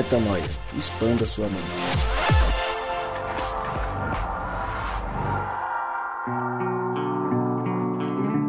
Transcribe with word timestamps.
Metanoia. 0.00 0.42
Expanda 0.78 1.26
sua 1.26 1.46
mente. 1.46 2.80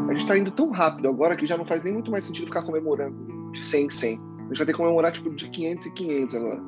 A 0.10 0.14
gente 0.14 0.28
tá 0.28 0.38
indo 0.38 0.52
tão 0.52 0.70
rápido 0.72 1.08
agora 1.10 1.36
que 1.36 1.46
já 1.46 1.58
não 1.58 1.66
faz 1.66 1.84
nem 1.84 1.94
muito 1.94 2.12
mais 2.12 2.24
sentido 2.26 2.48
ficar 2.48 2.64
comemorando 2.64 3.52
de 3.52 3.62
100 3.62 3.86
em 3.86 3.90
100. 3.90 4.18
A 4.18 4.44
gente 4.44 4.58
vai 4.58 4.66
ter 4.66 4.72
que 4.74 4.78
comemorar, 4.78 5.12
tipo, 5.12 5.30
de 5.34 5.50
500 5.50 5.86
e 5.88 5.92
500 5.92 6.36
agora. 6.36 6.62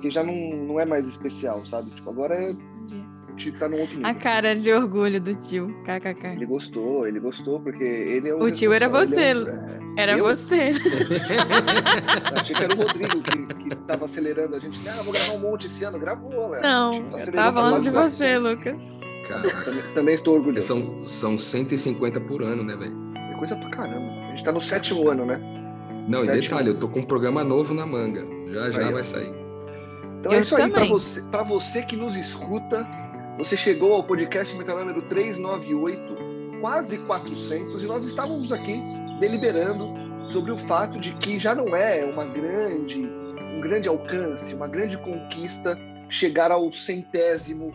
Que 0.00 0.10
já 0.10 0.24
não, 0.24 0.34
não 0.34 0.80
é 0.80 0.84
mais 0.84 1.06
especial, 1.06 1.64
sabe? 1.64 1.90
Tipo, 1.90 2.10
agora 2.10 2.34
é 2.34 2.50
a 2.52 3.38
gente 3.38 3.58
tá 3.58 3.68
num 3.68 3.80
outro 3.80 3.96
nível. 3.96 4.10
A 4.10 4.14
cara 4.14 4.54
de 4.54 4.70
orgulho 4.72 5.20
do 5.20 5.34
tio, 5.34 5.74
kkk. 5.84 6.26
Ele 6.36 6.44
gostou, 6.46 7.06
ele 7.06 7.18
gostou, 7.18 7.60
porque 7.60 7.82
ele 7.82 8.28
é 8.28 8.34
o. 8.34 8.42
O 8.42 8.50
tio 8.50 8.72
era 8.72 8.88
você, 8.88 9.32
responsável, 9.32 9.54
ele 9.54 9.76
é 9.76 9.78
um- 9.78 9.81
Era 9.96 10.16
Eu? 10.16 10.24
você. 10.24 10.72
Achei 12.34 12.56
que 12.56 12.62
era 12.62 12.74
o 12.74 12.78
Rodrigo 12.78 13.20
que, 13.22 13.54
que 13.68 13.76
tava 13.86 14.04
acelerando 14.06 14.56
a 14.56 14.58
gente. 14.58 14.78
Ah, 14.88 15.02
vou 15.02 15.12
gravar 15.12 15.32
um 15.32 15.38
monte 15.40 15.66
esse 15.66 15.84
ano. 15.84 15.98
Gravou, 15.98 16.50
velho. 16.50 16.62
Não, 16.62 16.90
Tipo, 16.92 17.18
eu 17.18 17.32
tava 17.32 17.60
falando 17.62 17.82
de 17.82 17.90
você, 17.90 18.38
400. 18.40 18.50
Lucas. 18.50 18.76
Cara, 19.28 19.50
Também, 19.64 19.82
também 19.94 20.14
estou 20.14 20.34
orgulhoso. 20.34 20.66
são, 20.66 21.00
são 21.02 21.38
150 21.38 22.20
por 22.22 22.42
ano, 22.42 22.64
né, 22.64 22.74
velho? 22.76 22.94
É 23.32 23.34
coisa 23.36 23.54
pra 23.56 23.70
caramba. 23.70 24.10
A 24.26 24.30
gente 24.30 24.44
tá 24.44 24.52
no 24.52 24.60
sétimo 24.60 25.08
ano, 25.08 25.24
né? 25.26 25.38
Não, 26.08 26.24
e 26.24 26.26
Sétimo. 26.26 26.42
detalhe, 26.56 26.68
eu 26.70 26.78
tô 26.80 26.88
com 26.88 26.98
um 26.98 27.04
programa 27.04 27.44
novo 27.44 27.72
na 27.72 27.86
manga. 27.86 28.26
Já 28.52 28.70
já 28.70 28.86
Aí, 28.86 28.92
vai 28.92 29.04
sair. 29.04 29.32
Então 30.18 30.32
Eu 30.32 30.38
é 30.38 30.40
isso 30.40 30.56
aí. 30.56 30.62
Pra 30.68 30.74
também. 30.80 30.90
você, 30.90 31.22
pra 31.30 31.42
você 31.44 31.82
que 31.82 31.94
nos 31.96 32.16
escuta, 32.16 32.86
você 33.38 33.56
chegou 33.56 33.94
ao 33.94 34.02
podcast 34.02 34.56
Metal 34.56 34.76
número 34.80 35.02
398, 35.02 36.16
quase 36.60 36.98
400, 36.98 37.82
e 37.82 37.86
nós 37.86 38.04
estávamos 38.06 38.52
aqui 38.52 38.80
deliberando 39.18 40.30
sobre 40.30 40.52
o 40.52 40.58
fato 40.58 40.98
de 40.98 41.14
que 41.16 41.38
já 41.38 41.54
não 41.54 41.74
é 41.76 42.04
uma 42.04 42.24
grande, 42.24 42.98
um 42.98 43.60
grande 43.60 43.88
alcance, 43.88 44.54
uma 44.54 44.68
grande 44.68 44.96
conquista 44.98 45.78
chegar 46.08 46.50
ao 46.50 46.72
centésimo, 46.72 47.74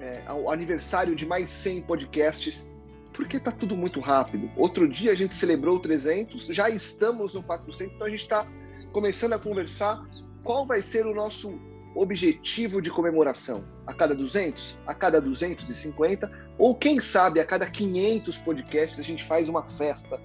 é, 0.00 0.22
ao 0.26 0.50
aniversário 0.50 1.14
de 1.14 1.26
mais 1.26 1.50
100 1.50 1.82
podcasts, 1.82 2.68
porque 3.12 3.40
tá 3.40 3.50
tudo 3.50 3.76
muito 3.76 4.00
rápido. 4.00 4.50
Outro 4.56 4.88
dia 4.88 5.10
a 5.10 5.14
gente 5.14 5.34
celebrou 5.34 5.76
o 5.76 5.80
300, 5.80 6.46
já 6.46 6.70
estamos 6.70 7.34
no 7.34 7.42
400, 7.42 7.96
então 7.96 8.06
a 8.06 8.10
gente 8.10 8.22
está 8.22 8.46
começando 8.92 9.32
a 9.32 9.38
conversar 9.38 10.02
qual 10.44 10.64
vai 10.64 10.80
ser 10.80 11.06
o 11.06 11.14
nosso 11.14 11.60
objetivo 11.94 12.80
de 12.80 12.90
comemoração? 12.90 13.64
A 13.86 13.92
cada 13.92 14.14
200? 14.14 14.78
A 14.86 14.94
cada 14.94 15.20
250? 15.20 16.30
Ou 16.56 16.74
quem 16.74 17.00
sabe 17.00 17.40
a 17.40 17.44
cada 17.44 17.66
500 17.66 18.38
podcasts 18.38 18.98
a 18.98 19.02
gente 19.02 19.24
faz 19.24 19.48
uma 19.48 19.62
festa? 19.62 20.20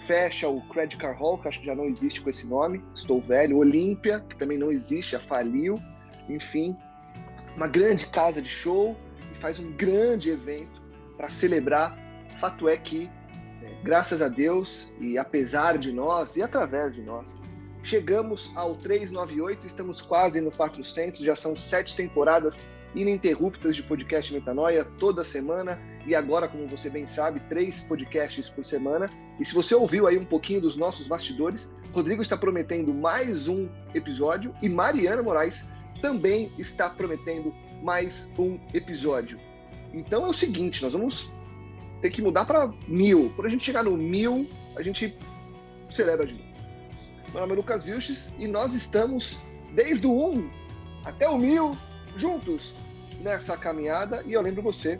Fecha 0.00 0.48
o 0.48 0.60
Credit 0.68 0.96
Card 0.96 1.18
Hall, 1.18 1.38
que 1.38 1.48
acho 1.48 1.60
que 1.60 1.66
já 1.66 1.74
não 1.74 1.86
existe 1.86 2.20
com 2.20 2.30
esse 2.30 2.46
nome, 2.46 2.82
estou 2.94 3.20
velho. 3.20 3.58
Olímpia, 3.58 4.20
que 4.20 4.36
também 4.36 4.58
não 4.58 4.70
existe, 4.70 5.12
já 5.12 5.20
faliu. 5.20 5.74
Enfim, 6.28 6.76
uma 7.56 7.68
grande 7.68 8.06
casa 8.06 8.40
de 8.40 8.48
show 8.48 8.96
e 9.32 9.36
faz 9.36 9.58
um 9.58 9.72
grande 9.72 10.30
evento 10.30 10.80
para 11.16 11.28
celebrar. 11.28 11.98
Fato 12.38 12.68
é 12.68 12.76
que, 12.76 13.10
né, 13.60 13.78
graças 13.82 14.22
a 14.22 14.28
Deus 14.28 14.90
e 15.00 15.18
apesar 15.18 15.76
de 15.76 15.92
nós 15.92 16.36
e 16.36 16.42
através 16.42 16.94
de 16.94 17.02
nós, 17.02 17.34
Chegamos 17.82 18.52
ao 18.54 18.76
398, 18.76 19.66
estamos 19.66 20.02
quase 20.02 20.40
no 20.40 20.50
400, 20.50 21.20
já 21.20 21.34
são 21.34 21.56
sete 21.56 21.96
temporadas 21.96 22.60
ininterruptas 22.94 23.74
de 23.74 23.82
podcast 23.82 24.32
Metanoia 24.32 24.84
toda 24.84 25.24
semana 25.24 25.80
e 26.06 26.14
agora, 26.14 26.48
como 26.48 26.66
você 26.66 26.88
bem 26.88 27.06
sabe, 27.06 27.40
três 27.48 27.82
podcasts 27.82 28.48
por 28.48 28.64
semana. 28.64 29.10
E 29.38 29.44
se 29.44 29.54
você 29.54 29.74
ouviu 29.74 30.06
aí 30.06 30.18
um 30.18 30.24
pouquinho 30.24 30.60
dos 30.60 30.76
nossos 30.76 31.06
bastidores, 31.06 31.70
Rodrigo 31.92 32.22
está 32.22 32.36
prometendo 32.36 32.94
mais 32.94 33.48
um 33.48 33.68
episódio 33.94 34.54
e 34.62 34.68
Mariana 34.68 35.22
Moraes 35.22 35.64
também 36.00 36.52
está 36.58 36.88
prometendo 36.88 37.54
mais 37.82 38.32
um 38.38 38.58
episódio. 38.72 39.38
Então 39.92 40.24
é 40.24 40.28
o 40.28 40.32
seguinte, 40.32 40.82
nós 40.82 40.92
vamos 40.92 41.30
ter 42.00 42.10
que 42.10 42.22
mudar 42.22 42.44
para 42.44 42.72
mil. 42.88 43.30
Quando 43.36 43.48
a 43.48 43.50
gente 43.50 43.64
chegar 43.64 43.84
no 43.84 43.96
mil, 43.96 44.48
a 44.76 44.82
gente 44.82 45.16
celebra 45.90 46.26
de 46.26 46.34
novo. 46.34 46.50
Meu 47.32 47.40
nome 47.40 47.52
é 47.52 47.56
Lucas 47.56 47.84
Vilches 47.84 48.32
e 48.38 48.48
nós 48.48 48.74
estamos 48.74 49.38
desde 49.74 50.06
o 50.06 50.30
1 50.30 50.50
até 51.04 51.28
o 51.28 51.38
1000 51.38 51.76
juntos 52.16 52.74
nessa 53.20 53.56
caminhada. 53.56 54.22
E 54.24 54.32
eu 54.32 54.40
lembro 54.40 54.62
você 54.62 54.98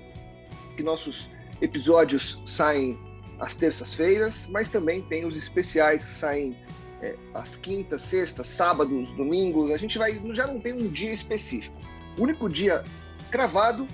que 0.76 0.82
nossos 0.82 1.28
episódios 1.60 2.40
saem 2.44 2.98
às 3.38 3.54
terças-feiras, 3.54 4.46
mas 4.50 4.68
também 4.68 5.02
tem 5.02 5.24
os 5.24 5.36
especiais 5.36 6.04
que 6.04 6.10
saem 6.10 6.56
é, 7.02 7.16
às 7.34 7.56
quintas, 7.56 8.02
sextas, 8.02 8.46
sábados, 8.46 9.12
domingos. 9.12 9.72
A 9.72 9.78
gente 9.78 9.98
vai 9.98 10.12
já 10.32 10.46
não 10.46 10.60
tem 10.60 10.72
um 10.72 10.88
dia 10.88 11.12
específico. 11.12 11.76
O 12.18 12.22
único 12.22 12.48
dia 12.48 12.84
cravado 13.30 13.86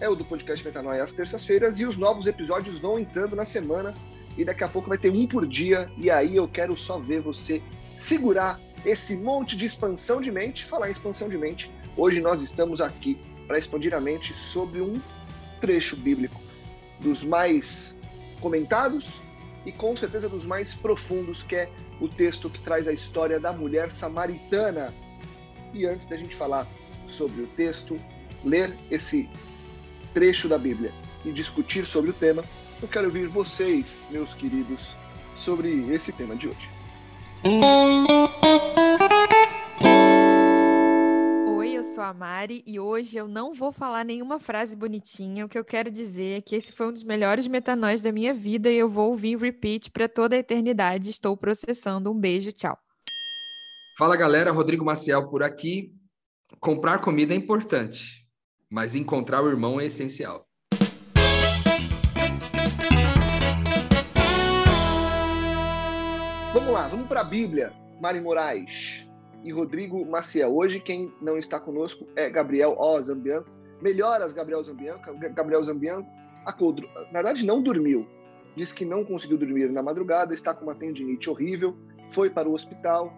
é 0.00 0.08
o 0.08 0.14
do 0.14 0.24
podcast 0.24 0.64
Metanoia 0.64 1.02
às 1.02 1.12
terças-feiras 1.12 1.78
e 1.78 1.84
os 1.84 1.96
novos 1.96 2.26
episódios 2.26 2.80
vão 2.80 2.98
entrando 2.98 3.36
na 3.36 3.44
semana 3.44 3.94
e 4.36 4.44
daqui 4.44 4.64
a 4.64 4.68
pouco 4.68 4.88
vai 4.88 4.98
ter 4.98 5.10
um 5.10 5.26
por 5.26 5.46
dia 5.46 5.90
e 5.96 6.10
aí 6.10 6.36
eu 6.36 6.48
quero 6.48 6.76
só 6.76 6.98
ver 6.98 7.20
você 7.20 7.62
segurar 7.98 8.60
esse 8.84 9.16
monte 9.16 9.56
de 9.56 9.66
expansão 9.66 10.20
de 10.20 10.30
mente. 10.30 10.64
Falar 10.64 10.88
em 10.88 10.92
expansão 10.92 11.28
de 11.28 11.38
mente, 11.38 11.70
hoje 11.96 12.20
nós 12.20 12.42
estamos 12.42 12.80
aqui 12.80 13.18
para 13.46 13.58
expandir 13.58 13.94
a 13.94 14.00
mente 14.00 14.34
sobre 14.34 14.80
um 14.80 14.94
trecho 15.64 15.96
bíblico 15.96 16.38
dos 17.00 17.24
mais 17.24 17.98
comentados 18.38 19.20
e 19.64 19.72
com 19.72 19.96
certeza 19.96 20.28
dos 20.28 20.44
mais 20.44 20.74
profundos, 20.74 21.42
que 21.42 21.56
é 21.56 21.70
o 21.98 22.06
texto 22.06 22.50
que 22.50 22.60
traz 22.60 22.86
a 22.86 22.92
história 22.92 23.40
da 23.40 23.50
mulher 23.50 23.90
samaritana. 23.90 24.94
E 25.72 25.86
antes 25.86 26.06
da 26.06 26.16
gente 26.16 26.36
falar 26.36 26.68
sobre 27.08 27.42
o 27.42 27.46
texto, 27.46 27.98
ler 28.44 28.76
esse 28.90 29.28
trecho 30.12 30.48
da 30.48 30.58
Bíblia 30.58 30.92
e 31.24 31.32
discutir 31.32 31.86
sobre 31.86 32.10
o 32.10 32.14
tema, 32.14 32.44
eu 32.82 32.86
quero 32.86 33.06
ouvir 33.06 33.26
vocês, 33.28 34.06
meus 34.10 34.34
queridos, 34.34 34.94
sobre 35.34 35.90
esse 35.90 36.12
tema 36.12 36.36
de 36.36 36.48
hoje. 36.48 36.68
Sou 42.04 42.10
a 42.10 42.12
Mari 42.12 42.62
e 42.66 42.78
hoje 42.78 43.16
eu 43.16 43.26
não 43.26 43.54
vou 43.54 43.72
falar 43.72 44.04
nenhuma 44.04 44.38
frase 44.38 44.76
bonitinha. 44.76 45.46
O 45.46 45.48
que 45.48 45.58
eu 45.58 45.64
quero 45.64 45.90
dizer 45.90 46.38
é 46.38 46.40
que 46.42 46.54
esse 46.54 46.70
foi 46.70 46.88
um 46.88 46.92
dos 46.92 47.02
melhores 47.02 47.48
metanóis 47.48 48.02
da 48.02 48.12
minha 48.12 48.34
vida 48.34 48.70
e 48.70 48.76
eu 48.76 48.90
vou 48.90 49.10
ouvir 49.10 49.38
repeat 49.38 49.90
para 49.90 50.06
toda 50.06 50.36
a 50.36 50.38
eternidade. 50.38 51.08
Estou 51.08 51.34
processando. 51.34 52.10
Um 52.10 52.18
beijo, 52.18 52.52
tchau. 52.52 52.78
Fala 53.96 54.16
galera, 54.16 54.52
Rodrigo 54.52 54.84
Maciel 54.84 55.30
por 55.30 55.42
aqui. 55.42 55.94
Comprar 56.60 56.98
comida 56.98 57.32
é 57.32 57.36
importante, 57.36 58.26
mas 58.70 58.94
encontrar 58.94 59.42
o 59.42 59.48
irmão 59.48 59.80
é 59.80 59.86
essencial. 59.86 60.46
Vamos 66.52 66.72
lá, 66.72 66.86
vamos 66.88 67.08
para 67.08 67.20
a 67.20 67.24
Bíblia. 67.24 67.72
Mari 68.00 68.20
Moraes 68.20 69.08
e 69.44 69.52
Rodrigo 69.52 70.04
Maciel. 70.06 70.56
Hoje 70.56 70.80
quem 70.80 71.12
não 71.20 71.36
está 71.36 71.60
conosco 71.60 72.06
é 72.16 72.30
Gabriel 72.30 72.74
O. 72.78 73.00
Zambianco. 73.02 73.48
Melhoras, 73.80 74.32
Gabriel 74.32 74.64
Zambianco. 74.64 75.14
Gabriel 75.34 75.62
Zambianco 75.62 76.08
acordou, 76.46 76.88
na 77.12 77.22
verdade 77.22 77.44
não 77.44 77.62
dormiu. 77.62 78.06
Diz 78.56 78.72
que 78.72 78.84
não 78.84 79.04
conseguiu 79.04 79.36
dormir 79.36 79.70
na 79.70 79.82
madrugada, 79.82 80.32
está 80.32 80.54
com 80.54 80.64
uma 80.64 80.74
tendinite 80.74 81.28
horrível, 81.28 81.76
foi 82.10 82.30
para 82.30 82.48
o 82.48 82.54
hospital. 82.54 83.12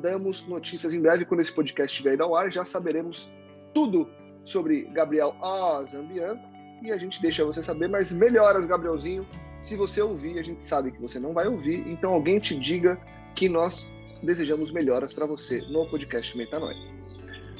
Damos 0.00 0.46
notícias 0.46 0.92
em 0.92 1.00
breve 1.00 1.24
quando 1.24 1.40
esse 1.40 1.52
podcast 1.52 1.92
estiver 1.92 2.20
ao 2.20 2.34
ar, 2.34 2.50
já 2.50 2.64
saberemos 2.64 3.30
tudo 3.72 4.08
sobre 4.44 4.84
Gabriel 4.92 5.36
O. 5.40 5.82
Zambianco 5.84 6.42
e 6.82 6.90
a 6.90 6.96
gente 6.96 7.20
deixa 7.20 7.44
você 7.44 7.62
saber, 7.62 7.88
mas 7.88 8.10
melhoras, 8.10 8.66
Gabrielzinho. 8.66 9.26
Se 9.60 9.76
você 9.76 10.00
ouvir, 10.00 10.38
a 10.38 10.42
gente 10.42 10.64
sabe 10.64 10.92
que 10.92 11.00
você 11.00 11.18
não 11.18 11.32
vai 11.32 11.46
ouvir, 11.46 11.86
então 11.88 12.12
alguém 12.12 12.38
te 12.38 12.58
diga 12.58 12.98
que 13.34 13.48
nós 13.48 13.88
desejamos 14.22 14.72
melhoras 14.72 15.12
para 15.12 15.26
você 15.26 15.60
no 15.70 15.88
podcast 15.88 16.36
Metanoia. 16.36 16.76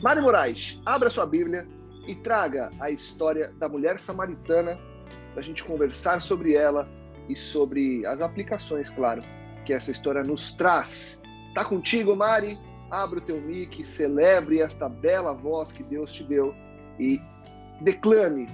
Mário 0.02 0.22
Moraes, 0.22 0.80
abra 0.84 1.10
sua 1.10 1.26
Bíblia 1.26 1.66
e 2.06 2.14
traga 2.14 2.70
a 2.80 2.90
história 2.90 3.52
da 3.58 3.68
mulher 3.68 3.98
samaritana 3.98 4.78
para 5.32 5.40
a 5.40 5.42
gente 5.42 5.64
conversar 5.64 6.20
sobre 6.20 6.54
ela 6.54 6.88
e 7.28 7.36
sobre 7.36 8.04
as 8.06 8.20
aplicações, 8.20 8.90
claro, 8.90 9.22
que 9.64 9.72
essa 9.72 9.90
história 9.90 10.22
nos 10.22 10.54
traz. 10.54 11.22
Tá 11.54 11.64
contigo, 11.64 12.16
Mari? 12.16 12.58
Abra 12.90 13.18
o 13.18 13.22
teu 13.22 13.40
mic, 13.40 13.84
celebre 13.84 14.60
esta 14.60 14.88
bela 14.88 15.34
voz 15.34 15.72
que 15.72 15.82
Deus 15.82 16.10
te 16.10 16.24
deu 16.24 16.54
e 16.98 17.20
declame 17.82 18.46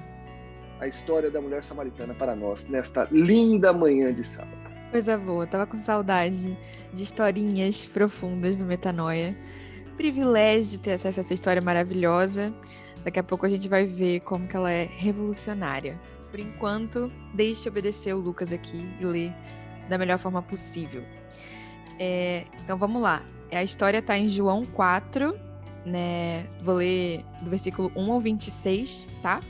a 0.80 0.88
história 0.88 1.30
da 1.30 1.40
mulher 1.40 1.62
samaritana 1.62 2.14
para 2.14 2.34
nós 2.34 2.66
nesta 2.66 3.06
linda 3.10 3.72
manhã 3.72 4.12
de 4.12 4.24
sábado. 4.24 4.63
Coisa 4.90 5.18
boa, 5.18 5.46
tava 5.46 5.66
com 5.66 5.76
saudade 5.76 6.56
de 6.92 7.02
historinhas 7.02 7.88
profundas 7.88 8.56
do 8.56 8.64
Metanoia. 8.64 9.36
Privilégio 9.96 10.72
de 10.72 10.80
ter 10.80 10.92
acesso 10.92 11.20
a 11.20 11.22
essa 11.22 11.34
história 11.34 11.60
maravilhosa. 11.60 12.54
Daqui 13.04 13.18
a 13.18 13.22
pouco 13.22 13.44
a 13.44 13.48
gente 13.48 13.68
vai 13.68 13.84
ver 13.84 14.20
como 14.20 14.46
que 14.46 14.56
ela 14.56 14.70
é 14.70 14.84
revolucionária. 14.84 15.98
Por 16.30 16.40
enquanto, 16.40 17.12
deixe 17.34 17.68
obedecer 17.68 18.14
o 18.14 18.20
Lucas 18.20 18.52
aqui 18.52 18.88
e 19.00 19.04
ler 19.04 19.32
da 19.88 19.98
melhor 19.98 20.18
forma 20.18 20.42
possível. 20.42 21.04
É, 21.98 22.44
então 22.62 22.76
vamos 22.76 23.02
lá. 23.02 23.22
A 23.52 23.62
história 23.62 23.98
está 23.98 24.16
em 24.16 24.28
João 24.28 24.64
4, 24.64 25.38
né? 25.84 26.46
Vou 26.60 26.76
ler 26.76 27.24
do 27.42 27.50
versículo 27.50 27.92
1 27.94 28.12
ao 28.12 28.20
26, 28.20 29.06
tá? 29.22 29.40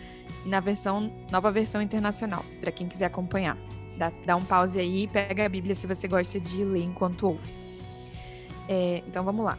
E 0.44 0.48
na 0.48 0.60
versão, 0.60 1.12
nova 1.30 1.50
versão 1.50 1.80
internacional, 1.80 2.44
para 2.60 2.70
quem 2.72 2.88
quiser 2.88 3.06
acompanhar. 3.06 3.56
Dá, 3.96 4.12
dá, 4.24 4.36
um 4.36 4.44
pause 4.44 4.78
aí 4.78 5.04
e 5.04 5.08
pega 5.08 5.46
a 5.46 5.48
Bíblia 5.48 5.74
se 5.74 5.86
você 5.86 6.08
gosta 6.08 6.40
de 6.40 6.64
ler 6.64 6.84
enquanto 6.84 7.28
ouve. 7.28 7.54
É, 8.68 9.02
então 9.06 9.24
vamos 9.24 9.44
lá. 9.44 9.58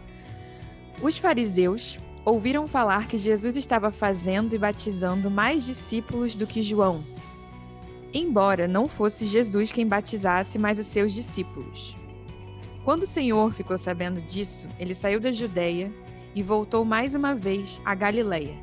Os 1.02 1.18
fariseus 1.18 1.98
ouviram 2.26 2.68
falar 2.68 3.08
que 3.08 3.18
Jesus 3.18 3.56
estava 3.56 3.92
fazendo 3.92 4.54
e 4.54 4.58
batizando 4.58 5.30
mais 5.30 5.66
discípulos 5.66 6.36
do 6.36 6.48
que 6.48 6.64
João, 6.64 7.06
embora 8.14 8.68
não 8.68 8.88
fosse 8.88 9.26
Jesus 9.26 9.72
quem 9.72 9.88
batizasse, 9.88 10.58
mas 10.58 10.80
os 10.80 10.88
seus 10.88 11.14
discípulos. 11.14 11.96
Quando 12.84 13.04
o 13.04 13.08
Senhor 13.08 13.54
ficou 13.54 13.78
sabendo 13.78 14.22
disso, 14.22 14.68
ele 14.80 14.94
saiu 14.94 15.20
da 15.20 15.32
Judéia 15.32 15.92
e 16.36 16.44
voltou 16.44 16.86
mais 16.86 17.16
uma 17.16 17.34
vez 17.34 17.82
à 17.86 17.96
Galiléia. 17.96 18.56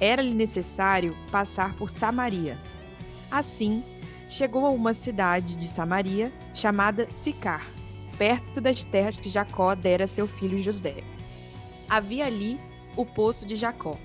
Era-lhe 0.00 0.34
necessário 0.34 1.16
passar 1.30 1.74
por 1.74 1.90
Samaria. 1.90 2.58
Assim, 3.30 3.82
chegou 4.28 4.66
a 4.66 4.70
uma 4.70 4.92
cidade 4.92 5.56
de 5.56 5.66
Samaria 5.66 6.32
chamada 6.52 7.10
Sicar, 7.10 7.66
perto 8.18 8.60
das 8.60 8.84
terras 8.84 9.18
que 9.18 9.28
Jacó 9.28 9.74
dera 9.74 10.04
a 10.04 10.08
seu 10.08 10.26
filho 10.26 10.58
José. 10.58 11.02
Havia 11.88 12.26
ali 12.26 12.60
o 12.96 13.04
poço 13.04 13.46
de 13.46 13.56
Jacó. 13.56 13.98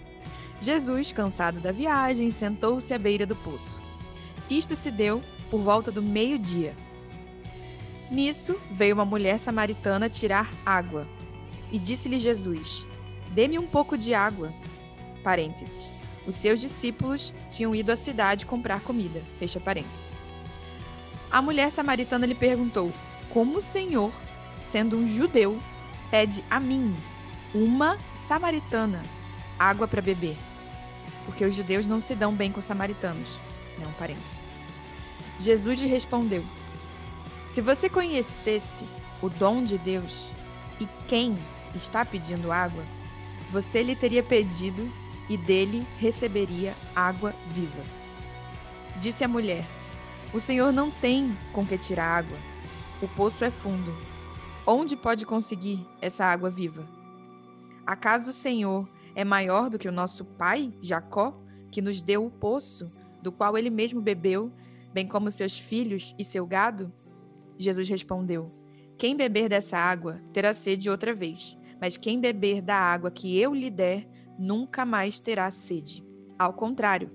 Jesus, 0.59 1.11
cansado 1.11 1.59
da 1.59 1.71
viagem, 1.71 2.29
sentou-se 2.29 2.93
à 2.93 2.99
beira 2.99 3.25
do 3.25 3.35
poço. 3.35 3.81
Isto 4.49 4.75
se 4.75 4.91
deu 4.91 5.23
por 5.49 5.61
volta 5.61 5.91
do 5.91 6.03
meio-dia. 6.03 6.75
Nisso 8.11 8.59
veio 8.71 8.93
uma 8.93 9.05
mulher 9.05 9.39
samaritana 9.39 10.09
tirar 10.09 10.51
água. 10.65 11.07
E 11.71 11.79
disse-lhe 11.79 12.19
Jesus: 12.19 12.85
Dê-me 13.31 13.57
um 13.57 13.65
pouco 13.65 13.97
de 13.97 14.13
água. 14.13 14.53
Parênteses. 15.23 15.89
Os 16.27 16.35
seus 16.35 16.59
discípulos 16.59 17.33
tinham 17.49 17.73
ido 17.73 17.91
à 17.91 17.95
cidade 17.95 18.45
comprar 18.45 18.81
comida. 18.81 19.21
Fecha 19.39 19.59
parênteses. 19.59 20.10
A 21.31 21.41
mulher 21.41 21.71
samaritana 21.71 22.25
lhe 22.25 22.35
perguntou: 22.35 22.91
Como 23.29 23.59
o 23.59 23.61
Senhor, 23.61 24.11
sendo 24.59 24.97
um 24.97 25.07
judeu, 25.07 25.57
pede 26.09 26.43
a 26.49 26.59
mim, 26.59 26.93
uma 27.53 27.97
samaritana, 28.11 29.01
água 29.57 29.87
para 29.87 30.01
beber? 30.01 30.35
Porque 31.25 31.45
os 31.45 31.55
judeus 31.55 31.85
não 31.85 32.01
se 32.01 32.15
dão 32.15 32.33
bem 32.33 32.51
com 32.51 32.59
os 32.59 32.65
samaritanos. 32.65 33.39
Não, 33.79 33.91
parênteses. 33.93 34.41
Jesus 35.39 35.79
lhe 35.79 35.87
respondeu: 35.87 36.43
Se 37.49 37.61
você 37.61 37.87
conhecesse 37.87 38.85
o 39.21 39.29
dom 39.29 39.63
de 39.63 39.77
Deus 39.77 40.27
e 40.81 40.87
quem 41.07 41.37
está 41.73 42.03
pedindo 42.03 42.51
água, 42.51 42.83
você 43.51 43.81
lhe 43.81 43.95
teria 43.95 44.21
pedido 44.21 44.91
e 45.29 45.37
dele 45.37 45.87
receberia 45.97 46.73
água 46.93 47.33
viva. 47.53 47.83
Disse 48.97 49.23
a 49.23 49.27
mulher: 49.29 49.65
O 50.33 50.39
Senhor 50.39 50.71
não 50.71 50.89
tem 50.89 51.35
com 51.53 51.65
que 51.65 51.77
tirar 51.77 52.17
água. 52.17 52.37
O 53.01 53.07
poço 53.07 53.43
é 53.43 53.51
fundo. 53.51 53.91
Onde 54.65 54.95
pode 54.95 55.25
conseguir 55.25 55.85
essa 56.01 56.25
água 56.25 56.49
viva? 56.49 56.87
Acaso 57.85 58.29
o 58.29 58.33
Senhor 58.33 58.87
é 59.15 59.23
maior 59.23 59.69
do 59.69 59.77
que 59.77 59.87
o 59.87 59.91
nosso 59.91 60.23
pai, 60.23 60.73
Jacó, 60.81 61.37
que 61.71 61.81
nos 61.81 62.01
deu 62.01 62.25
o 62.25 62.31
poço, 62.31 62.95
do 63.21 63.31
qual 63.31 63.57
ele 63.57 63.69
mesmo 63.69 64.01
bebeu, 64.01 64.51
bem 64.93 65.07
como 65.07 65.31
seus 65.31 65.57
filhos 65.57 66.15
e 66.17 66.23
seu 66.23 66.45
gado? 66.45 66.91
Jesus 67.57 67.89
respondeu: 67.89 68.49
Quem 68.97 69.15
beber 69.15 69.49
dessa 69.49 69.77
água 69.77 70.21
terá 70.31 70.53
sede 70.53 70.89
outra 70.89 71.13
vez 71.13 71.57
mas 71.81 71.97
quem 71.97 72.19
beber 72.19 72.61
da 72.61 72.75
água 72.75 73.09
que 73.09 73.35
eu 73.39 73.55
lhe 73.55 73.71
der, 73.71 74.07
nunca 74.37 74.85
mais 74.85 75.19
terá 75.19 75.49
sede. 75.49 76.05
Ao 76.37 76.53
contrário, 76.53 77.09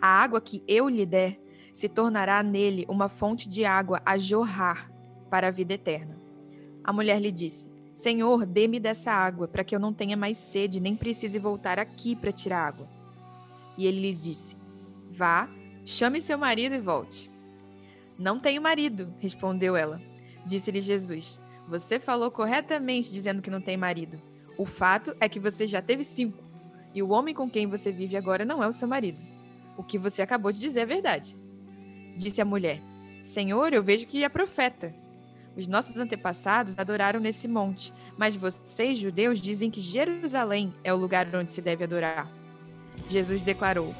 a 0.00 0.06
água 0.06 0.40
que 0.40 0.62
eu 0.68 0.88
lhe 0.88 1.04
der 1.04 1.40
se 1.72 1.88
tornará 1.88 2.42
nele 2.42 2.84
uma 2.88 3.08
fonte 3.08 3.48
de 3.48 3.64
água 3.64 4.00
a 4.04 4.18
jorrar 4.18 4.90
para 5.30 5.48
a 5.48 5.50
vida 5.50 5.74
eterna. 5.74 6.16
A 6.84 6.92
mulher 6.92 7.20
lhe 7.20 7.32
disse: 7.32 7.70
Senhor, 7.94 8.44
dê-me 8.44 8.78
dessa 8.78 9.12
água, 9.12 9.48
para 9.48 9.64
que 9.64 9.74
eu 9.74 9.80
não 9.80 9.92
tenha 9.92 10.16
mais 10.16 10.36
sede, 10.36 10.80
nem 10.80 10.96
precise 10.96 11.38
voltar 11.38 11.78
aqui 11.78 12.14
para 12.14 12.32
tirar 12.32 12.66
água. 12.66 12.88
E 13.76 13.86
ele 13.86 14.00
lhe 14.00 14.14
disse: 14.14 14.56
Vá, 15.10 15.48
chame 15.84 16.20
seu 16.20 16.38
marido 16.38 16.74
e 16.74 16.80
volte. 16.80 17.30
Não 18.18 18.38
tenho 18.38 18.60
marido, 18.60 19.14
respondeu 19.18 19.74
ela. 19.74 20.00
Disse-lhe 20.44 20.80
Jesus: 20.80 21.40
você 21.66 21.98
falou 21.98 22.30
corretamente 22.30 23.12
dizendo 23.12 23.40
que 23.40 23.50
não 23.50 23.60
tem 23.60 23.76
marido. 23.76 24.20
O 24.58 24.66
fato 24.66 25.14
é 25.20 25.28
que 25.28 25.40
você 25.40 25.66
já 25.66 25.80
teve 25.80 26.04
cinco. 26.04 26.42
E 26.94 27.02
o 27.02 27.10
homem 27.10 27.34
com 27.34 27.48
quem 27.48 27.66
você 27.66 27.90
vive 27.90 28.16
agora 28.16 28.44
não 28.44 28.62
é 28.62 28.68
o 28.68 28.72
seu 28.72 28.86
marido. 28.86 29.22
O 29.76 29.82
que 29.82 29.96
você 29.96 30.20
acabou 30.20 30.52
de 30.52 30.60
dizer 30.60 30.80
é 30.80 30.86
verdade. 30.86 31.36
Disse 32.22 32.40
a 32.40 32.44
mulher: 32.44 32.80
Senhor, 33.24 33.72
eu 33.72 33.82
vejo 33.82 34.06
que 34.06 34.24
é 34.24 34.28
profeta. 34.28 34.94
Os 35.56 35.66
nossos 35.66 35.98
antepassados 35.98 36.78
adoraram 36.78 37.20
nesse 37.20 37.46
monte, 37.46 37.92
mas 38.16 38.34
vocês, 38.34 38.98
judeus, 38.98 39.42
dizem 39.42 39.70
que 39.70 39.80
Jerusalém 39.80 40.72
é 40.82 40.94
o 40.94 40.96
lugar 40.96 41.26
onde 41.34 41.50
se 41.50 41.60
deve 41.60 41.84
adorar. 41.84 42.28
Jesus 43.08 43.42
declarou: 43.42 43.94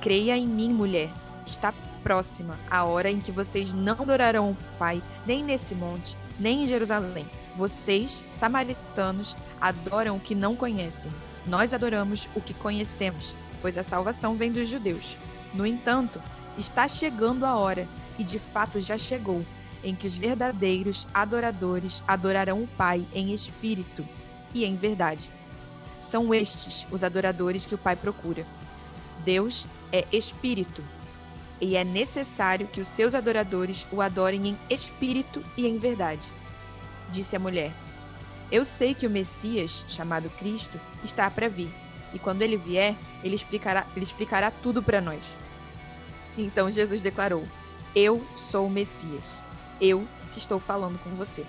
Creia 0.00 0.36
em 0.36 0.46
mim, 0.46 0.72
mulher. 0.72 1.10
Está 1.46 1.72
próxima 2.02 2.58
a 2.70 2.84
hora 2.84 3.10
em 3.10 3.20
que 3.20 3.32
vocês 3.32 3.72
não 3.72 3.94
adorarão 3.94 4.52
o 4.52 4.56
Pai, 4.78 5.02
nem 5.26 5.44
nesse 5.44 5.74
monte, 5.74 6.16
nem 6.38 6.62
em 6.62 6.66
Jerusalém. 6.66 7.26
Vocês, 7.56 8.24
samaritanos, 8.28 9.36
adoram 9.60 10.16
o 10.16 10.20
que 10.20 10.34
não 10.34 10.56
conhecem. 10.56 11.10
Nós 11.46 11.72
adoramos 11.72 12.28
o 12.34 12.40
que 12.40 12.54
conhecemos, 12.54 13.34
pois 13.60 13.78
a 13.78 13.82
salvação 13.82 14.34
vem 14.34 14.50
dos 14.50 14.68
judeus. 14.68 15.16
No 15.54 15.66
entanto, 15.66 16.20
está 16.58 16.88
chegando 16.88 17.44
a 17.44 17.56
hora, 17.56 17.86
e 18.18 18.24
de 18.24 18.38
fato 18.38 18.80
já 18.80 18.96
chegou, 18.96 19.44
em 19.84 19.94
que 19.94 20.06
os 20.06 20.14
verdadeiros 20.14 21.06
adoradores 21.12 22.02
adorarão 22.06 22.62
o 22.62 22.66
Pai 22.66 23.04
em 23.14 23.32
espírito 23.32 24.06
e 24.54 24.64
em 24.64 24.74
verdade. 24.76 25.30
São 26.00 26.32
estes 26.34 26.86
os 26.90 27.04
adoradores 27.04 27.66
que 27.66 27.74
o 27.74 27.78
Pai 27.78 27.96
procura. 27.96 28.44
Deus 29.24 29.66
é 29.92 30.04
espírito, 30.12 30.82
e 31.60 31.76
é 31.76 31.84
necessário 31.84 32.66
que 32.66 32.80
os 32.80 32.88
seus 32.88 33.14
adoradores 33.14 33.86
o 33.90 34.00
adorem 34.00 34.48
em 34.48 34.58
espírito 34.68 35.42
e 35.56 35.66
em 35.66 35.78
verdade. 35.78 36.22
Disse 37.10 37.36
a 37.36 37.38
mulher: 37.38 37.72
Eu 38.50 38.64
sei 38.64 38.94
que 38.94 39.06
o 39.06 39.10
Messias, 39.10 39.84
chamado 39.88 40.28
Cristo, 40.30 40.78
está 41.04 41.30
para 41.30 41.48
vir, 41.48 41.70
e 42.12 42.18
quando 42.18 42.42
ele 42.42 42.56
vier, 42.56 42.94
ele 43.22 43.34
explicará, 43.34 43.86
ele 43.94 44.04
explicará 44.04 44.50
tudo 44.50 44.82
para 44.82 45.00
nós. 45.00 45.36
Então 46.36 46.70
Jesus 46.70 47.02
declarou: 47.02 47.46
Eu 47.94 48.24
sou 48.36 48.66
o 48.66 48.70
Messias, 48.70 49.42
eu 49.80 50.06
que 50.32 50.38
estou 50.38 50.58
falando 50.60 50.98
com 50.98 51.10
você. 51.10 51.44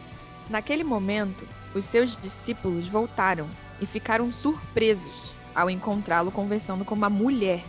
Naquele 0.49 0.83
momento, 0.83 1.47
os 1.75 1.85
seus 1.85 2.15
discípulos 2.15 2.87
voltaram 2.87 3.47
e 3.81 3.85
ficaram 3.85 4.31
surpresos 4.31 5.33
ao 5.53 5.69
encontrá-lo 5.69 6.31
conversando 6.31 6.85
com 6.85 6.95
uma 6.95 7.09
mulher 7.09 7.63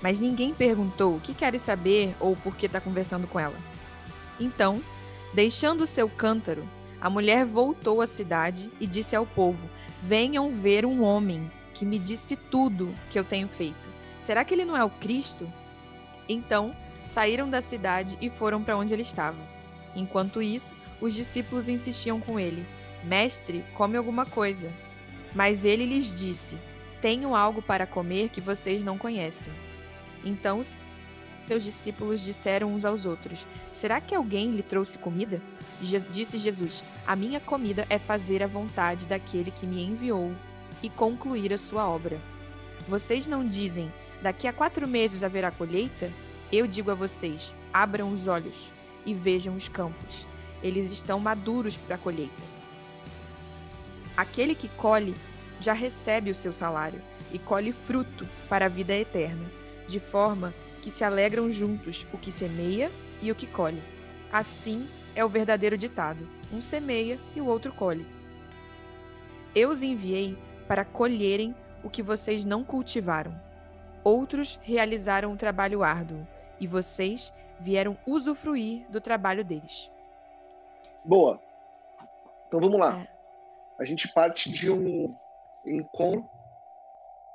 mas 0.00 0.20
ninguém 0.20 0.54
perguntou 0.54 1.16
o 1.16 1.20
que 1.20 1.34
quer 1.34 1.58
saber 1.58 2.14
ou 2.20 2.36
por 2.36 2.56
que 2.56 2.66
está 2.66 2.80
conversando 2.80 3.26
com 3.26 3.38
ela. 3.38 3.56
Então, 4.38 4.80
deixando 5.34 5.86
seu 5.86 6.08
cântaro, 6.08 6.68
a 7.00 7.10
mulher 7.10 7.44
voltou 7.44 8.00
à 8.00 8.06
cidade 8.06 8.70
e 8.80 8.86
disse 8.86 9.16
ao 9.16 9.26
povo: 9.26 9.68
Venham 10.02 10.52
ver 10.52 10.86
um 10.86 11.02
homem 11.02 11.50
que 11.74 11.84
me 11.84 11.98
disse 11.98 12.36
tudo 12.36 12.94
que 13.10 13.18
eu 13.18 13.24
tenho 13.24 13.48
feito. 13.48 13.88
Será 14.18 14.44
que 14.44 14.54
ele 14.54 14.64
não 14.64 14.76
é 14.76 14.84
o 14.84 14.90
Cristo? 14.90 15.50
Então, 16.28 16.74
saíram 17.06 17.48
da 17.48 17.60
cidade 17.60 18.18
e 18.20 18.28
foram 18.28 18.62
para 18.62 18.76
onde 18.76 18.92
ele 18.92 19.02
estava. 19.02 19.38
Enquanto 19.94 20.42
isso, 20.42 20.74
os 21.00 21.14
discípulos 21.14 21.68
insistiam 21.68 22.20
com 22.20 22.38
ele: 22.38 22.66
Mestre, 23.02 23.64
come 23.74 23.96
alguma 23.96 24.26
coisa. 24.26 24.72
Mas 25.34 25.64
ele 25.64 25.86
lhes 25.86 26.18
disse: 26.18 26.56
Tenho 27.00 27.34
algo 27.34 27.62
para 27.62 27.86
comer 27.86 28.28
que 28.28 28.40
vocês 28.40 28.84
não 28.84 28.98
conhecem. 28.98 29.52
Então 30.24 30.62
seus 31.48 31.64
discípulos 31.64 32.22
disseram 32.22 32.74
uns 32.74 32.84
aos 32.84 33.06
outros: 33.06 33.46
Será 33.72 34.02
que 34.02 34.14
alguém 34.14 34.50
lhe 34.50 34.62
trouxe 34.62 34.98
comida? 34.98 35.40
Disse 36.10 36.36
Jesus: 36.36 36.84
A 37.06 37.16
minha 37.16 37.40
comida 37.40 37.86
é 37.88 37.98
fazer 37.98 38.42
a 38.42 38.46
vontade 38.46 39.06
daquele 39.06 39.50
que 39.50 39.66
me 39.66 39.82
enviou 39.82 40.34
e 40.82 40.90
concluir 40.90 41.50
a 41.54 41.58
sua 41.58 41.88
obra. 41.88 42.20
Vocês 42.86 43.26
não 43.26 43.46
dizem: 43.46 43.90
Daqui 44.22 44.48
a 44.48 44.52
quatro 44.52 44.86
meses 44.86 45.22
haverá 45.22 45.50
colheita? 45.50 46.10
Eu 46.50 46.66
digo 46.66 46.90
a 46.90 46.94
vocês: 46.94 47.54
abram 47.72 48.12
os 48.12 48.26
olhos 48.26 48.70
e 49.06 49.14
vejam 49.14 49.54
os 49.54 49.68
campos. 49.68 50.26
Eles 50.62 50.90
estão 50.90 51.20
maduros 51.20 51.76
para 51.76 51.94
a 51.94 51.98
colheita. 51.98 52.42
Aquele 54.16 54.54
que 54.54 54.68
colhe 54.68 55.14
já 55.60 55.72
recebe 55.72 56.30
o 56.30 56.34
seu 56.34 56.52
salário 56.52 57.00
e 57.32 57.38
colhe 57.38 57.72
fruto 57.72 58.26
para 58.48 58.66
a 58.66 58.68
vida 58.68 58.94
eterna 58.94 59.48
de 59.86 59.98
forma 59.98 60.52
que 60.82 60.90
se 60.90 61.02
alegram 61.02 61.50
juntos 61.50 62.06
o 62.12 62.18
que 62.18 62.30
semeia 62.30 62.92
e 63.22 63.32
o 63.32 63.34
que 63.34 63.46
colhe. 63.46 63.82
Assim 64.32 64.88
é 65.14 65.24
o 65.24 65.28
verdadeiro 65.28 65.78
ditado: 65.78 66.28
um 66.52 66.60
semeia 66.60 67.18
e 67.34 67.40
o 67.40 67.46
outro 67.46 67.72
colhe. 67.72 68.06
Eu 69.54 69.70
os 69.70 69.82
enviei 69.82 70.36
para 70.68 70.84
colherem 70.84 71.54
o 71.82 71.88
que 71.88 72.02
vocês 72.02 72.44
não 72.44 72.62
cultivaram. 72.62 73.47
Outros 74.08 74.58
realizaram 74.62 75.32
um 75.32 75.36
trabalho 75.36 75.82
árduo 75.82 76.26
e 76.58 76.66
vocês 76.66 77.34
vieram 77.60 77.94
usufruir 78.06 78.88
do 78.88 79.02
trabalho 79.02 79.44
deles. 79.44 79.90
Boa. 81.04 81.38
Então 82.46 82.58
vamos 82.58 82.80
lá. 82.80 83.02
É. 83.02 83.08
A 83.78 83.84
gente 83.84 84.10
parte 84.14 84.50
de 84.50 84.70
um 84.70 85.14
encontro 85.66 86.26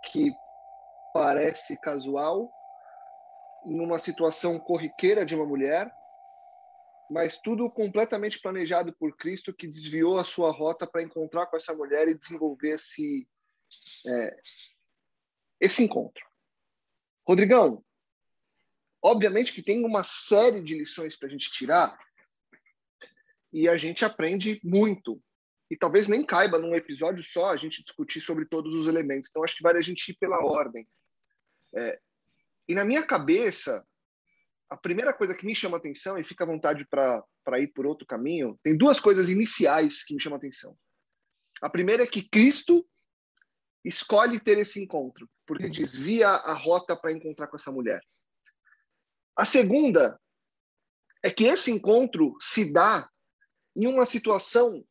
que 0.05 0.33
parece 1.13 1.79
casual, 1.79 2.51
em 3.67 3.79
uma 3.79 3.99
situação 3.99 4.57
corriqueira 4.57 5.23
de 5.23 5.35
uma 5.35 5.45
mulher, 5.45 5.93
mas 7.07 7.37
tudo 7.37 7.69
completamente 7.69 8.41
planejado 8.41 8.91
por 8.93 9.15
Cristo 9.15 9.53
que 9.53 9.67
desviou 9.67 10.17
a 10.17 10.23
sua 10.23 10.51
rota 10.51 10.87
para 10.87 11.03
encontrar 11.03 11.45
com 11.45 11.55
essa 11.55 11.75
mulher 11.75 12.07
e 12.07 12.17
desenvolver 12.17 12.69
esse, 12.69 13.27
é, 14.07 14.35
esse 15.61 15.83
encontro. 15.83 16.32
Rodrigão, 17.27 17.83
obviamente 19.01 19.53
que 19.53 19.61
tem 19.61 19.85
uma 19.85 20.03
série 20.03 20.61
de 20.61 20.77
lições 20.77 21.15
para 21.15 21.27
a 21.27 21.31
gente 21.31 21.51
tirar 21.51 21.97
e 23.51 23.69
a 23.69 23.77
gente 23.77 24.03
aprende 24.03 24.59
muito. 24.63 25.21
E 25.69 25.77
talvez 25.77 26.07
nem 26.07 26.25
caiba 26.25 26.59
num 26.59 26.75
episódio 26.75 27.23
só 27.23 27.51
a 27.51 27.57
gente 27.57 27.83
discutir 27.83 28.21
sobre 28.21 28.45
todos 28.45 28.73
os 28.75 28.87
elementos. 28.87 29.29
Então 29.29 29.43
acho 29.43 29.55
que 29.55 29.63
vale 29.63 29.79
a 29.79 29.81
gente 29.81 30.09
ir 30.09 30.15
pela 30.15 30.43
ordem. 30.43 30.87
É, 31.75 31.99
e 32.67 32.75
na 32.75 32.85
minha 32.85 33.05
cabeça, 33.05 33.85
a 34.69 34.77
primeira 34.77 35.13
coisa 35.13 35.35
que 35.35 35.45
me 35.45 35.55
chama 35.55 35.77
atenção, 35.77 36.17
e 36.17 36.23
fica 36.23 36.43
à 36.43 36.47
vontade 36.47 36.85
para 36.89 37.59
ir 37.59 37.67
por 37.67 37.85
outro 37.85 38.07
caminho, 38.07 38.59
tem 38.63 38.77
duas 38.77 38.99
coisas 38.99 39.29
iniciais 39.29 40.03
que 40.03 40.13
me 40.13 40.21
chamam 40.21 40.37
atenção. 40.37 40.77
A 41.61 41.69
primeira 41.69 42.03
é 42.03 42.07
que 42.07 42.27
Cristo 42.27 42.85
escolhe 43.83 44.39
ter 44.39 44.57
esse 44.57 44.81
encontro, 44.81 45.29
porque 45.45 45.69
desvia 45.69 46.29
a 46.29 46.53
rota 46.53 46.95
para 46.95 47.11
encontrar 47.11 47.47
com 47.47 47.57
essa 47.57 47.71
mulher. 47.71 48.01
A 49.35 49.45
segunda 49.45 50.19
é 51.23 51.29
que 51.29 51.45
esse 51.45 51.71
encontro 51.71 52.37
se 52.41 52.71
dá 52.71 53.09
em 53.75 53.87
uma 53.87 54.05
situação 54.05 54.85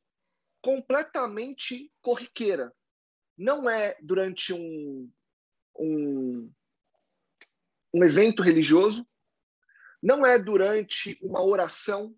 completamente 0.60 1.92
corriqueira. 2.00 2.72
Não 3.36 3.68
é 3.68 3.96
durante 4.02 4.52
um, 4.52 5.10
um, 5.78 6.52
um 7.94 8.04
evento 8.04 8.42
religioso, 8.42 9.06
não 10.02 10.26
é 10.26 10.38
durante 10.38 11.18
uma 11.22 11.42
oração, 11.42 12.16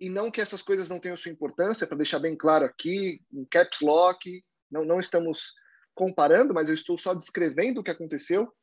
e 0.00 0.08
não 0.08 0.30
que 0.30 0.40
essas 0.40 0.62
coisas 0.62 0.88
não 0.88 1.00
tenham 1.00 1.16
sua 1.16 1.30
importância, 1.30 1.86
para 1.86 1.96
deixar 1.96 2.18
bem 2.18 2.36
claro 2.36 2.64
aqui, 2.64 3.20
em 3.32 3.44
caps 3.44 3.80
lock, 3.80 4.44
não, 4.70 4.84
não 4.84 5.00
estamos 5.00 5.52
comparando, 5.98 6.54
mas 6.54 6.68
eu 6.68 6.76
estou 6.76 6.96
só 6.96 7.12
descrevendo 7.12 7.80
o 7.80 7.82
que 7.82 7.90
aconteceu. 7.90 8.56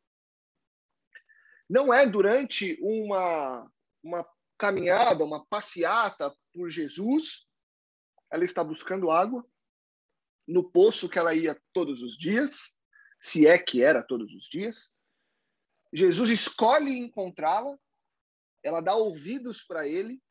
Não 1.69 1.93
é 1.93 2.07
durante 2.07 2.79
uma, 2.81 3.69
uma 4.01 4.25
caminhada, 4.57 5.25
uma 5.25 5.45
passeata 5.45 6.33
por 6.53 6.69
Jesus, 6.69 7.45
ela 8.31 8.45
está 8.45 8.63
buscando 8.63 9.11
água 9.11 9.45
no 10.47 10.71
poço 10.71 11.09
que 11.09 11.19
ela 11.19 11.35
ia 11.35 11.61
todos 11.73 12.01
os 12.01 12.17
dias, 12.17 12.73
se 13.19 13.45
é 13.45 13.57
que 13.57 13.83
era 13.83 14.01
todos 14.01 14.31
os 14.33 14.45
dias. 14.45 14.89
Jesus 15.91 16.29
escolhe 16.29 16.97
encontrá-la, 16.97 17.77
ela 18.63 18.79
dá 18.79 18.95
ouvidos 18.95 19.61
para 19.61 19.85
ele 19.85 20.21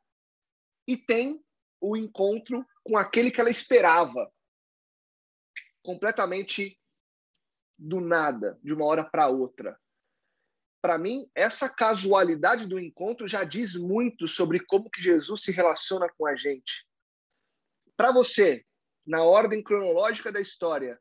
e 0.87 0.97
tem 0.97 1.45
o 1.81 1.99
encontro 1.99 2.67
com 2.83 2.97
aquele 2.97 3.31
que 3.31 3.41
ela 3.41 3.51
esperava, 3.51 4.33
completamente 5.83 6.79
do 7.79 8.01
nada, 8.01 8.59
de 8.63 8.73
uma 8.73 8.85
hora 8.85 9.05
para 9.05 9.29
outra. 9.29 9.79
Para 10.83 10.99
mim, 10.99 11.27
essa 11.35 11.69
casualidade 11.69 12.67
do 12.67 12.79
encontro 12.79 13.27
já 13.27 13.43
diz 13.43 13.75
muito 13.75 14.29
sobre 14.29 14.61
como 14.61 14.91
que 14.91 15.03
Jesus 15.03 15.43
se 15.43 15.51
relaciona 15.51 16.07
com 16.17 16.27
a 16.27 16.37
gente. 16.37 16.87
Para 17.97 18.13
você, 18.13 18.65
na 19.07 19.23
ordem 19.23 19.63
cronológica 19.63 20.31
da 20.31 20.41
história, 20.41 20.99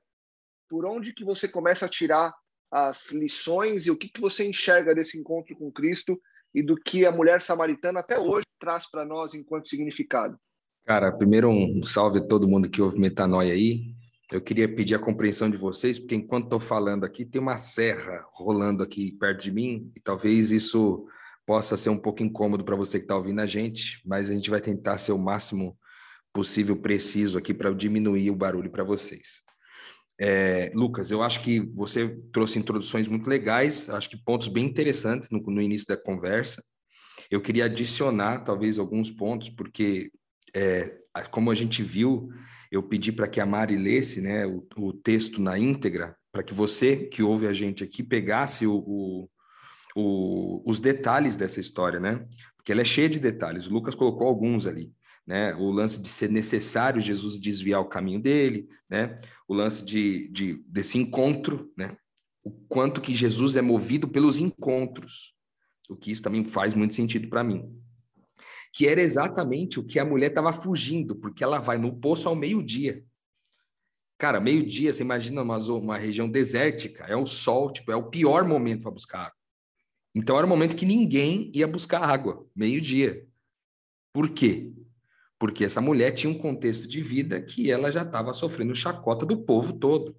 por 0.69 0.85
onde 0.85 1.13
que 1.13 1.23
você 1.23 1.47
começa 1.47 1.85
a 1.85 1.89
tirar 1.89 2.33
as 2.71 3.11
lições 3.11 3.85
e 3.85 3.91
o 3.91 3.97
que 3.97 4.09
que 4.09 4.21
você 4.21 4.47
enxerga 4.47 4.95
desse 4.95 5.17
encontro 5.19 5.55
com 5.55 5.71
Cristo 5.71 6.19
e 6.53 6.63
do 6.63 6.75
que 6.75 7.05
a 7.05 7.11
mulher 7.11 7.41
samaritana 7.41 7.99
até 7.99 8.17
hoje 8.17 8.45
traz 8.59 8.89
para 8.89 9.05
nós 9.05 9.33
enquanto 9.33 9.69
significado? 9.69 10.39
Cara, 10.85 11.11
primeiro 11.11 11.49
um 11.49 11.83
salve 11.83 12.19
a 12.19 12.27
todo 12.27 12.47
mundo 12.47 12.69
que 12.69 12.81
ouve 12.81 12.99
Metanoia 12.99 13.53
aí. 13.53 13.95
Eu 14.33 14.41
queria 14.41 14.67
pedir 14.67 14.95
a 14.95 14.99
compreensão 14.99 15.47
de 15.47 15.57
vocês, 15.57 15.99
porque 15.99 16.15
enquanto 16.15 16.45
estou 16.45 16.59
falando 16.59 17.03
aqui, 17.03 17.23
tem 17.23 17.39
uma 17.39 17.55
serra 17.55 18.25
rolando 18.31 18.81
aqui 18.81 19.11
perto 19.11 19.43
de 19.43 19.51
mim, 19.51 19.91
e 19.95 19.99
talvez 19.99 20.51
isso 20.51 21.05
possa 21.45 21.77
ser 21.77 21.91
um 21.91 21.97
pouco 21.99 22.23
incômodo 22.23 22.65
para 22.65 22.75
você 22.75 22.97
que 22.97 23.05
está 23.05 23.15
ouvindo 23.15 23.41
a 23.41 23.45
gente, 23.45 24.01
mas 24.03 24.31
a 24.31 24.33
gente 24.33 24.49
vai 24.49 24.59
tentar 24.59 24.97
ser 24.97 25.11
o 25.11 25.19
máximo 25.19 25.77
possível 26.33 26.75
preciso 26.75 27.37
aqui 27.37 27.53
para 27.53 27.71
diminuir 27.75 28.31
o 28.31 28.35
barulho 28.35 28.71
para 28.71 28.83
vocês. 28.83 29.43
É, 30.19 30.71
Lucas, 30.73 31.11
eu 31.11 31.21
acho 31.21 31.39
que 31.41 31.59
você 31.59 32.17
trouxe 32.31 32.57
introduções 32.57 33.07
muito 33.07 33.29
legais, 33.29 33.87
acho 33.87 34.09
que 34.09 34.17
pontos 34.17 34.47
bem 34.47 34.65
interessantes 34.65 35.29
no, 35.29 35.39
no 35.41 35.61
início 35.61 35.85
da 35.85 35.95
conversa. 35.95 36.63
Eu 37.29 37.39
queria 37.39 37.65
adicionar 37.65 38.39
talvez 38.39 38.79
alguns 38.79 39.11
pontos, 39.11 39.51
porque 39.51 40.11
é, 40.55 40.95
como 41.31 41.51
a 41.51 41.55
gente 41.55 41.81
viu, 41.83 42.29
eu 42.71 42.81
pedi 42.81 43.11
para 43.11 43.27
que 43.27 43.39
a 43.39 43.45
Mari 43.45 43.77
lesse 43.77 44.21
né, 44.21 44.45
o, 44.45 44.65
o 44.77 44.93
texto 44.93 45.41
na 45.41 45.57
íntegra, 45.57 46.15
para 46.31 46.43
que 46.43 46.53
você 46.53 46.97
que 46.97 47.21
ouve 47.21 47.47
a 47.47 47.53
gente 47.53 47.83
aqui 47.83 48.03
pegasse 48.03 48.65
o, 48.65 48.75
o, 48.75 49.29
o, 49.95 50.63
os 50.69 50.79
detalhes 50.79 51.35
dessa 51.35 51.59
história, 51.59 51.99
né? 51.99 52.25
Porque 52.57 52.71
ela 52.71 52.81
é 52.81 52.85
cheia 52.85 53.09
de 53.09 53.19
detalhes. 53.19 53.67
O 53.67 53.73
Lucas 53.73 53.93
colocou 53.93 54.27
alguns 54.27 54.65
ali. 54.65 54.91
Né, 55.25 55.55
o 55.55 55.71
lance 55.71 56.01
de 56.01 56.09
ser 56.09 56.29
necessário 56.29 56.99
Jesus 57.01 57.39
desviar 57.39 57.79
o 57.79 57.87
caminho 57.87 58.21
dele, 58.21 58.67
né, 58.89 59.21
o 59.47 59.53
lance 59.53 59.85
de, 59.85 60.27
de, 60.27 60.61
desse 60.67 60.97
encontro, 60.97 61.71
né, 61.77 61.95
o 62.43 62.51
quanto 62.67 62.99
que 62.99 63.15
Jesus 63.15 63.55
é 63.55 63.61
movido 63.61 64.05
pelos 64.05 64.37
encontros, 64.37 65.33
o 65.89 65.95
que 65.95 66.11
isso 66.11 66.21
também 66.21 66.43
faz 66.43 66.73
muito 66.73 66.93
sentido 66.93 67.29
para 67.29 67.41
mim 67.41 67.73
que 68.73 68.87
era 68.87 68.99
exatamente 68.99 69.79
o 69.79 69.85
que 69.85 69.99
a 69.99 70.05
mulher 70.05 70.29
estava 70.29 70.51
fugindo, 70.51 71.15
porque 71.15 71.43
ela 71.43 71.59
vai 71.59 71.77
no 71.77 71.95
poço 71.95 72.27
ao 72.27 72.35
meio-dia. 72.35 73.05
Cara, 74.17 74.39
meio-dia, 74.39 74.91
você 74.91 75.03
imagina 75.03 75.43
uma, 75.43 75.57
uma 75.59 75.97
região 75.97 76.27
desértica, 76.27 77.03
é 77.03 77.15
o 77.15 77.25
sol, 77.25 77.71
tipo, 77.71 77.91
é 77.91 77.95
o 77.95 78.09
pior 78.09 78.43
momento 78.45 78.81
para 78.81 78.91
buscar 78.91 79.19
água. 79.19 79.37
Então 80.15 80.35
era 80.37 80.45
o 80.45 80.49
momento 80.49 80.75
que 80.75 80.87
ninguém 80.87 81.51
ia 81.53 81.67
buscar 81.67 82.01
água, 82.03 82.47
meio-dia. 82.55 83.27
Por 84.11 84.29
quê? 84.29 84.73
Porque 85.37 85.65
essa 85.65 85.81
mulher 85.81 86.11
tinha 86.11 86.31
um 86.31 86.37
contexto 86.37 86.87
de 86.87 87.01
vida 87.01 87.39
que 87.39 87.69
ela 87.69 87.91
já 87.91 88.01
estava 88.01 88.33
sofrendo 88.33 88.73
chacota 88.73 89.23
do 89.23 89.37
povo 89.37 89.73
todo. 89.73 90.17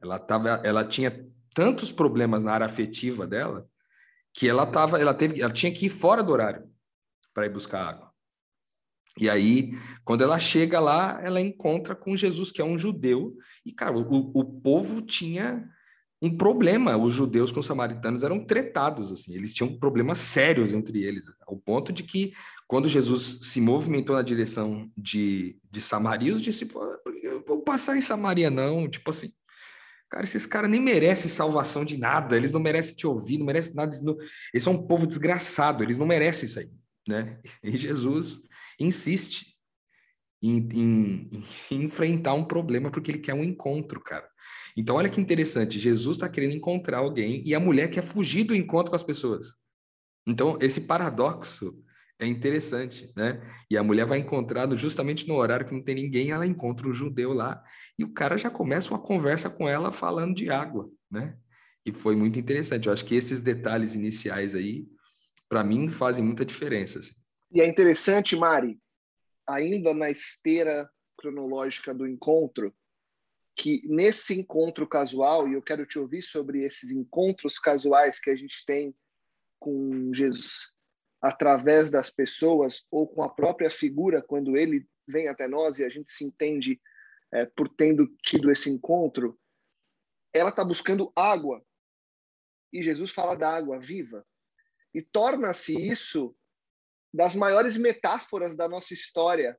Ela, 0.00 0.18
tava, 0.18 0.48
ela 0.64 0.84
tinha 0.84 1.28
tantos 1.54 1.92
problemas 1.92 2.42
na 2.42 2.52
área 2.52 2.66
afetiva 2.66 3.26
dela 3.26 3.68
que 4.32 4.48
ela, 4.48 4.64
tava, 4.64 4.98
ela, 4.98 5.12
teve, 5.12 5.42
ela 5.42 5.52
tinha 5.52 5.72
que 5.72 5.86
ir 5.86 5.90
fora 5.90 6.22
do 6.22 6.32
horário 6.32 6.70
para 7.40 7.46
ir 7.46 7.50
buscar 7.50 7.88
água. 7.88 8.10
E 9.18 9.28
aí, 9.28 9.72
quando 10.04 10.22
ela 10.22 10.38
chega 10.38 10.78
lá, 10.78 11.18
ela 11.22 11.40
encontra 11.40 11.94
com 11.96 12.14
Jesus, 12.14 12.52
que 12.52 12.60
é 12.60 12.64
um 12.64 12.78
judeu. 12.78 13.34
E, 13.64 13.72
cara, 13.72 13.96
o, 13.96 14.30
o 14.34 14.44
povo 14.44 15.00
tinha 15.00 15.66
um 16.20 16.36
problema. 16.36 16.98
Os 16.98 17.14
judeus 17.14 17.50
com 17.50 17.60
os 17.60 17.66
samaritanos 17.66 18.22
eram 18.22 18.44
tretados, 18.44 19.10
assim. 19.10 19.34
Eles 19.34 19.54
tinham 19.54 19.78
problemas 19.78 20.18
sérios 20.18 20.74
entre 20.74 21.02
eles, 21.02 21.26
ao 21.46 21.56
ponto 21.56 21.92
de 21.94 22.02
que, 22.02 22.34
quando 22.68 22.90
Jesus 22.90 23.40
se 23.42 23.60
movimentou 23.60 24.14
na 24.14 24.22
direção 24.22 24.90
de, 24.96 25.58
de 25.70 25.80
Samaria, 25.80 26.34
os 26.34 26.42
discípulos, 26.42 26.86
eu 27.22 27.42
vou 27.46 27.62
passar 27.62 27.96
em 27.96 28.02
Samaria, 28.02 28.50
não. 28.50 28.88
Tipo 28.88 29.10
assim, 29.10 29.32
Cara, 30.10 30.24
esses 30.24 30.44
caras 30.44 30.68
nem 30.68 30.80
merecem 30.80 31.30
salvação 31.30 31.84
de 31.84 31.96
nada, 31.96 32.36
eles 32.36 32.50
não 32.50 32.58
merecem 32.58 32.96
te 32.96 33.06
ouvir, 33.06 33.38
não 33.38 33.46
merecem 33.46 33.74
nada. 33.74 33.92
Eles, 33.92 34.02
não... 34.02 34.16
eles 34.52 34.64
são 34.64 34.72
um 34.72 34.86
povo 34.86 35.06
desgraçado, 35.06 35.84
eles 35.84 35.96
não 35.96 36.04
merecem 36.06 36.48
isso 36.48 36.58
aí 36.58 36.68
né? 37.08 37.40
E 37.62 37.76
Jesus 37.76 38.40
insiste 38.78 39.46
em, 40.42 40.56
em, 40.72 41.44
em, 41.70 41.82
enfrentar 41.84 42.34
um 42.34 42.44
problema 42.44 42.90
porque 42.90 43.10
ele 43.10 43.18
quer 43.18 43.34
um 43.34 43.44
encontro, 43.44 44.00
cara. 44.00 44.28
Então, 44.76 44.96
olha 44.96 45.08
que 45.08 45.20
interessante, 45.20 45.78
Jesus 45.78 46.16
está 46.16 46.28
querendo 46.28 46.54
encontrar 46.54 46.98
alguém 46.98 47.42
e 47.44 47.54
a 47.54 47.60
mulher 47.60 47.90
quer 47.90 48.02
fugir 48.02 48.44
do 48.44 48.54
encontro 48.54 48.90
com 48.90 48.96
as 48.96 49.02
pessoas. 49.02 49.56
Então, 50.26 50.56
esse 50.60 50.82
paradoxo 50.82 51.82
é 52.18 52.26
interessante, 52.26 53.10
né? 53.16 53.40
E 53.70 53.76
a 53.76 53.82
mulher 53.82 54.06
vai 54.06 54.18
encontrar 54.18 54.70
justamente 54.76 55.26
no 55.26 55.34
horário 55.34 55.66
que 55.66 55.72
não 55.72 55.82
tem 55.82 55.94
ninguém, 55.94 56.30
ela 56.30 56.46
encontra 56.46 56.86
o 56.86 56.90
um 56.90 56.92
judeu 56.92 57.32
lá 57.32 57.62
e 57.98 58.04
o 58.04 58.12
cara 58.12 58.36
já 58.36 58.50
começa 58.50 58.90
uma 58.90 58.98
conversa 58.98 59.48
com 59.48 59.68
ela 59.68 59.90
falando 59.92 60.34
de 60.34 60.50
água, 60.50 60.90
né? 61.10 61.36
E 61.84 61.92
foi 61.92 62.14
muito 62.14 62.38
interessante. 62.38 62.86
Eu 62.86 62.92
acho 62.92 63.04
que 63.04 63.14
esses 63.14 63.40
detalhes 63.40 63.94
iniciais 63.94 64.54
aí 64.54 64.86
para 65.50 65.64
mim, 65.64 65.88
fazem 65.88 66.22
muita 66.22 66.44
diferença. 66.44 67.00
Assim. 67.00 67.12
E 67.50 67.60
é 67.60 67.66
interessante, 67.66 68.36
Mari, 68.36 68.80
ainda 69.44 69.92
na 69.92 70.08
esteira 70.08 70.88
cronológica 71.18 71.92
do 71.92 72.06
encontro, 72.06 72.72
que 73.56 73.82
nesse 73.84 74.38
encontro 74.38 74.86
casual, 74.88 75.48
e 75.48 75.54
eu 75.54 75.60
quero 75.60 75.84
te 75.84 75.98
ouvir 75.98 76.22
sobre 76.22 76.62
esses 76.62 76.92
encontros 76.92 77.58
casuais 77.58 78.20
que 78.20 78.30
a 78.30 78.36
gente 78.36 78.64
tem 78.64 78.94
com 79.58 80.14
Jesus 80.14 80.72
através 81.20 81.90
das 81.90 82.10
pessoas 82.10 82.86
ou 82.88 83.06
com 83.06 83.22
a 83.22 83.28
própria 83.28 83.70
figura 83.70 84.22
quando 84.22 84.56
ele 84.56 84.88
vem 85.06 85.28
até 85.28 85.46
nós 85.48 85.78
e 85.78 85.84
a 85.84 85.88
gente 85.88 86.10
se 86.10 86.24
entende 86.24 86.80
é, 87.32 87.44
por 87.44 87.68
tendo 87.68 88.06
tido 88.24 88.50
esse 88.50 88.70
encontro, 88.70 89.38
ela 90.32 90.48
está 90.48 90.64
buscando 90.64 91.12
água 91.14 91.62
e 92.72 92.80
Jesus 92.80 93.10
fala 93.10 93.34
da 93.34 93.54
água 93.54 93.78
viva 93.78 94.24
e 94.94 95.02
torna-se 95.02 95.74
isso 95.74 96.34
das 97.12 97.34
maiores 97.34 97.76
metáforas 97.76 98.56
da 98.56 98.68
nossa 98.68 98.94
história, 98.94 99.58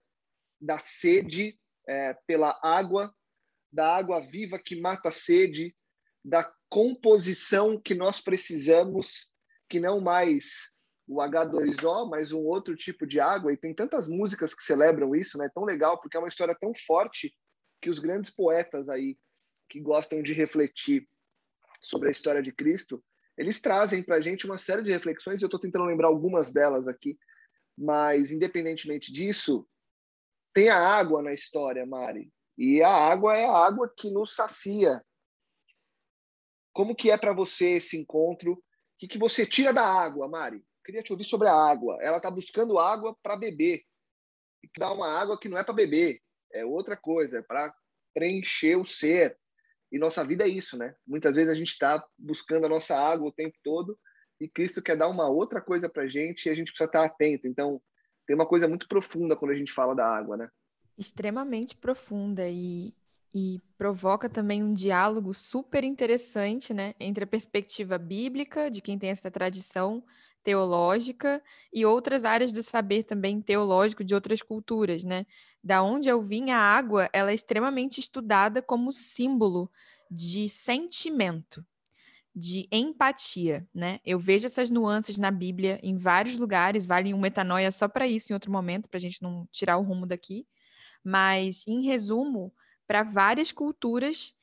da 0.59 0.77
sede 0.77 1.59
é, 1.87 2.13
pela 2.25 2.59
água, 2.63 3.13
da 3.71 3.95
água 3.95 4.19
viva 4.19 4.59
que 4.59 4.79
mata 4.79 5.09
a 5.09 5.11
sede, 5.11 5.75
da 6.23 6.49
composição 6.69 7.79
que 7.79 7.95
nós 7.95 8.21
precisamos, 8.21 9.31
que 9.67 9.79
não 9.79 9.99
mais 9.99 10.71
o 11.07 11.17
H2O, 11.17 12.09
mas 12.09 12.31
um 12.31 12.41
outro 12.41 12.75
tipo 12.75 13.05
de 13.05 13.19
água. 13.19 13.51
E 13.51 13.57
tem 13.57 13.73
tantas 13.73 14.07
músicas 14.07 14.53
que 14.53 14.63
celebram 14.63 15.15
isso, 15.15 15.37
né? 15.37 15.49
Tão 15.53 15.65
legal, 15.65 15.99
porque 15.99 16.15
é 16.15 16.19
uma 16.19 16.29
história 16.29 16.55
tão 16.59 16.73
forte 16.73 17.35
que 17.81 17.89
os 17.89 17.99
grandes 17.99 18.29
poetas 18.29 18.87
aí 18.87 19.17
que 19.67 19.79
gostam 19.79 20.21
de 20.21 20.33
refletir 20.33 21.07
sobre 21.81 22.09
a 22.09 22.11
história 22.11 22.41
de 22.41 22.51
Cristo, 22.51 23.03
eles 23.41 23.59
trazem 23.59 24.03
para 24.03 24.17
a 24.17 24.21
gente 24.21 24.45
uma 24.45 24.59
série 24.59 24.83
de 24.83 24.91
reflexões. 24.91 25.41
Eu 25.41 25.47
estou 25.47 25.59
tentando 25.59 25.85
lembrar 25.85 26.09
algumas 26.09 26.53
delas 26.53 26.87
aqui, 26.87 27.17
mas 27.75 28.31
independentemente 28.31 29.11
disso, 29.11 29.67
tem 30.53 30.69
a 30.69 30.77
água 30.77 31.23
na 31.23 31.33
história, 31.33 31.83
Mari. 31.83 32.31
E 32.55 32.83
a 32.83 32.93
água 32.93 33.35
é 33.35 33.43
a 33.43 33.57
água 33.57 33.91
que 33.97 34.11
nos 34.11 34.35
sacia. 34.35 35.03
Como 36.71 36.95
que 36.95 37.09
é 37.09 37.17
para 37.17 37.33
você 37.33 37.71
esse 37.71 37.97
encontro? 37.97 38.53
O 38.53 38.63
que, 38.99 39.07
que 39.07 39.17
você 39.17 39.43
tira 39.43 39.73
da 39.73 39.85
água, 39.87 40.27
Mari? 40.27 40.63
Queria 40.85 41.01
te 41.01 41.11
ouvir 41.11 41.23
sobre 41.23 41.47
a 41.47 41.55
água. 41.55 41.97
Ela 41.99 42.17
está 42.17 42.29
buscando 42.29 42.77
água 42.77 43.17
para 43.23 43.35
beber. 43.35 43.81
E 44.63 44.69
dá 44.77 44.93
uma 44.93 45.09
água 45.09 45.39
que 45.39 45.49
não 45.49 45.57
é 45.57 45.63
para 45.63 45.73
beber, 45.73 46.21
é 46.53 46.63
outra 46.63 46.95
coisa, 46.95 47.39
é 47.39 47.41
para 47.41 47.73
preencher 48.13 48.75
o 48.75 48.85
ser. 48.85 49.35
E 49.91 49.99
nossa 49.99 50.23
vida 50.23 50.45
é 50.45 50.47
isso, 50.47 50.77
né? 50.77 50.95
Muitas 51.05 51.35
vezes 51.35 51.51
a 51.51 51.55
gente 51.55 51.71
está 51.71 52.03
buscando 52.17 52.65
a 52.65 52.69
nossa 52.69 52.95
água 52.95 53.27
o 53.27 53.33
tempo 53.33 53.57
todo 53.63 53.97
e 54.39 54.47
Cristo 54.47 54.81
quer 54.81 54.97
dar 54.97 55.07
uma 55.07 55.29
outra 55.29 55.61
coisa 55.61 55.87
para 55.87 56.07
gente 56.07 56.45
e 56.45 56.49
a 56.49 56.55
gente 56.55 56.71
precisa 56.71 56.87
estar 56.87 57.05
atento. 57.05 57.47
Então, 57.47 57.79
tem 58.25 58.35
uma 58.35 58.45
coisa 58.45 58.67
muito 58.67 58.87
profunda 58.87 59.35
quando 59.35 59.51
a 59.51 59.55
gente 59.55 59.71
fala 59.71 59.93
da 59.93 60.07
água, 60.07 60.35
né? 60.35 60.49
Extremamente 60.97 61.75
profunda 61.75 62.47
e, 62.47 62.93
e 63.35 63.61
provoca 63.77 64.27
também 64.27 64.63
um 64.63 64.73
diálogo 64.73 65.33
super 65.33 65.83
interessante, 65.83 66.73
né? 66.73 66.95
Entre 66.99 67.23
a 67.23 67.27
perspectiva 67.27 67.97
bíblica, 67.99 68.71
de 68.71 68.81
quem 68.81 68.97
tem 68.97 69.11
essa 69.11 69.29
tradição 69.29 70.03
teológica, 70.43 71.39
e 71.71 71.85
outras 71.85 72.25
áreas 72.25 72.51
do 72.51 72.63
saber 72.63 73.03
também 73.03 73.41
teológico 73.41 74.03
de 74.03 74.15
outras 74.15 74.41
culturas, 74.41 75.03
né? 75.03 75.25
Da 75.63 75.83
onde 75.83 76.09
eu 76.09 76.21
vim, 76.21 76.49
a 76.51 76.57
água, 76.57 77.09
ela 77.13 77.31
é 77.31 77.33
extremamente 77.33 77.99
estudada 77.99 78.61
como 78.61 78.91
símbolo 78.91 79.69
de 80.09 80.49
sentimento 80.49 81.65
de 82.35 82.67
empatia, 82.71 83.67
né? 83.73 83.99
Eu 84.05 84.17
vejo 84.17 84.45
essas 84.45 84.69
nuances 84.69 85.17
na 85.17 85.29
Bíblia 85.31 85.79
em 85.83 85.97
vários 85.97 86.37
lugares, 86.37 86.85
vale 86.85 87.13
um 87.13 87.19
metanoia 87.19 87.69
só 87.71 87.87
para 87.87 88.07
isso 88.07 88.31
em 88.31 88.35
outro 88.35 88.51
momento, 88.51 88.89
para 88.89 88.97
a 88.97 89.01
gente 89.01 89.21
não 89.21 89.47
tirar 89.51 89.77
o 89.77 89.83
rumo 89.83 90.05
daqui. 90.05 90.47
Mas, 91.03 91.67
em 91.67 91.83
resumo, 91.83 92.53
para 92.87 93.03
várias 93.03 93.51
culturas, 93.51 94.35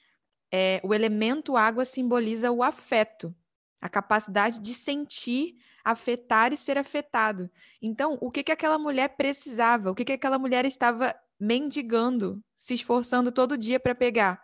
é, 0.52 0.81
o 0.85 0.94
elemento 0.94 1.57
água 1.57 1.85
simboliza 1.85 2.50
o 2.50 2.62
afeto, 2.62 3.35
a 3.81 3.88
capacidade 3.88 4.61
de 4.61 4.74
sentir, 4.74 5.57
afetar 5.90 6.53
e 6.53 6.57
ser 6.57 6.77
afetado. 6.77 7.51
Então, 7.81 8.18
o 8.20 8.31
que, 8.31 8.42
que 8.42 8.53
aquela 8.53 8.79
mulher 8.79 9.16
precisava? 9.16 9.90
O 9.90 9.94
que, 9.94 10.05
que 10.05 10.12
aquela 10.12 10.38
mulher 10.38 10.66
estava 10.66 11.14
mendigando, 11.40 12.44
se 12.55 12.74
esforçando 12.74 13.33
todo 13.33 13.57
dia 13.57 13.81
para 13.81 13.94
pegar? 13.94 14.42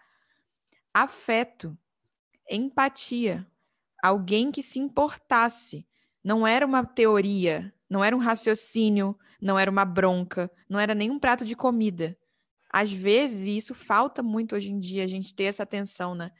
Afeto 0.93 1.77
empatia, 2.51 3.47
alguém 4.03 4.51
que 4.51 4.63
se 4.63 4.79
importasse. 4.79 5.87
Não 6.23 6.47
era 6.47 6.65
uma 6.65 6.83
teoria, 6.83 7.75
não 7.91 8.03
era 8.03 8.17
um 8.17 8.21
raciocínio, 8.21 9.19
não 9.41 9.59
era 9.59 9.71
uma 9.71 9.85
bronca, 9.85 10.51
não 10.67 10.81
era 10.81 10.95
nem 10.95 11.11
um 11.11 11.19
prato 11.19 11.45
de 11.45 11.55
comida. 11.55 12.17
Às 12.73 12.91
vezes, 12.91 13.47
e 13.47 13.57
isso 13.57 13.75
falta 13.75 14.23
muito 14.23 14.57
hoje 14.57 14.73
em 14.73 14.79
dia, 14.79 15.05
a 15.05 15.07
gente 15.07 15.35
ter 15.35 15.45
essa 15.45 15.63
atenção, 15.63 16.15
né? 16.15 16.33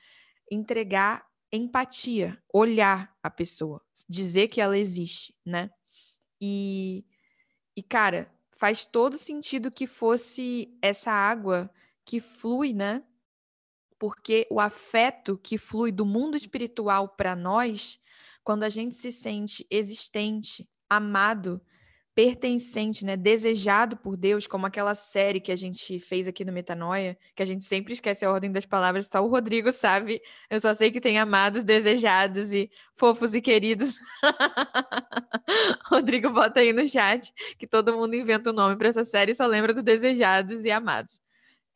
Entregar 0.51 1.27
empatia, 1.55 2.43
olhar 2.53 3.17
a 3.23 3.31
pessoa, 3.31 3.81
dizer 4.09 4.49
que 4.49 4.61
ela 4.61 4.77
existe, 4.77 5.35
né? 5.45 5.71
E, 6.41 7.05
e 7.77 7.83
cara, 7.83 8.33
faz 8.53 8.87
todo 8.87 9.17
sentido 9.17 9.71
que 9.71 9.87
fosse 9.87 10.77
essa 10.83 11.11
água 11.11 11.71
que 12.05 12.21
flui, 12.21 12.73
né? 12.73 13.03
porque 14.05 14.47
o 14.51 14.61
afeto 14.61 15.39
que 15.39 15.57
flui 15.57 15.91
do 15.91 16.05
mundo 16.05 16.37
espiritual 16.37 17.09
para 17.09 17.35
nós, 17.35 17.99
quando 18.43 18.63
a 18.63 18.69
gente 18.69 18.95
se 18.95 19.11
sente 19.11 19.67
existente, 19.71 20.69
amado, 20.91 21.59
pertencente, 22.15 23.05
né, 23.05 23.17
desejado 23.17 23.97
por 23.97 24.17
Deus, 24.17 24.47
como 24.47 24.67
aquela 24.67 24.95
série 24.95 25.41
que 25.41 25.51
a 25.51 25.57
gente 25.57 25.99
fez 25.99 26.29
aqui 26.29 26.45
no 26.45 26.53
Metanoia, 26.53 27.19
que 27.35 27.43
a 27.43 27.47
gente 27.47 27.65
sempre 27.65 27.93
esquece 27.93 28.25
a 28.25 28.31
ordem 28.31 28.53
das 28.53 28.65
palavras, 28.65 29.09
só 29.09 29.21
o 29.21 29.29
Rodrigo 29.29 29.73
sabe. 29.73 30.23
Eu 30.49 30.61
só 30.61 30.73
sei 30.73 30.93
que 30.93 31.01
tem 31.01 31.19
amados, 31.19 31.65
desejados 31.65 32.53
e 32.53 32.71
fofos 32.95 33.35
e 33.35 33.41
queridos. 33.41 33.99
Rodrigo 35.91 36.31
bota 36.31 36.61
aí 36.61 36.73
no 36.73 36.87
chat 36.87 37.33
que 37.59 37.67
todo 37.67 37.97
mundo 37.97 38.15
inventa 38.15 38.51
um 38.51 38.55
nome 38.55 38.77
para 38.77 38.89
essa 38.89 39.05
série 39.05 39.33
e 39.33 39.35
só 39.35 39.47
lembra 39.47 39.75
do 39.75 39.83
desejados 39.83 40.65
e 40.65 40.71
amados. 40.71 41.21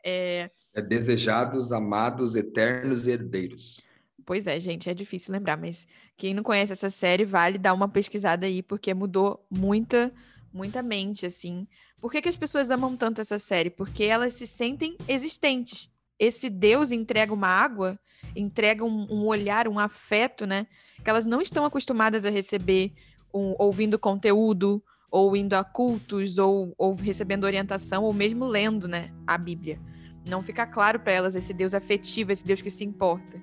É... 0.05 0.51
é 0.73 0.81
desejados, 0.81 1.73
amados, 1.73 2.37
eternos 2.37 3.09
e 3.09 3.11
herdeiros. 3.11 3.81
Pois 4.25 4.47
é, 4.47 4.61
gente, 4.61 4.89
é 4.89 4.95
difícil 4.95 5.33
lembrar, 5.33 5.57
mas 5.57 5.87
quem 6.19 6.35
não 6.35 6.43
conhece 6.43 6.73
essa 6.73 6.91
série, 6.91 7.25
vale 7.25 7.59
dar 7.59 7.73
uma 7.73 7.89
pesquisada 7.89 8.45
aí, 8.45 8.61
porque 8.61 8.93
mudou 8.93 9.47
muita, 9.49 10.13
muita 10.53 10.83
mente, 10.83 11.25
assim. 11.25 11.67
Por 12.01 12.11
que, 12.11 12.21
que 12.21 12.29
as 12.29 12.37
pessoas 12.37 12.73
amam 12.73 12.97
tanto 12.97 13.21
essa 13.21 13.39
série? 13.39 13.71
Porque 13.71 14.03
elas 14.03 14.35
se 14.35 14.45
sentem 14.45 14.97
existentes. 15.07 15.89
Esse 16.19 16.51
Deus 16.51 16.91
entrega 16.91 17.33
uma 17.33 17.47
água, 17.47 17.97
entrega 18.35 18.85
um, 18.85 19.07
um 19.09 19.27
olhar, 19.27 19.69
um 19.69 19.79
afeto, 19.79 20.45
né? 20.45 20.67
Que 21.05 21.09
elas 21.09 21.25
não 21.25 21.41
estão 21.41 21.65
acostumadas 21.65 22.25
a 22.25 22.31
receber 22.31 22.93
um, 23.33 23.55
ouvindo 23.57 23.97
conteúdo, 23.97 24.83
ou 25.09 25.37
indo 25.37 25.55
a 25.55 25.63
cultos, 25.63 26.37
ou, 26.37 26.75
ou 26.77 26.97
recebendo 26.97 27.45
orientação, 27.45 28.03
ou 28.03 28.13
mesmo 28.13 28.45
lendo 28.45 28.89
né, 28.89 29.13
a 29.25 29.39
Bíblia. 29.39 29.81
Não 30.29 30.43
fica 30.43 30.67
claro 30.67 30.99
para 30.99 31.13
elas 31.13 31.37
esse 31.37 31.55
Deus 31.55 31.75
afetivo, 31.75 32.33
esse 32.33 32.45
Deus 32.45 32.61
que 32.61 32.71
se 32.71 32.85
importa. 32.85 33.41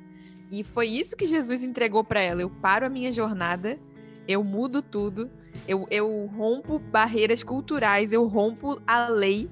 E 0.51 0.63
foi 0.63 0.87
isso 0.87 1.15
que 1.15 1.25
Jesus 1.25 1.63
entregou 1.63 2.03
para 2.03 2.19
ela. 2.19 2.41
Eu 2.41 2.49
paro 2.49 2.85
a 2.85 2.89
minha 2.89 3.11
jornada, 3.11 3.79
eu 4.27 4.43
mudo 4.43 4.81
tudo, 4.81 5.29
eu, 5.67 5.87
eu 5.89 6.25
rompo 6.25 6.79
barreiras 6.79 7.43
culturais, 7.43 8.13
eu 8.13 8.25
rompo 8.25 8.81
a 8.85 9.07
lei, 9.07 9.49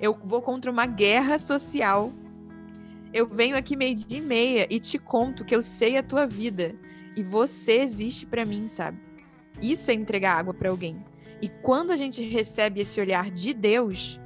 eu 0.00 0.14
vou 0.24 0.42
contra 0.42 0.70
uma 0.70 0.86
guerra 0.86 1.38
social. 1.38 2.12
Eu 3.12 3.26
venho 3.26 3.56
aqui 3.56 3.74
meio 3.74 3.94
dia 3.94 4.18
e 4.18 4.22
meia 4.22 4.66
e 4.68 4.78
te 4.78 4.98
conto 4.98 5.44
que 5.44 5.54
eu 5.54 5.62
sei 5.62 5.96
a 5.96 6.02
tua 6.02 6.26
vida 6.26 6.74
e 7.16 7.22
você 7.22 7.78
existe 7.80 8.26
para 8.26 8.44
mim, 8.44 8.66
sabe? 8.66 8.98
Isso 9.60 9.90
é 9.90 9.94
entregar 9.94 10.36
água 10.36 10.54
para 10.54 10.68
alguém. 10.68 11.02
E 11.40 11.48
quando 11.48 11.90
a 11.90 11.96
gente 11.96 12.22
recebe 12.22 12.80
esse 12.80 13.00
olhar 13.00 13.30
de 13.30 13.54
Deus, 13.54 14.20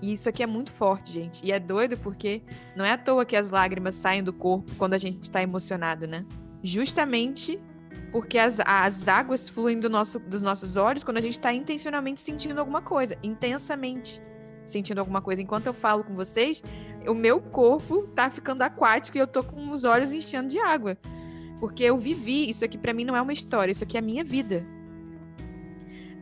e 0.00 0.12
isso 0.12 0.28
aqui 0.28 0.42
é 0.42 0.46
muito 0.46 0.70
forte, 0.70 1.12
gente. 1.12 1.44
E 1.44 1.52
é 1.52 1.58
doido 1.58 1.96
porque 1.96 2.42
não 2.76 2.84
é 2.84 2.92
à 2.92 2.98
toa 2.98 3.24
que 3.24 3.36
as 3.36 3.50
lágrimas 3.50 3.94
saem 3.94 4.22
do 4.22 4.32
corpo 4.32 4.70
quando 4.76 4.94
a 4.94 4.98
gente 4.98 5.22
está 5.22 5.42
emocionado, 5.42 6.06
né? 6.06 6.24
Justamente 6.62 7.60
porque 8.12 8.38
as, 8.38 8.58
as 8.60 9.06
águas 9.06 9.48
fluem 9.48 9.78
do 9.78 9.90
nosso, 9.90 10.18
dos 10.18 10.40
nossos 10.40 10.76
olhos 10.76 11.04
quando 11.04 11.18
a 11.18 11.20
gente 11.20 11.32
está 11.32 11.52
intencionalmente 11.52 12.20
sentindo 12.20 12.58
alguma 12.58 12.80
coisa, 12.80 13.18
intensamente 13.22 14.22
sentindo 14.64 14.98
alguma 14.98 15.20
coisa. 15.20 15.42
Enquanto 15.42 15.66
eu 15.66 15.74
falo 15.74 16.04
com 16.04 16.14
vocês, 16.14 16.62
o 17.06 17.14
meu 17.14 17.40
corpo 17.40 18.02
tá 18.14 18.30
ficando 18.30 18.62
aquático 18.62 19.16
e 19.16 19.20
eu 19.20 19.26
tô 19.26 19.42
com 19.42 19.70
os 19.70 19.84
olhos 19.84 20.12
enchendo 20.12 20.48
de 20.48 20.58
água. 20.58 20.96
Porque 21.58 21.82
eu 21.82 21.98
vivi, 21.98 22.48
isso 22.48 22.64
aqui 22.64 22.78
para 22.78 22.92
mim 22.92 23.04
não 23.04 23.16
é 23.16 23.20
uma 23.20 23.32
história, 23.32 23.72
isso 23.72 23.82
aqui 23.82 23.96
é 23.96 24.00
a 24.00 24.02
minha 24.02 24.22
vida 24.22 24.64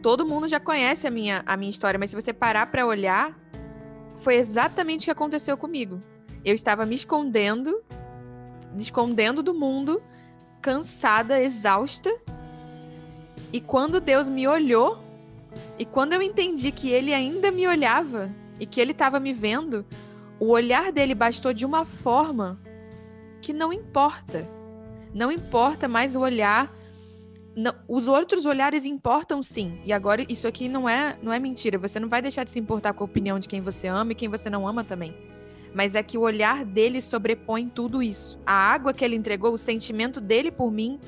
todo 0.06 0.24
mundo 0.24 0.48
já 0.48 0.60
conhece 0.60 1.04
a 1.04 1.10
minha, 1.10 1.42
a 1.44 1.56
minha 1.56 1.68
história, 1.68 1.98
mas 1.98 2.10
se 2.10 2.14
você 2.14 2.32
parar 2.32 2.66
para 2.66 2.86
olhar, 2.86 3.36
foi 4.18 4.36
exatamente 4.36 5.02
o 5.02 5.04
que 5.04 5.10
aconteceu 5.10 5.56
comigo. 5.56 6.02
Eu 6.44 6.54
estava 6.54 6.86
me 6.86 6.94
escondendo, 6.94 7.82
me 8.72 8.82
escondendo 8.82 9.42
do 9.42 9.54
mundo, 9.54 10.02
cansada, 10.60 11.40
exausta. 11.40 12.14
E 13.52 13.60
quando 13.60 14.00
Deus 14.00 14.28
me 14.28 14.46
olhou, 14.46 14.98
e 15.78 15.84
quando 15.84 16.12
eu 16.12 16.22
entendi 16.22 16.70
que 16.72 16.90
ele 16.90 17.12
ainda 17.12 17.50
me 17.50 17.66
olhava 17.66 18.30
e 18.58 18.66
que 18.66 18.80
ele 18.80 18.92
estava 18.92 19.20
me 19.20 19.32
vendo, 19.32 19.84
o 20.38 20.48
olhar 20.48 20.92
dele 20.92 21.14
bastou 21.14 21.52
de 21.52 21.64
uma 21.64 21.84
forma 21.84 22.60
que 23.40 23.52
não 23.52 23.72
importa. 23.72 24.48
Não 25.14 25.30
importa 25.30 25.88
mais 25.88 26.14
o 26.14 26.20
olhar. 26.20 26.74
Não, 27.56 27.74
os 27.88 28.06
outros 28.06 28.44
olhares 28.44 28.84
importam 28.84 29.42
sim. 29.42 29.80
E 29.82 29.90
agora 29.90 30.22
isso 30.28 30.46
aqui 30.46 30.68
não 30.68 30.86
é, 30.86 31.16
não 31.22 31.32
é 31.32 31.38
mentira. 31.38 31.78
Você 31.78 31.98
não 31.98 32.06
vai 32.06 32.20
deixar 32.20 32.44
de 32.44 32.50
se 32.50 32.58
importar 32.58 32.92
com 32.92 33.02
a 33.02 33.06
opinião 33.06 33.38
de 33.38 33.48
quem 33.48 33.62
você 33.62 33.86
ama 33.86 34.12
e 34.12 34.14
quem 34.14 34.28
você 34.28 34.50
não 34.50 34.68
ama 34.68 34.84
também. 34.84 35.16
Mas 35.72 35.94
é 35.94 36.02
que 36.02 36.18
o 36.18 36.20
olhar 36.20 36.66
dele 36.66 37.00
sobrepõe 37.00 37.66
tudo 37.68 38.02
isso. 38.02 38.38
A 38.44 38.52
água 38.52 38.92
que 38.92 39.02
ele 39.02 39.16
entregou, 39.16 39.54
o 39.54 39.58
sentimento 39.58 40.20
dele 40.20 40.50
por 40.50 40.70
mim, 40.70 41.00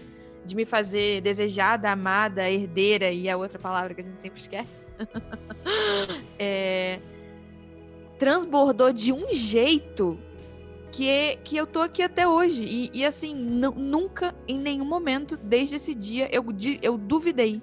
de 0.42 0.56
me 0.56 0.64
fazer 0.64 1.20
desejada, 1.20 1.90
amada, 1.90 2.50
herdeira 2.50 3.12
e 3.12 3.28
a 3.28 3.36
outra 3.36 3.58
palavra 3.58 3.92
que 3.92 4.00
a 4.00 4.04
gente 4.04 4.18
sempre 4.18 4.40
esquece. 4.40 4.88
é, 6.38 6.98
transbordou 8.18 8.90
de 8.90 9.12
um 9.12 9.32
jeito 9.34 10.18
que, 10.90 11.38
que 11.44 11.56
eu 11.56 11.66
tô 11.66 11.80
aqui 11.80 12.02
até 12.02 12.26
hoje. 12.26 12.64
E, 12.64 12.90
e 12.92 13.04
assim, 13.04 13.34
nunca, 13.34 14.34
em 14.46 14.58
nenhum 14.58 14.84
momento, 14.84 15.36
desde 15.36 15.76
esse 15.76 15.94
dia, 15.94 16.28
eu, 16.32 16.44
eu 16.82 16.96
duvidei. 16.96 17.62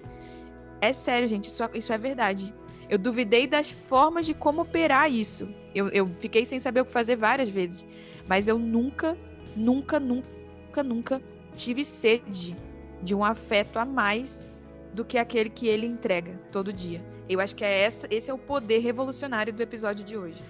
É 0.82 0.94
sério, 0.94 1.28
gente, 1.28 1.46
isso, 1.46 1.64
isso 1.74 1.94
é 1.94 1.98
verdade. 1.98 2.54
Eu 2.90 2.98
duvidei 2.98 3.48
das 3.48 3.70
formas 3.70 4.26
de 4.26 4.34
como 4.34 4.62
operar 4.62 5.12
isso. 5.12 5.48
Eu, 5.74 5.90
eu 5.90 6.08
fiquei 6.20 6.46
sem 6.46 6.60
saber 6.60 6.82
o 6.82 6.86
que 6.86 6.92
fazer 6.92 7.16
várias 7.16 7.50
vezes. 7.50 7.88
Mas 8.28 8.48
eu 8.48 8.60
nunca, 8.60 9.18
nunca, 9.56 10.00
nunca, 10.00 10.84
nunca 10.84 11.22
tive 11.56 11.84
sede 11.84 12.56
de 13.02 13.16
um 13.16 13.24
afeto 13.24 13.78
a 13.78 13.86
mais 13.86 14.50
do 14.94 15.04
que 15.04 15.18
aquele 15.18 15.50
que 15.50 15.68
ele 15.68 15.86
entrega 15.86 16.40
todo 16.52 16.72
dia. 16.72 17.04
Eu 17.28 17.40
acho 17.40 17.56
que 17.56 17.64
é 17.64 17.80
essa, 17.80 18.08
esse 18.12 18.30
é 18.30 18.34
o 18.34 18.38
poder 18.38 18.80
revolucionário 18.80 19.52
do 19.52 19.62
episódio 19.62 20.04
de 20.04 20.16
hoje. 20.16 20.42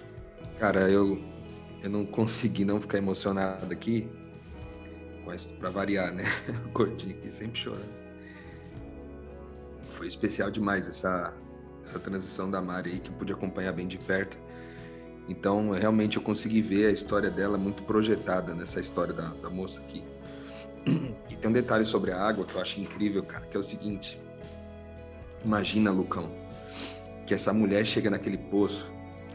Cara, 0.58 0.90
eu, 0.90 1.22
eu 1.86 1.90
não 1.90 2.04
consegui 2.04 2.64
não 2.64 2.80
ficar 2.80 2.98
emocionado 2.98 3.72
aqui, 3.72 4.08
para 5.58 5.70
variar, 5.70 6.12
né? 6.12 6.24
O 6.66 6.70
gordinho 6.76 7.16
aqui 7.16 7.30
sempre 7.30 7.58
chorando. 7.58 7.94
Foi 9.92 10.08
especial 10.08 10.50
demais 10.50 10.88
essa, 10.88 11.32
essa 11.84 11.98
transição 11.98 12.50
da 12.50 12.60
Mari 12.60 12.90
aí, 12.90 12.98
que 12.98 13.10
eu 13.10 13.14
pude 13.14 13.32
acompanhar 13.32 13.72
bem 13.72 13.86
de 13.86 13.98
perto. 13.98 14.36
Então, 15.28 15.70
realmente, 15.70 16.16
eu 16.16 16.22
consegui 16.22 16.60
ver 16.60 16.86
a 16.86 16.90
história 16.90 17.30
dela 17.30 17.56
muito 17.56 17.82
projetada 17.84 18.54
nessa 18.54 18.80
história 18.80 19.14
da, 19.14 19.28
da 19.28 19.48
moça 19.48 19.80
aqui. 19.80 20.04
E 21.28 21.36
tem 21.36 21.50
um 21.50 21.52
detalhe 21.52 21.84
sobre 21.84 22.12
a 22.12 22.20
água 22.20 22.44
que 22.44 22.54
eu 22.54 22.60
acho 22.60 22.80
incrível, 22.80 23.22
cara, 23.22 23.46
que 23.46 23.56
é 23.56 23.60
o 23.60 23.62
seguinte. 23.62 24.20
Imagina, 25.44 25.90
Lucão, 25.90 26.30
que 27.26 27.34
essa 27.34 27.52
mulher 27.52 27.84
chega 27.84 28.10
naquele 28.10 28.38
poço 28.38 28.88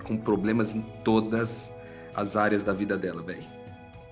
com 0.03 0.17
problemas 0.17 0.73
em 0.73 0.81
todas 1.03 1.73
as 2.15 2.35
áreas 2.35 2.63
da 2.63 2.73
vida 2.73 2.97
dela, 2.97 3.21
velho. 3.21 3.43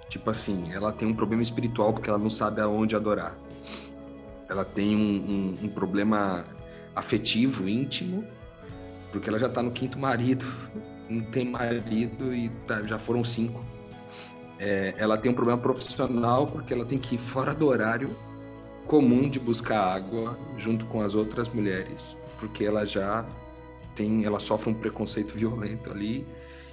Tipo 0.09 0.31
assim, 0.31 0.73
ela 0.73 0.91
tem 0.91 1.07
um 1.07 1.13
problema 1.13 1.43
espiritual 1.43 1.93
porque 1.93 2.09
ela 2.09 2.17
não 2.17 2.29
sabe 2.29 2.62
aonde 2.62 2.95
adorar. 2.95 3.38
Ela 4.49 4.65
tem 4.65 4.95
um, 4.95 4.99
um, 4.99 5.65
um 5.65 5.69
problema 5.69 6.45
afetivo, 6.95 7.69
íntimo, 7.69 8.25
porque 9.12 9.29
ela 9.29 9.38
já 9.38 9.47
tá 9.47 9.62
no 9.62 9.71
quinto 9.71 9.99
marido, 9.99 10.45
não 11.07 11.21
tem 11.25 11.45
marido 11.45 12.33
e 12.33 12.49
tá, 12.65 12.81
já 12.83 12.97
foram 12.97 13.23
cinco. 13.23 13.63
É, 14.57 14.93
ela 14.97 15.17
tem 15.17 15.31
um 15.31 15.35
problema 15.35 15.59
profissional 15.62 16.47
porque 16.47 16.73
ela 16.73 16.85
tem 16.85 16.97
que 16.97 17.15
ir 17.15 17.17
fora 17.17 17.53
do 17.53 17.67
horário 17.67 18.09
comum 18.85 19.29
de 19.29 19.39
buscar 19.39 19.95
água 19.95 20.38
junto 20.57 20.88
com 20.88 21.01
as 21.01 21.13
outras 21.13 21.47
mulheres, 21.47 22.17
porque 22.39 22.65
ela 22.65 22.85
já 22.85 23.23
tem, 23.95 24.25
ela 24.25 24.39
sofre 24.39 24.71
um 24.71 24.73
preconceito 24.73 25.38
violento 25.38 25.91
ali 25.91 26.25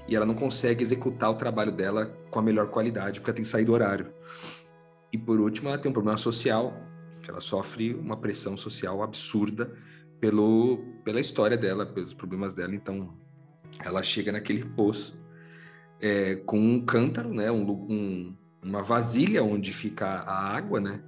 e 0.08 0.14
ela 0.14 0.26
não 0.26 0.34
consegue 0.34 0.82
executar 0.82 1.30
o 1.30 1.34
trabalho 1.34 1.72
dela 1.72 2.06
com 2.30 2.38
a 2.38 2.42
melhor 2.42 2.68
qualidade, 2.68 3.20
porque 3.20 3.30
ela 3.30 3.36
tem 3.36 3.44
que 3.44 3.48
sair 3.50 3.64
do 3.64 3.72
horário. 3.72 4.12
E 5.12 5.18
por 5.18 5.40
último, 5.40 5.68
ela 5.68 5.78
tem 5.78 5.90
um 5.90 5.92
problema 5.92 6.18
social, 6.18 6.74
que 7.22 7.30
ela 7.30 7.40
sofre 7.40 7.94
uma 7.94 8.16
pressão 8.16 8.56
social 8.56 9.02
absurda 9.02 9.72
pelo, 10.20 10.78
pela 11.04 11.20
história 11.20 11.56
dela, 11.56 11.84
pelos 11.84 12.14
problemas 12.14 12.54
dela. 12.54 12.74
Então, 12.74 13.14
ela 13.84 14.02
chega 14.02 14.30
naquele 14.30 14.64
poço 14.64 15.18
é, 16.00 16.36
com 16.36 16.58
um 16.58 16.84
cântaro, 16.84 17.32
né, 17.32 17.50
um, 17.50 17.68
um, 17.68 18.36
uma 18.62 18.82
vasilha 18.82 19.42
onde 19.42 19.72
fica 19.72 20.06
a 20.06 20.56
água, 20.56 20.80
né? 20.80 21.02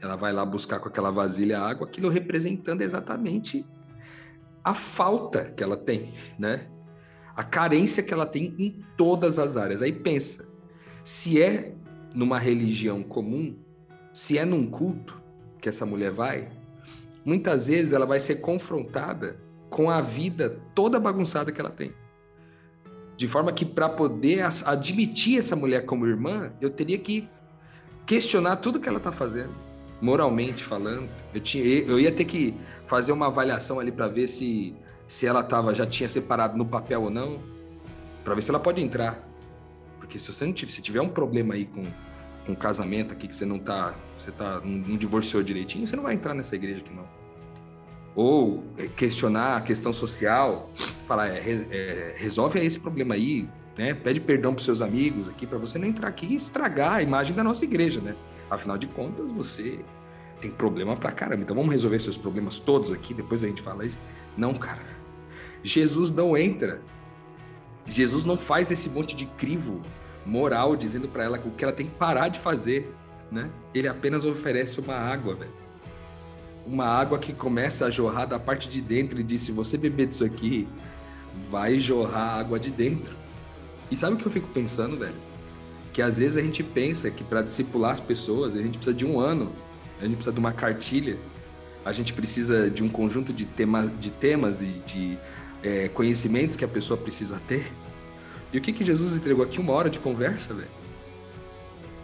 Ela 0.00 0.16
vai 0.16 0.32
lá 0.32 0.44
buscar 0.44 0.78
com 0.78 0.88
aquela 0.88 1.10
vasilha 1.10 1.58
a 1.58 1.68
água, 1.68 1.86
aquilo 1.86 2.08
representando 2.08 2.82
exatamente 2.82 3.66
a 4.62 4.74
falta 4.74 5.46
que 5.46 5.62
ela 5.62 5.76
tem, 5.76 6.12
né? 6.38 6.68
A 7.38 7.44
carência 7.44 8.02
que 8.02 8.12
ela 8.12 8.26
tem 8.26 8.52
em 8.58 8.84
todas 8.96 9.38
as 9.38 9.56
áreas. 9.56 9.80
Aí 9.80 9.92
pensa, 9.92 10.44
se 11.04 11.40
é 11.40 11.72
numa 12.12 12.36
religião 12.36 13.02
comum, 13.02 13.56
se 14.12 14.36
é 14.36 14.44
num 14.44 14.66
culto 14.66 15.22
que 15.60 15.68
essa 15.68 15.86
mulher 15.86 16.10
vai, 16.10 16.48
muitas 17.24 17.68
vezes 17.68 17.92
ela 17.92 18.04
vai 18.04 18.18
ser 18.18 18.40
confrontada 18.40 19.38
com 19.70 19.88
a 19.88 20.00
vida 20.00 20.58
toda 20.74 20.98
bagunçada 20.98 21.52
que 21.52 21.60
ela 21.60 21.70
tem. 21.70 21.92
De 23.16 23.28
forma 23.28 23.52
que 23.52 23.64
para 23.64 23.88
poder 23.88 24.44
admitir 24.64 25.38
essa 25.38 25.54
mulher 25.54 25.84
como 25.84 26.06
irmã, 26.06 26.52
eu 26.60 26.70
teria 26.70 26.98
que 26.98 27.28
questionar 28.04 28.56
tudo 28.56 28.80
que 28.80 28.88
ela 28.88 28.98
está 28.98 29.12
fazendo 29.12 29.68
moralmente 30.00 30.64
falando. 30.64 31.08
Eu, 31.34 31.40
tinha, 31.40 31.64
eu 31.64 31.98
ia 31.98 32.12
ter 32.12 32.24
que 32.24 32.54
fazer 32.86 33.12
uma 33.12 33.26
avaliação 33.26 33.80
ali 33.80 33.90
para 33.90 34.08
ver 34.08 34.28
se, 34.28 34.74
se 35.08 35.26
ela 35.26 35.42
tava, 35.42 35.74
já 35.74 35.86
tinha 35.86 36.08
separado 36.08 36.56
no 36.56 36.66
papel 36.66 37.02
ou 37.02 37.10
não, 37.10 37.40
para 38.22 38.34
ver 38.34 38.42
se 38.42 38.50
ela 38.50 38.60
pode 38.60 38.82
entrar. 38.82 39.26
Porque 39.98 40.18
se 40.18 40.30
você 40.30 40.44
não 40.44 40.52
tiver, 40.52 40.70
se 40.70 40.82
tiver 40.82 41.00
um 41.00 41.08
problema 41.08 41.54
aí 41.54 41.64
com, 41.64 41.86
com 42.46 42.54
casamento 42.54 43.14
aqui, 43.14 43.26
que 43.26 43.34
você 43.34 43.46
não 43.46 43.58
tá, 43.58 43.94
você 44.18 44.30
tá, 44.30 44.60
não, 44.62 44.98
divorciou 44.98 45.42
direitinho, 45.42 45.88
você 45.88 45.96
não 45.96 46.02
vai 46.02 46.12
entrar 46.12 46.34
nessa 46.34 46.54
igreja 46.54 46.80
aqui 46.80 46.94
não. 46.94 47.08
Ou 48.14 48.64
questionar 48.96 49.56
a 49.56 49.60
questão 49.62 49.94
social, 49.94 50.70
falar, 51.06 51.28
é, 51.28 51.38
é, 51.38 52.16
resolve 52.18 52.58
esse 52.60 52.78
problema 52.78 53.14
aí, 53.14 53.48
né? 53.78 53.94
Pede 53.94 54.20
perdão 54.20 54.52
para 54.52 54.62
seus 54.62 54.82
amigos 54.82 55.26
aqui, 55.26 55.46
para 55.46 55.56
você 55.56 55.78
não 55.78 55.88
entrar 55.88 56.08
aqui 56.08 56.26
e 56.26 56.34
estragar 56.34 56.94
a 56.96 57.02
imagem 57.02 57.34
da 57.34 57.42
nossa 57.42 57.64
igreja, 57.64 58.00
né? 58.00 58.14
Afinal 58.50 58.76
de 58.76 58.86
contas, 58.88 59.30
você 59.30 59.78
tem 60.40 60.50
problema 60.50 60.96
pra 60.96 61.12
caramba. 61.12 61.42
Então 61.42 61.56
vamos 61.56 61.72
resolver 61.72 62.00
seus 62.00 62.16
problemas 62.16 62.58
todos 62.58 62.92
aqui, 62.92 63.14
depois 63.14 63.42
a 63.42 63.46
gente 63.46 63.62
fala 63.62 63.84
isso. 63.84 63.98
Não, 64.36 64.54
cara. 64.54 64.82
Jesus 65.62 66.10
não 66.10 66.36
entra. 66.36 66.80
Jesus 67.86 68.24
não 68.24 68.36
faz 68.36 68.70
esse 68.70 68.88
monte 68.88 69.16
de 69.16 69.26
crivo 69.26 69.82
moral 70.24 70.76
dizendo 70.76 71.08
para 71.08 71.24
ela 71.24 71.40
o 71.44 71.50
que 71.50 71.64
ela 71.64 71.72
tem 71.72 71.86
que 71.86 71.94
parar 71.94 72.28
de 72.28 72.38
fazer, 72.38 72.92
né? 73.30 73.50
Ele 73.74 73.88
apenas 73.88 74.24
oferece 74.24 74.78
uma 74.78 74.94
água, 74.94 75.34
velho. 75.34 75.68
Uma 76.66 76.84
água 76.84 77.18
que 77.18 77.32
começa 77.32 77.86
a 77.86 77.90
jorrar 77.90 78.26
da 78.26 78.38
parte 78.38 78.68
de 78.68 78.80
dentro 78.80 79.18
e 79.18 79.22
diz: 79.22 79.42
se 79.42 79.52
você 79.52 79.78
beber 79.78 80.06
disso 80.06 80.24
aqui, 80.24 80.68
vai 81.50 81.78
jorrar 81.78 82.38
água 82.38 82.58
de 82.60 82.70
dentro. 82.70 83.16
E 83.90 83.96
sabe 83.96 84.14
o 84.14 84.18
que 84.18 84.26
eu 84.26 84.32
fico 84.32 84.48
pensando, 84.48 84.98
velho? 84.98 85.28
que 85.98 86.02
às 86.02 86.18
vezes 86.18 86.36
a 86.36 86.40
gente 86.40 86.62
pensa 86.62 87.10
que 87.10 87.24
para 87.24 87.42
discipular 87.42 87.90
as 87.90 87.98
pessoas 87.98 88.54
a 88.54 88.62
gente 88.62 88.78
precisa 88.78 88.96
de 88.96 89.04
um 89.04 89.18
ano, 89.18 89.50
a 90.00 90.04
gente 90.04 90.14
precisa 90.14 90.32
de 90.32 90.38
uma 90.38 90.52
cartilha, 90.52 91.18
a 91.84 91.92
gente 91.92 92.12
precisa 92.12 92.70
de 92.70 92.82
um 92.82 92.88
conjunto 92.88 93.32
de, 93.32 93.44
tema, 93.44 93.86
de 93.86 94.10
temas 94.10 94.62
e 94.62 94.66
de 94.86 95.18
é, 95.62 95.88
conhecimentos 95.88 96.56
que 96.56 96.64
a 96.64 96.68
pessoa 96.68 96.98
precisa 96.98 97.40
ter. 97.46 97.72
E 98.52 98.58
o 98.58 98.60
que, 98.60 98.72
que 98.72 98.84
Jesus 98.84 99.16
entregou 99.16 99.44
aqui? 99.44 99.58
Uma 99.60 99.72
hora 99.72 99.90
de 99.90 99.98
conversa, 99.98 100.54
velho. 100.54 100.68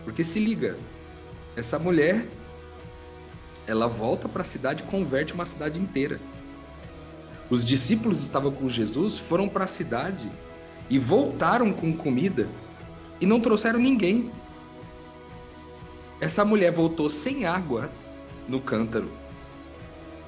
Porque 0.05 0.23
se 0.23 0.39
liga, 0.39 0.77
essa 1.57 1.79
mulher, 1.79 2.27
ela 3.67 3.87
volta 3.87 4.29
para 4.29 4.43
a 4.43 4.45
cidade 4.45 4.83
e 4.83 4.87
converte 4.87 5.33
uma 5.33 5.47
cidade 5.47 5.81
inteira. 5.81 6.21
Os 7.49 7.65
discípulos 7.65 8.21
estavam 8.21 8.53
com 8.53 8.69
Jesus, 8.69 9.19
foram 9.19 9.49
para 9.49 9.65
a 9.65 9.69
cidade 9.69 10.31
e 10.91 10.99
voltaram 10.99 11.73
com 11.73 11.95
comida 11.97 12.49
e 13.21 13.27
não 13.27 13.41
trouxeram 13.41 13.79
ninguém. 13.79 14.31
Essa 16.21 16.45
mulher 16.45 16.73
voltou 16.73 17.09
sem 17.11 17.45
água 17.45 17.91
no 18.49 18.61
cântaro 18.61 19.11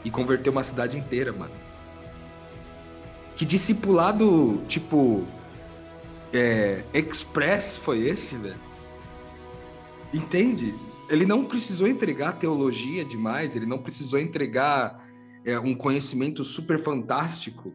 e 0.05 0.11
converteu 0.11 0.53
uma 0.53 0.62
cidade 0.62 0.99
inteira, 0.99 1.33
mano. 1.33 1.55
Que 3.35 3.44
discipulado, 3.44 4.62
tipo, 4.66 5.27
é, 6.33 6.85
express 6.94 7.77
foi 7.77 8.07
esse, 8.09 8.37
velho? 8.37 8.61
Entende? 10.12 10.75
Ele 11.09 11.27
não 11.27 11.44
precisou 11.44 11.87
entregar 11.87 12.33
teologia 12.33 13.05
demais, 13.05 13.55
ele 13.55 13.66
não 13.66 13.79
precisou 13.79 14.18
entregar 14.18 15.07
é, 15.44 15.59
um 15.59 15.75
conhecimento 15.75 16.44
super 16.44 16.79
fantástico. 16.79 17.75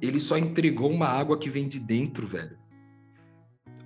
Ele 0.00 0.20
só 0.20 0.36
entregou 0.36 0.90
uma 0.90 1.06
água 1.06 1.38
que 1.38 1.50
vem 1.50 1.68
de 1.68 1.78
dentro, 1.78 2.26
velho. 2.26 2.56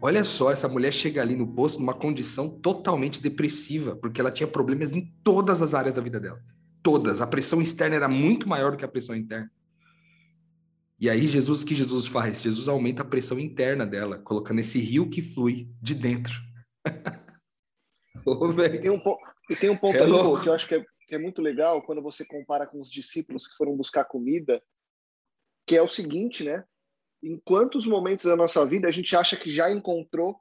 Olha 0.00 0.24
só, 0.24 0.52
essa 0.52 0.68
mulher 0.68 0.92
chega 0.92 1.20
ali 1.20 1.34
no 1.34 1.46
posto 1.46 1.80
numa 1.80 1.94
condição 1.94 2.48
totalmente 2.48 3.20
depressiva, 3.20 3.96
porque 3.96 4.20
ela 4.20 4.30
tinha 4.30 4.46
problemas 4.46 4.92
em 4.92 5.12
todas 5.24 5.60
as 5.60 5.74
áreas 5.74 5.96
da 5.96 6.02
vida 6.02 6.20
dela. 6.20 6.40
Todas. 6.82 7.20
A 7.20 7.26
pressão 7.26 7.60
externa 7.60 7.96
era 7.96 8.08
muito 8.08 8.48
maior 8.48 8.70
do 8.70 8.76
que 8.76 8.84
a 8.84 8.88
pressão 8.88 9.14
interna. 9.14 9.50
E 11.00 11.08
aí 11.08 11.26
Jesus, 11.26 11.62
o 11.62 11.66
que 11.66 11.74
Jesus 11.74 12.06
faz? 12.06 12.40
Jesus 12.40 12.68
aumenta 12.68 13.02
a 13.02 13.04
pressão 13.04 13.38
interna 13.38 13.86
dela, 13.86 14.18
colocando 14.18 14.60
esse 14.60 14.80
rio 14.80 15.08
que 15.08 15.22
flui 15.22 15.68
de 15.80 15.94
dentro. 15.94 16.34
oh, 18.26 18.50
e, 18.52 18.80
tem 18.80 18.90
um 18.90 19.00
e 19.50 19.56
tem 19.56 19.70
um 19.70 19.76
ponto 19.76 19.96
é 19.96 20.02
aí 20.02 20.10
pô, 20.10 20.40
que 20.40 20.48
eu 20.48 20.52
acho 20.52 20.66
que 20.66 20.74
é, 20.74 20.84
que 21.06 21.14
é 21.14 21.18
muito 21.18 21.40
legal 21.40 21.82
quando 21.82 22.02
você 22.02 22.24
compara 22.24 22.66
com 22.66 22.80
os 22.80 22.90
discípulos 22.90 23.46
que 23.46 23.56
foram 23.56 23.76
buscar 23.76 24.04
comida, 24.04 24.60
que 25.66 25.76
é 25.76 25.82
o 25.82 25.88
seguinte, 25.88 26.42
né? 26.42 26.64
Em 27.22 27.38
quantos 27.40 27.86
momentos 27.86 28.26
da 28.26 28.36
nossa 28.36 28.64
vida 28.64 28.88
a 28.88 28.90
gente 28.90 29.14
acha 29.16 29.36
que 29.36 29.50
já 29.50 29.70
encontrou 29.70 30.40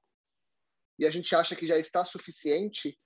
e 1.00 1.06
a 1.06 1.12
gente 1.12 1.36
acha 1.36 1.56
que 1.56 1.66
já 1.66 1.78
está 1.78 2.04
suficiente, 2.06 2.98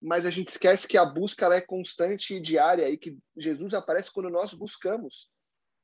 mas 0.00 0.26
a 0.26 0.30
gente 0.30 0.48
esquece 0.48 0.86
que 0.86 0.98
a 0.98 1.04
busca 1.04 1.46
é 1.54 1.60
constante 1.60 2.34
e 2.34 2.40
diária 2.40 2.88
e 2.88 2.96
que 2.96 3.18
Jesus 3.36 3.74
aparece 3.74 4.12
quando 4.12 4.30
nós 4.30 4.52
buscamos 4.52 5.30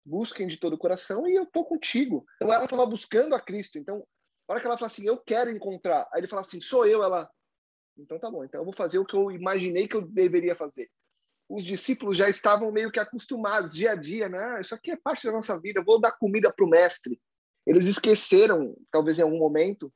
busquem 0.04 0.46
de 0.46 0.56
todo 0.56 0.74
o 0.74 0.78
coração 0.78 1.26
e 1.28 1.34
eu 1.34 1.46
tô 1.46 1.64
contigo. 1.64 2.24
Então 2.36 2.52
ela 2.52 2.64
estava 2.64 2.86
buscando 2.86 3.34
a 3.34 3.40
Cristo. 3.40 3.78
Então, 3.78 3.98
na 4.48 4.54
hora 4.54 4.60
que 4.60 4.66
ela 4.66 4.76
fala 4.76 4.88
assim, 4.88 5.06
eu 5.06 5.18
quero 5.18 5.50
encontrar, 5.50 6.08
aí 6.12 6.20
ele 6.20 6.26
fala 6.26 6.42
assim, 6.42 6.60
sou 6.60 6.86
eu, 6.86 7.02
ela. 7.02 7.30
Então 7.96 8.18
tá 8.18 8.30
bom, 8.30 8.44
então 8.44 8.60
eu 8.60 8.64
vou 8.64 8.74
fazer 8.74 8.98
o 8.98 9.04
que 9.04 9.14
eu 9.14 9.30
imaginei 9.30 9.86
que 9.86 9.96
eu 9.96 10.02
deveria 10.02 10.56
fazer. 10.56 10.90
Os 11.52 11.64
discípulos 11.64 12.16
já 12.16 12.28
estavam 12.28 12.72
meio 12.72 12.90
que 12.90 12.98
acostumados, 12.98 13.74
dia 13.74 13.92
a 13.92 13.94
dia, 13.94 14.28
né? 14.28 14.60
Isso 14.60 14.74
aqui 14.74 14.90
é 14.90 14.96
parte 14.96 15.26
da 15.26 15.32
nossa 15.32 15.58
vida, 15.60 15.84
vou 15.84 16.00
dar 16.00 16.12
comida 16.12 16.52
para 16.52 16.64
o 16.64 16.68
mestre. 16.68 17.20
Eles 17.66 17.86
esqueceram, 17.86 18.74
talvez 18.90 19.18
em 19.18 19.22
algum 19.22 19.38
momento, 19.38 19.92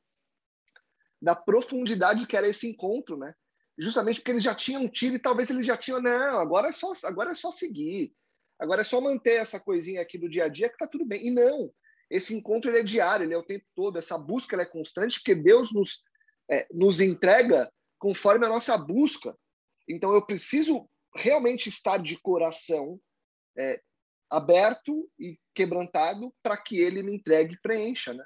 da 1.20 1.34
profundidade 1.34 2.26
que 2.26 2.36
era 2.36 2.46
esse 2.46 2.68
encontro, 2.68 3.16
né? 3.16 3.34
Justamente 3.78 4.20
porque 4.20 4.32
eles 4.32 4.42
já 4.42 4.54
tinham 4.54 4.88
tido 4.88 5.16
e 5.16 5.18
talvez 5.18 5.48
eles 5.50 5.64
já 5.64 5.76
tinham, 5.76 6.00
não, 6.00 6.40
agora 6.40 6.68
é 6.68 6.72
só, 6.72 6.92
agora 7.04 7.30
é 7.30 7.34
só 7.34 7.50
seguir 7.52 8.12
Agora 8.58 8.80
é 8.80 8.84
só 8.84 9.00
manter 9.00 9.34
essa 9.34 9.60
coisinha 9.60 10.00
aqui 10.00 10.16
do 10.18 10.28
dia 10.28 10.44
a 10.44 10.48
dia 10.48 10.68
que 10.68 10.78
tá 10.78 10.86
tudo 10.86 11.04
bem. 11.04 11.26
E 11.26 11.30
não, 11.30 11.70
esse 12.10 12.34
encontro 12.34 12.70
ele 12.70 12.78
é 12.78 12.82
diário, 12.82 13.24
ele 13.24 13.34
é 13.34 13.38
o 13.38 13.42
tempo 13.42 13.64
todo, 13.74 13.98
essa 13.98 14.16
busca 14.16 14.60
é 14.60 14.64
constante, 14.64 15.18
porque 15.18 15.34
Deus 15.34 15.72
nos, 15.72 16.02
é, 16.50 16.66
nos 16.72 17.00
entrega 17.00 17.70
conforme 17.98 18.46
a 18.46 18.48
nossa 18.48 18.76
busca. 18.76 19.36
Então 19.88 20.12
eu 20.12 20.24
preciso 20.24 20.88
realmente 21.16 21.68
estar 21.68 21.98
de 21.98 22.18
coração 22.18 23.00
é, 23.56 23.80
aberto 24.30 25.08
e 25.18 25.38
quebrantado 25.54 26.32
para 26.42 26.56
que 26.56 26.78
ele 26.78 27.02
me 27.02 27.14
entregue 27.14 27.54
e 27.54 27.60
preencha, 27.60 28.12
né? 28.12 28.24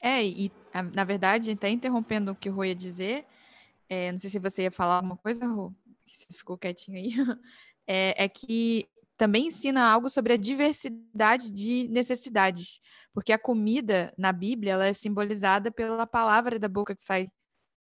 É, 0.00 0.22
e 0.22 0.52
na 0.92 1.04
verdade, 1.04 1.50
até 1.50 1.70
interrompendo 1.70 2.32
o 2.32 2.36
que 2.36 2.50
o 2.50 2.52
Rô 2.52 2.64
ia 2.64 2.74
dizer, 2.74 3.24
é, 3.88 4.12
não 4.12 4.18
sei 4.18 4.28
se 4.28 4.38
você 4.38 4.64
ia 4.64 4.70
falar 4.70 4.96
alguma 4.96 5.16
coisa, 5.16 5.46
Rô, 5.46 5.72
que 6.04 6.16
você 6.16 6.26
ficou 6.36 6.58
quietinho 6.58 6.98
aí, 6.98 7.10
é, 7.86 8.24
é 8.24 8.28
que 8.28 8.86
também 9.16 9.46
ensina 9.46 9.90
algo 9.90 10.10
sobre 10.10 10.32
a 10.32 10.36
diversidade 10.36 11.50
de 11.50 11.88
necessidades, 11.88 12.80
porque 13.12 13.32
a 13.32 13.38
comida 13.38 14.12
na 14.18 14.32
Bíblia 14.32 14.72
ela 14.72 14.86
é 14.86 14.92
simbolizada 14.92 15.70
pela 15.70 16.06
palavra 16.06 16.58
da 16.58 16.68
boca 16.68 16.94
que 16.94 17.02
sai 17.02 17.28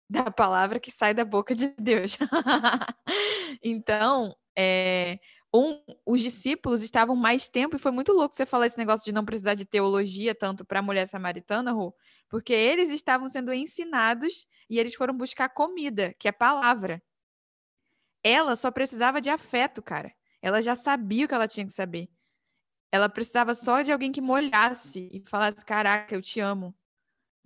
da 0.08 0.30
palavra 0.30 0.80
que 0.80 0.90
sai 0.90 1.14
da 1.14 1.24
boca 1.24 1.54
de 1.54 1.68
Deus. 1.78 2.16
então, 3.62 4.34
é, 4.56 5.18
um, 5.54 5.80
os 6.06 6.20
discípulos 6.20 6.82
estavam 6.82 7.16
mais 7.16 7.48
tempo, 7.48 7.76
e 7.76 7.78
foi 7.78 7.90
muito 7.90 8.12
louco 8.12 8.34
você 8.34 8.46
falar 8.46 8.66
esse 8.66 8.78
negócio 8.78 9.04
de 9.04 9.12
não 9.14 9.24
precisar 9.24 9.54
de 9.54 9.64
teologia 9.64 10.34
tanto 10.34 10.64
para 10.64 10.80
a 10.80 10.82
mulher 10.82 11.06
samaritana, 11.06 11.72
Ru, 11.72 11.94
porque 12.28 12.52
eles 12.52 12.90
estavam 12.90 13.28
sendo 13.28 13.52
ensinados 13.52 14.46
e 14.68 14.78
eles 14.78 14.94
foram 14.94 15.16
buscar 15.16 15.48
comida, 15.48 16.14
que 16.18 16.28
é 16.28 16.32
palavra. 16.32 17.02
Ela 18.22 18.56
só 18.56 18.70
precisava 18.70 19.20
de 19.20 19.30
afeto, 19.30 19.82
cara. 19.82 20.12
Ela 20.42 20.60
já 20.62 20.74
sabia 20.74 21.24
o 21.24 21.28
que 21.28 21.34
ela 21.34 21.48
tinha 21.48 21.66
que 21.66 21.72
saber. 21.72 22.08
Ela 22.92 23.08
precisava 23.08 23.54
só 23.54 23.82
de 23.82 23.92
alguém 23.92 24.12
que 24.12 24.20
molhasse 24.20 25.08
e 25.12 25.22
falasse: 25.28 25.64
Caraca, 25.64 26.14
eu 26.14 26.22
te 26.22 26.40
amo. 26.40 26.74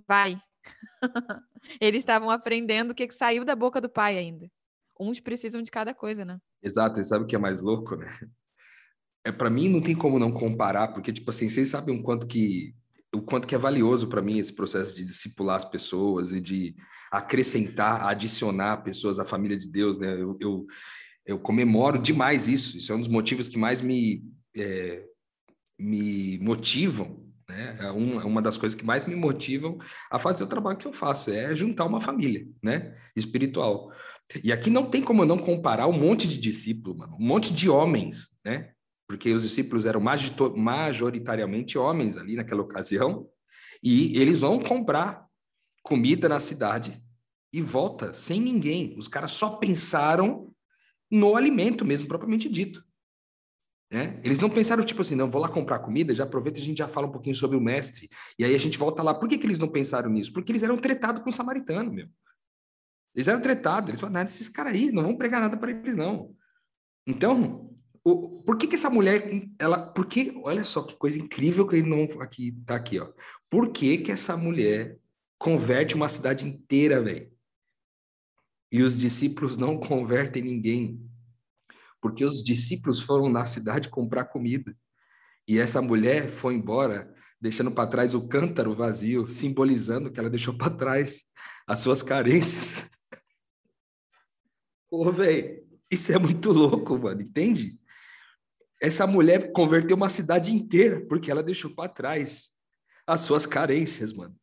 Vai. 0.07 0.41
Eles 1.81 2.03
estavam 2.03 2.31
aprendendo 2.31 2.91
o 2.91 2.95
que, 2.95 3.07
que 3.07 3.15
saiu 3.15 3.45
da 3.45 3.57
boca 3.57 3.81
do 3.81 3.89
pai 3.89 4.19
ainda. 4.19 4.51
Uns 4.99 5.21
precisam 5.21 5.63
de 5.63 5.71
cada 5.71 5.95
coisa, 5.95 6.25
né? 6.25 6.39
Exato, 6.63 7.01
e 7.01 7.05
sabe 7.05 7.25
o 7.25 7.27
que 7.27 7.37
é 7.37 7.39
mais 7.39 7.61
louco, 7.61 7.97
né? 7.97 8.09
É 9.25 9.33
para 9.33 9.51
mim 9.51 9.69
não 9.69 9.81
tem 9.81 9.95
como 9.95 10.19
não 10.19 10.33
comparar, 10.33 10.89
porque 10.89 11.13
tipo 11.13 11.31
assim, 11.31 11.49
vocês 11.49 11.69
sabem 11.69 11.99
o 11.99 12.03
quanto 12.03 12.27
que 12.27 12.75
o 13.15 13.21
quanto 13.21 13.47
que 13.47 13.55
é 13.55 13.59
valioso 13.59 14.09
para 14.09 14.23
mim 14.23 14.39
esse 14.39 14.53
processo 14.53 14.97
de 14.97 15.05
discipular 15.05 15.57
as 15.57 15.65
pessoas 15.65 16.33
e 16.33 16.41
de 16.41 16.75
acrescentar, 17.11 18.07
adicionar 18.07 18.83
pessoas 18.83 19.19
à 19.19 19.25
família 19.25 19.57
de 19.57 19.71
Deus, 19.71 19.99
né? 19.99 20.15
Eu, 20.15 20.37
eu, 20.41 20.67
eu 21.27 21.39
comemoro 21.39 21.99
demais 21.99 22.49
isso. 22.49 22.79
Isso 22.79 22.91
é 22.91 22.95
um 22.95 23.01
dos 23.01 23.09
motivos 23.09 23.49
que 23.49 23.59
mais 23.59 23.83
me, 23.83 24.25
é, 24.57 25.05
me 25.79 26.39
motivam, 26.39 27.22
né? 27.53 27.77
É, 27.81 27.93
um, 27.93 28.21
é, 28.21 28.25
uma 28.25 28.41
das 28.41 28.57
coisas 28.57 28.79
que 28.79 28.85
mais 28.85 29.07
me 29.07 29.15
motivam 29.15 29.79
a 30.11 30.19
fazer 30.19 30.43
o 30.43 30.47
trabalho 30.47 30.79
que 30.79 30.87
eu 30.87 30.93
faço, 30.93 31.31
é 31.31 31.55
juntar 31.55 31.85
uma 31.85 32.01
família, 32.01 32.47
né? 32.63 32.97
Espiritual. 33.15 33.93
E 34.43 34.51
aqui 34.51 34.71
não 34.71 34.87
tem 34.91 35.03
como 35.03 35.23
eu 35.23 35.27
não 35.27 35.39
comparar 35.39 35.87
um 35.87 35.93
monte 35.93 36.27
de 36.27 36.41
discípulos, 36.41 36.97
mano, 36.97 37.17
um 37.21 37.27
monte 37.27 37.53
de 37.53 37.69
homens, 37.69 38.31
né? 38.45 38.73
Porque 39.07 39.33
os 39.33 39.43
discípulos 39.43 39.85
eram 39.85 40.01
majoritariamente 40.57 41.77
homens 41.77 42.17
ali 42.17 42.35
naquela 42.35 42.63
ocasião, 42.63 43.29
e 43.83 44.17
eles 44.19 44.41
vão 44.41 44.59
comprar 44.59 45.27
comida 45.83 46.29
na 46.29 46.41
cidade 46.41 47.03
e 47.53 47.61
volta 47.61 48.15
sem 48.15 48.41
ninguém. 48.41 48.95
Os 48.97 49.09
caras 49.09 49.33
só 49.33 49.51
pensaram 49.57 50.55
no 51.11 51.37
alimento 51.37 51.85
mesmo, 51.85 52.09
propriamente 52.09 52.49
dito. 52.49 52.83
Né? 53.93 54.19
Eles 54.25 54.39
não 54.39 54.49
pensaram, 54.49 54.83
tipo 54.83 55.03
assim, 55.03 55.15
não, 55.15 55.29
vou 55.29 55.43
lá 55.43 55.49
comprar 55.49 55.79
comida, 55.81 56.15
já 56.15 56.25
aproveita 56.25 56.59
e 56.59 56.63
a 56.63 56.65
gente 56.65 56.79
já 56.79 56.89
fala 56.89 57.07
um 57.07 57.13
pouquinho 57.13 57.37
sobre 57.37 57.59
o 57.59 57.61
mestre. 57.61 58.09
E 58.39 58.45
aí 58.45 58.55
a 58.55 58.59
gente 58.59 58.79
volta 58.79 59.03
lá. 59.03 59.13
Por 59.13 59.29
que, 59.29 59.37
que 59.37 59.47
eles 59.47 59.59
não 59.59 59.69
pensaram 59.69 60.09
nisso? 60.09 60.33
Porque 60.33 60.51
eles 60.51 60.63
eram 60.63 60.79
tretados 60.79 61.23
com 61.23 61.29
o 61.29 61.33
samaritano, 61.33 61.93
meu. 61.93 62.09
Eles 63.15 63.29
eram 63.29 63.43
tretados. 63.43 63.91
Eles 63.91 64.01
falaram, 64.01 64.15
nada, 64.15 64.31
esses 64.31 64.49
caras 64.49 64.73
aí, 64.73 64.91
não 64.91 65.03
vão 65.03 65.15
pregar 65.15 65.43
nada 65.43 65.59
para 65.59 65.73
eles, 65.73 65.95
não. 65.95 66.35
Então, 67.07 67.71
o, 68.03 68.43
por 68.45 68.57
que, 68.57 68.67
que 68.67 68.77
essa 68.77 68.89
mulher, 68.89 69.31
ela, 69.59 69.79
por 69.79 70.07
que, 70.07 70.33
olha 70.43 70.65
só 70.65 70.83
que 70.83 70.97
coisa 70.97 71.19
incrível 71.19 71.67
que 71.67 71.77
ele 71.77 71.87
não, 71.87 72.05
aqui, 72.23 72.53
tá 72.65 72.77
aqui, 72.77 72.99
ó. 72.99 73.13
Por 73.51 73.73
que 73.73 73.99
que 73.99 74.11
essa 74.11 74.39
mulher 74.39 74.97
converte 75.39 75.95
uma 75.95 76.09
cidade 76.09 76.49
inteira, 76.49 77.03
velho? 77.03 77.31
E 78.73 78.83
os 78.83 78.99
discípulos 78.99 79.55
não 79.55 79.77
convertem 79.77 80.43
ninguém, 80.43 80.99
porque 82.03 82.25
os 82.25 82.43
discípulos 82.43 83.01
foram 83.01 83.31
na 83.31 83.47
cidade 83.47 83.89
comprar 83.89 84.25
comida. 84.25 84.77
E 85.47 85.61
essa 85.61 85.81
mulher 85.81 86.29
foi 86.29 86.55
embora, 86.55 87.15
deixando 87.41 87.71
para 87.71 87.89
trás 87.89 88.13
o 88.13 88.27
cântaro 88.27 88.75
vazio, 88.75 89.29
simbolizando 89.31 90.11
que 90.11 90.19
ela 90.19 90.29
deixou 90.29 90.53
para 90.53 90.75
trás 90.75 91.23
as 91.65 91.79
suas 91.79 92.03
carências. 92.03 92.91
Ô, 94.91 95.13
velho, 95.13 95.65
isso 95.89 96.13
é 96.13 96.19
muito 96.19 96.51
louco, 96.51 96.99
mano, 96.99 97.23
entende? 97.23 97.79
Essa 98.81 99.07
mulher 99.07 99.53
converteu 99.53 99.97
uma 99.97 100.09
cidade 100.09 100.53
inteira 100.53 101.07
porque 101.07 101.31
ela 101.31 101.43
deixou 101.43 101.73
para 101.73 101.89
trás 101.89 102.51
as 103.07 103.21
suas 103.21 103.47
carências, 103.47 104.13
mano. 104.13 104.37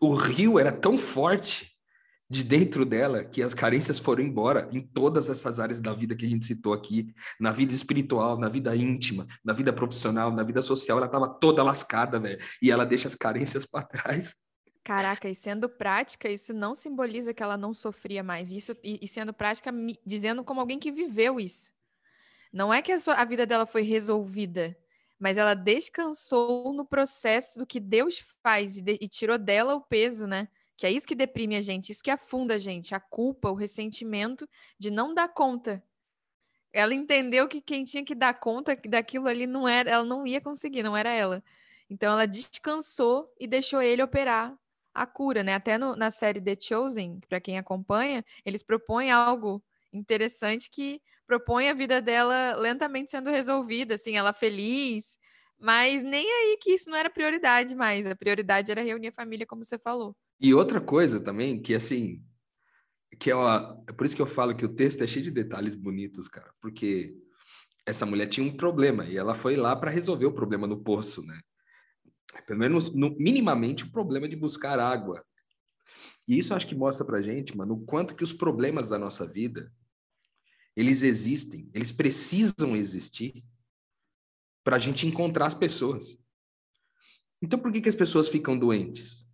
O 0.00 0.14
rio 0.14 0.60
era 0.60 0.70
tão 0.70 0.96
forte 0.96 1.76
de 2.30 2.44
dentro 2.44 2.84
dela 2.84 3.24
que 3.24 3.42
as 3.42 3.52
carências 3.52 3.98
foram 3.98 4.22
embora 4.22 4.68
em 4.72 4.80
todas 4.80 5.28
essas 5.28 5.58
áreas 5.58 5.80
da 5.80 5.92
vida 5.92 6.14
que 6.14 6.24
a 6.24 6.28
gente 6.28 6.46
citou 6.46 6.72
aqui, 6.72 7.12
na 7.40 7.50
vida 7.50 7.74
espiritual, 7.74 8.38
na 8.38 8.48
vida 8.48 8.74
íntima, 8.76 9.26
na 9.44 9.52
vida 9.52 9.72
profissional, 9.72 10.30
na 10.30 10.44
vida 10.44 10.62
social, 10.62 10.98
ela 10.98 11.06
estava 11.06 11.28
toda 11.28 11.64
lascada, 11.64 12.20
velho, 12.20 12.38
e 12.62 12.70
ela 12.70 12.86
deixa 12.86 13.08
as 13.08 13.16
carências 13.16 13.66
para 13.66 13.84
trás. 13.84 14.36
Caraca, 14.84 15.28
e 15.28 15.34
sendo 15.34 15.68
prática, 15.68 16.28
isso 16.28 16.54
não 16.54 16.76
simboliza 16.76 17.34
que 17.34 17.42
ela 17.42 17.56
não 17.56 17.74
sofria 17.74 18.22
mais. 18.22 18.52
Isso 18.52 18.76
e, 18.82 19.00
e 19.02 19.08
sendo 19.08 19.34
prática, 19.34 19.72
me, 19.72 19.98
dizendo 20.06 20.44
como 20.44 20.60
alguém 20.60 20.78
que 20.78 20.92
viveu 20.92 21.40
isso. 21.40 21.72
Não 22.52 22.72
é 22.72 22.80
que 22.80 22.92
a, 22.92 22.98
sua, 22.98 23.14
a 23.14 23.24
vida 23.24 23.44
dela 23.44 23.66
foi 23.66 23.82
resolvida, 23.82 24.76
mas 25.18 25.36
ela 25.36 25.54
descansou 25.54 26.72
no 26.72 26.86
processo 26.86 27.58
do 27.58 27.66
que 27.66 27.80
Deus 27.80 28.24
faz 28.40 28.78
e, 28.78 28.82
de, 28.82 28.98
e 29.00 29.08
tirou 29.08 29.36
dela 29.36 29.74
o 29.74 29.80
peso, 29.80 30.26
né? 30.28 30.48
Que 30.80 30.86
é 30.86 30.90
isso 30.90 31.06
que 31.06 31.14
deprime 31.14 31.56
a 31.56 31.60
gente, 31.60 31.92
isso 31.92 32.02
que 32.02 32.10
afunda 32.10 32.54
a 32.54 32.58
gente, 32.58 32.94
a 32.94 33.00
culpa, 33.00 33.50
o 33.50 33.54
ressentimento 33.54 34.48
de 34.78 34.90
não 34.90 35.12
dar 35.12 35.28
conta. 35.28 35.84
Ela 36.72 36.94
entendeu 36.94 37.46
que 37.46 37.60
quem 37.60 37.84
tinha 37.84 38.02
que 38.02 38.14
dar 38.14 38.32
conta 38.32 38.74
daquilo 38.88 39.28
ali 39.28 39.46
não 39.46 39.68
era, 39.68 39.90
ela 39.90 40.04
não 40.06 40.26
ia 40.26 40.40
conseguir, 40.40 40.82
não 40.82 40.96
era 40.96 41.12
ela. 41.12 41.44
Então 41.90 42.14
ela 42.14 42.26
descansou 42.26 43.30
e 43.38 43.46
deixou 43.46 43.82
ele 43.82 44.02
operar 44.02 44.56
a 44.94 45.06
cura, 45.06 45.42
né? 45.42 45.54
Até 45.54 45.76
no, 45.76 45.94
na 45.96 46.10
série 46.10 46.40
The 46.40 46.56
Chosen, 46.58 47.20
para 47.28 47.42
quem 47.42 47.58
acompanha, 47.58 48.24
eles 48.42 48.62
propõem 48.62 49.10
algo 49.10 49.62
interessante 49.92 50.70
que 50.70 51.02
propõe 51.26 51.68
a 51.68 51.74
vida 51.74 52.00
dela 52.00 52.54
lentamente 52.56 53.10
sendo 53.10 53.28
resolvida, 53.28 53.96
assim, 53.96 54.16
ela 54.16 54.32
feliz, 54.32 55.18
mas 55.58 56.02
nem 56.02 56.26
aí 56.26 56.56
que 56.58 56.72
isso 56.72 56.88
não 56.88 56.96
era 56.96 57.10
prioridade 57.10 57.74
mais. 57.74 58.06
A 58.06 58.16
prioridade 58.16 58.70
era 58.70 58.80
reunir 58.80 59.08
a 59.08 59.12
família, 59.12 59.46
como 59.46 59.62
você 59.62 59.78
falou. 59.78 60.16
E 60.40 60.54
outra 60.54 60.80
coisa 60.80 61.20
também, 61.20 61.60
que 61.60 61.74
assim, 61.74 62.24
que 63.18 63.30
é, 63.30 63.34
uma, 63.34 63.82
é 63.88 63.92
por 63.92 64.06
isso 64.06 64.16
que 64.16 64.22
eu 64.22 64.26
falo 64.26 64.56
que 64.56 64.64
o 64.64 64.74
texto 64.74 65.02
é 65.02 65.06
cheio 65.06 65.24
de 65.24 65.30
detalhes 65.30 65.74
bonitos, 65.74 66.28
cara, 66.28 66.52
porque 66.60 67.14
essa 67.84 68.06
mulher 68.06 68.26
tinha 68.26 68.46
um 68.46 68.56
problema 68.56 69.04
e 69.04 69.16
ela 69.16 69.34
foi 69.34 69.56
lá 69.56 69.76
para 69.76 69.90
resolver 69.90 70.26
o 70.26 70.32
problema 70.32 70.66
no 70.66 70.82
poço, 70.82 71.24
né? 71.26 71.38
Pelo 72.46 72.58
menos 72.58 72.94
no, 72.94 73.14
minimamente 73.18 73.84
o 73.84 73.90
problema 73.90 74.28
de 74.28 74.36
buscar 74.36 74.78
água. 74.78 75.24
E 76.26 76.38
isso 76.38 76.54
acho 76.54 76.66
que 76.66 76.74
mostra 76.74 77.04
para 77.04 77.20
gente, 77.20 77.56
mano, 77.56 77.74
o 77.74 77.84
quanto 77.84 78.14
que 78.14 78.24
os 78.24 78.32
problemas 78.32 78.88
da 78.88 78.98
nossa 78.98 79.26
vida 79.26 79.70
eles 80.76 81.02
existem, 81.02 81.68
eles 81.74 81.92
precisam 81.92 82.76
existir 82.76 83.44
para 84.64 84.76
a 84.76 84.78
gente 84.78 85.06
encontrar 85.06 85.46
as 85.46 85.54
pessoas. 85.54 86.18
Então, 87.42 87.58
por 87.58 87.72
que, 87.72 87.80
que 87.80 87.88
as 87.88 87.94
pessoas 87.94 88.28
ficam 88.28 88.58
doentes? 88.58 89.26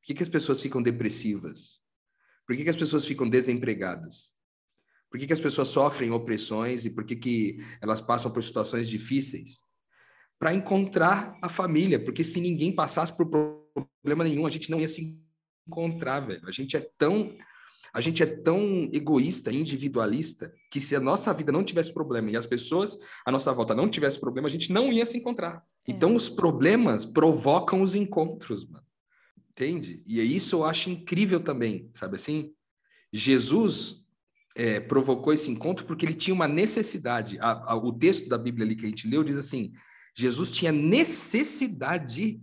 Por 0.00 0.06
que, 0.06 0.14
que 0.14 0.22
as 0.22 0.28
pessoas 0.28 0.60
ficam 0.60 0.82
depressivas? 0.82 1.80
Por 2.46 2.56
que, 2.56 2.64
que 2.64 2.70
as 2.70 2.76
pessoas 2.76 3.04
ficam 3.04 3.28
desempregadas? 3.28 4.32
Por 5.10 5.18
que, 5.18 5.26
que 5.26 5.32
as 5.32 5.40
pessoas 5.40 5.68
sofrem 5.68 6.10
opressões 6.10 6.84
e 6.84 6.90
por 6.90 7.04
que, 7.04 7.16
que 7.16 7.64
elas 7.80 8.00
passam 8.00 8.30
por 8.30 8.42
situações 8.42 8.88
difíceis? 8.88 9.58
Para 10.38 10.54
encontrar 10.54 11.36
a 11.42 11.48
família, 11.48 12.02
porque 12.02 12.22
se 12.22 12.40
ninguém 12.40 12.74
passasse 12.74 13.16
por 13.16 13.26
problema 13.26 14.24
nenhum, 14.24 14.46
a 14.46 14.50
gente 14.50 14.70
não 14.70 14.80
ia 14.80 14.88
se 14.88 15.18
encontrar, 15.66 16.20
velho. 16.20 16.46
A 16.46 16.52
gente 16.52 16.76
é 16.76 16.80
tão 16.96 17.36
a 17.92 18.00
gente 18.00 18.22
é 18.22 18.26
tão 18.26 18.88
egoísta, 18.92 19.50
individualista, 19.50 20.52
que 20.70 20.78
se 20.78 20.94
a 20.94 21.00
nossa 21.00 21.32
vida 21.32 21.50
não 21.50 21.64
tivesse 21.64 21.92
problema 21.92 22.30
e 22.30 22.36
as 22.36 22.46
pessoas 22.46 22.98
à 23.24 23.32
nossa 23.32 23.52
volta 23.52 23.74
não 23.74 23.88
tivessem 23.88 24.20
problema, 24.20 24.46
a 24.46 24.50
gente 24.50 24.70
não 24.70 24.92
ia 24.92 25.06
se 25.06 25.16
encontrar. 25.16 25.64
É. 25.86 25.92
Então, 25.92 26.14
os 26.14 26.28
problemas 26.28 27.06
provocam 27.06 27.80
os 27.80 27.94
encontros, 27.94 28.68
mano. 28.68 28.84
Entende? 29.58 30.04
E 30.06 30.20
isso 30.20 30.54
eu 30.54 30.64
acho 30.64 30.88
incrível 30.88 31.40
também, 31.40 31.90
sabe 31.92 32.14
assim? 32.14 32.54
Jesus 33.12 34.06
é, 34.54 34.78
provocou 34.78 35.32
esse 35.32 35.50
encontro 35.50 35.84
porque 35.84 36.06
ele 36.06 36.14
tinha 36.14 36.32
uma 36.32 36.46
necessidade. 36.46 37.40
A, 37.40 37.72
a, 37.72 37.74
o 37.74 37.92
texto 37.92 38.28
da 38.28 38.38
Bíblia 38.38 38.64
ali 38.64 38.76
que 38.76 38.86
a 38.86 38.88
gente 38.88 39.08
leu 39.08 39.24
diz 39.24 39.36
assim: 39.36 39.72
Jesus 40.16 40.52
tinha 40.52 40.70
necessidade 40.70 42.40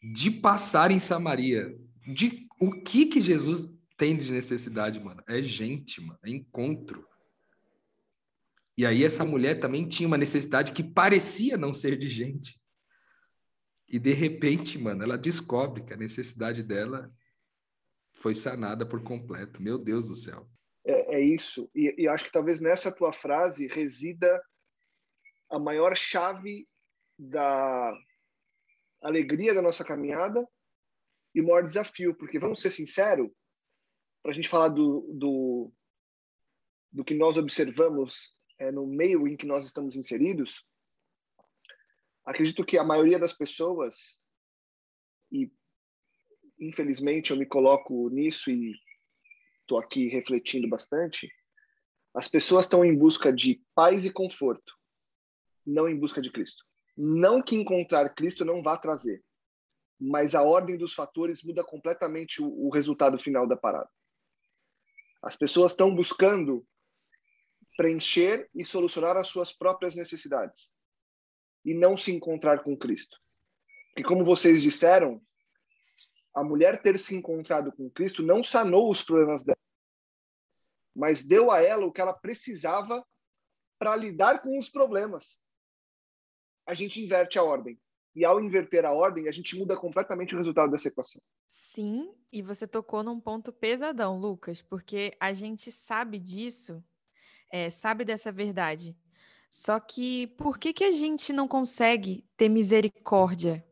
de 0.00 0.30
passar 0.30 0.92
em 0.92 1.00
Samaria. 1.00 1.76
De 2.06 2.46
o 2.60 2.70
que 2.80 3.06
que 3.06 3.20
Jesus 3.20 3.68
tem 3.96 4.16
de 4.16 4.30
necessidade, 4.30 5.00
mano? 5.00 5.24
É 5.26 5.42
gente, 5.42 6.00
mano, 6.00 6.20
é 6.24 6.30
encontro. 6.30 7.04
E 8.78 8.86
aí 8.86 9.02
essa 9.02 9.24
mulher 9.24 9.58
também 9.58 9.88
tinha 9.88 10.06
uma 10.06 10.18
necessidade 10.18 10.70
que 10.70 10.84
parecia 10.84 11.56
não 11.56 11.74
ser 11.74 11.98
de 11.98 12.08
gente. 12.08 12.56
E 13.88 13.98
de 13.98 14.12
repente, 14.12 14.78
mano, 14.78 15.02
ela 15.02 15.16
descobre 15.16 15.82
que 15.84 15.92
a 15.92 15.96
necessidade 15.96 16.62
dela 16.62 17.12
foi 18.14 18.34
sanada 18.34 18.84
por 18.84 19.02
completo. 19.02 19.62
Meu 19.62 19.78
Deus 19.78 20.08
do 20.08 20.16
céu. 20.16 20.48
É, 20.84 21.16
é 21.16 21.20
isso. 21.20 21.70
E, 21.74 21.94
e 22.02 22.08
acho 22.08 22.24
que 22.24 22.32
talvez 22.32 22.60
nessa 22.60 22.90
tua 22.90 23.12
frase 23.12 23.66
resida 23.66 24.42
a 25.50 25.58
maior 25.58 25.96
chave 25.96 26.66
da 27.18 27.96
alegria 29.00 29.54
da 29.54 29.62
nossa 29.62 29.84
caminhada 29.84 30.46
e 31.34 31.40
o 31.40 31.44
maior 31.44 31.64
desafio, 31.64 32.14
porque 32.14 32.38
vamos 32.38 32.60
ser 32.60 32.70
sinceros, 32.70 33.30
para 34.22 34.32
a 34.32 34.34
gente 34.34 34.48
falar 34.48 34.68
do, 34.68 35.06
do, 35.14 35.72
do 36.90 37.04
que 37.04 37.14
nós 37.14 37.36
observamos 37.36 38.34
é, 38.58 38.72
no 38.72 38.86
meio 38.86 39.28
em 39.28 39.36
que 39.36 39.46
nós 39.46 39.66
estamos 39.66 39.96
inseridos, 39.96 40.64
acredito 42.26 42.64
que 42.64 42.76
a 42.76 42.84
maioria 42.84 43.20
das 43.20 43.32
pessoas, 43.32 44.18
e 45.30 45.48
infelizmente 46.58 47.30
eu 47.30 47.36
me 47.36 47.46
coloco 47.46 48.10
nisso 48.10 48.50
e 48.50 48.74
estou 49.60 49.78
aqui 49.78 50.08
refletindo 50.08 50.68
bastante, 50.68 51.32
as 52.12 52.28
pessoas 52.28 52.64
estão 52.64 52.84
em 52.84 52.96
busca 52.96 53.32
de 53.32 53.62
paz 53.74 54.04
e 54.04 54.12
conforto, 54.12 54.74
não 55.64 55.88
em 55.88 55.98
busca 55.98 56.20
de 56.20 56.32
Cristo. 56.32 56.64
Não 56.96 57.42
que 57.42 57.54
encontrar 57.54 58.14
Cristo 58.14 58.44
não 58.44 58.62
vá 58.62 58.76
trazer, 58.76 59.22
mas 60.00 60.34
a 60.34 60.42
ordem 60.42 60.76
dos 60.76 60.94
fatores 60.94 61.42
muda 61.42 61.62
completamente 61.62 62.42
o, 62.42 62.48
o 62.48 62.70
resultado 62.70 63.18
final 63.18 63.46
da 63.46 63.56
parada. 63.56 63.88
As 65.22 65.36
pessoas 65.36 65.72
estão 65.72 65.94
buscando 65.94 66.66
preencher 67.76 68.48
e 68.54 68.64
solucionar 68.64 69.16
as 69.16 69.28
suas 69.28 69.52
próprias 69.52 69.94
necessidades 69.94 70.74
e 71.66 71.74
não 71.74 71.96
se 71.96 72.12
encontrar 72.12 72.62
com 72.62 72.76
Cristo. 72.76 73.20
E 73.96 74.04
como 74.04 74.24
vocês 74.24 74.62
disseram, 74.62 75.20
a 76.32 76.44
mulher 76.44 76.80
ter 76.80 76.96
se 76.96 77.16
encontrado 77.16 77.72
com 77.72 77.90
Cristo 77.90 78.22
não 78.22 78.44
sanou 78.44 78.88
os 78.88 79.02
problemas 79.02 79.42
dela, 79.42 79.58
mas 80.94 81.26
deu 81.26 81.50
a 81.50 81.60
ela 81.60 81.84
o 81.84 81.92
que 81.92 82.00
ela 82.00 82.14
precisava 82.14 83.04
para 83.78 83.96
lidar 83.96 84.42
com 84.42 84.56
os 84.56 84.68
problemas. 84.68 85.38
A 86.64 86.72
gente 86.72 87.02
inverte 87.02 87.38
a 87.38 87.42
ordem. 87.42 87.78
E 88.14 88.24
ao 88.24 88.40
inverter 88.40 88.86
a 88.86 88.92
ordem, 88.92 89.28
a 89.28 89.32
gente 89.32 89.58
muda 89.58 89.76
completamente 89.76 90.34
o 90.34 90.38
resultado 90.38 90.70
dessa 90.70 90.88
equação. 90.88 91.20
Sim, 91.46 92.14
e 92.32 92.40
você 92.40 92.66
tocou 92.66 93.02
num 93.02 93.20
ponto 93.20 93.52
pesadão, 93.52 94.18
Lucas, 94.18 94.62
porque 94.62 95.14
a 95.20 95.34
gente 95.34 95.70
sabe 95.70 96.18
disso, 96.18 96.82
é, 97.52 97.70
sabe 97.70 98.06
dessa 98.06 98.32
verdade. 98.32 98.96
Só 99.50 99.80
que 99.80 100.26
por 100.38 100.58
que, 100.58 100.72
que 100.72 100.84
a 100.84 100.92
gente 100.92 101.32
não 101.32 101.48
consegue 101.48 102.24
ter 102.36 102.48
misericórdia? 102.48 103.64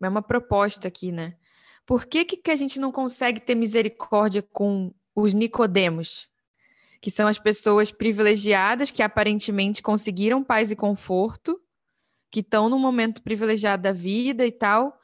É 0.00 0.08
uma 0.08 0.22
proposta 0.22 0.88
aqui, 0.88 1.12
né? 1.12 1.36
Por 1.86 2.06
que, 2.06 2.24
que 2.24 2.50
a 2.50 2.56
gente 2.56 2.78
não 2.78 2.92
consegue 2.92 3.40
ter 3.40 3.54
misericórdia 3.54 4.42
com 4.42 4.94
os 5.14 5.34
Nicodemos? 5.34 6.28
Que 7.00 7.10
são 7.10 7.26
as 7.26 7.38
pessoas 7.38 7.90
privilegiadas 7.90 8.90
que 8.90 9.02
aparentemente 9.02 9.82
conseguiram 9.82 10.42
paz 10.42 10.70
e 10.70 10.76
conforto, 10.76 11.60
que 12.30 12.40
estão 12.40 12.68
num 12.68 12.78
momento 12.78 13.22
privilegiado 13.22 13.82
da 13.82 13.92
vida 13.92 14.46
e 14.46 14.52
tal, 14.52 14.98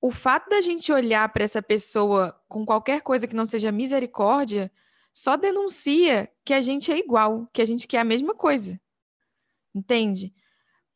o 0.00 0.10
fato 0.10 0.48
da 0.48 0.60
gente 0.60 0.92
olhar 0.92 1.28
para 1.32 1.44
essa 1.44 1.60
pessoa 1.60 2.40
com 2.48 2.64
qualquer 2.64 3.02
coisa 3.02 3.26
que 3.26 3.34
não 3.34 3.46
seja 3.46 3.72
misericórdia 3.72 4.70
só 5.12 5.36
denuncia 5.36 6.30
que 6.44 6.54
a 6.54 6.60
gente 6.60 6.92
é 6.92 6.98
igual, 6.98 7.48
que 7.52 7.60
a 7.60 7.64
gente 7.64 7.88
quer 7.88 7.98
a 7.98 8.04
mesma 8.04 8.34
coisa. 8.34 8.80
Entende? 9.78 10.34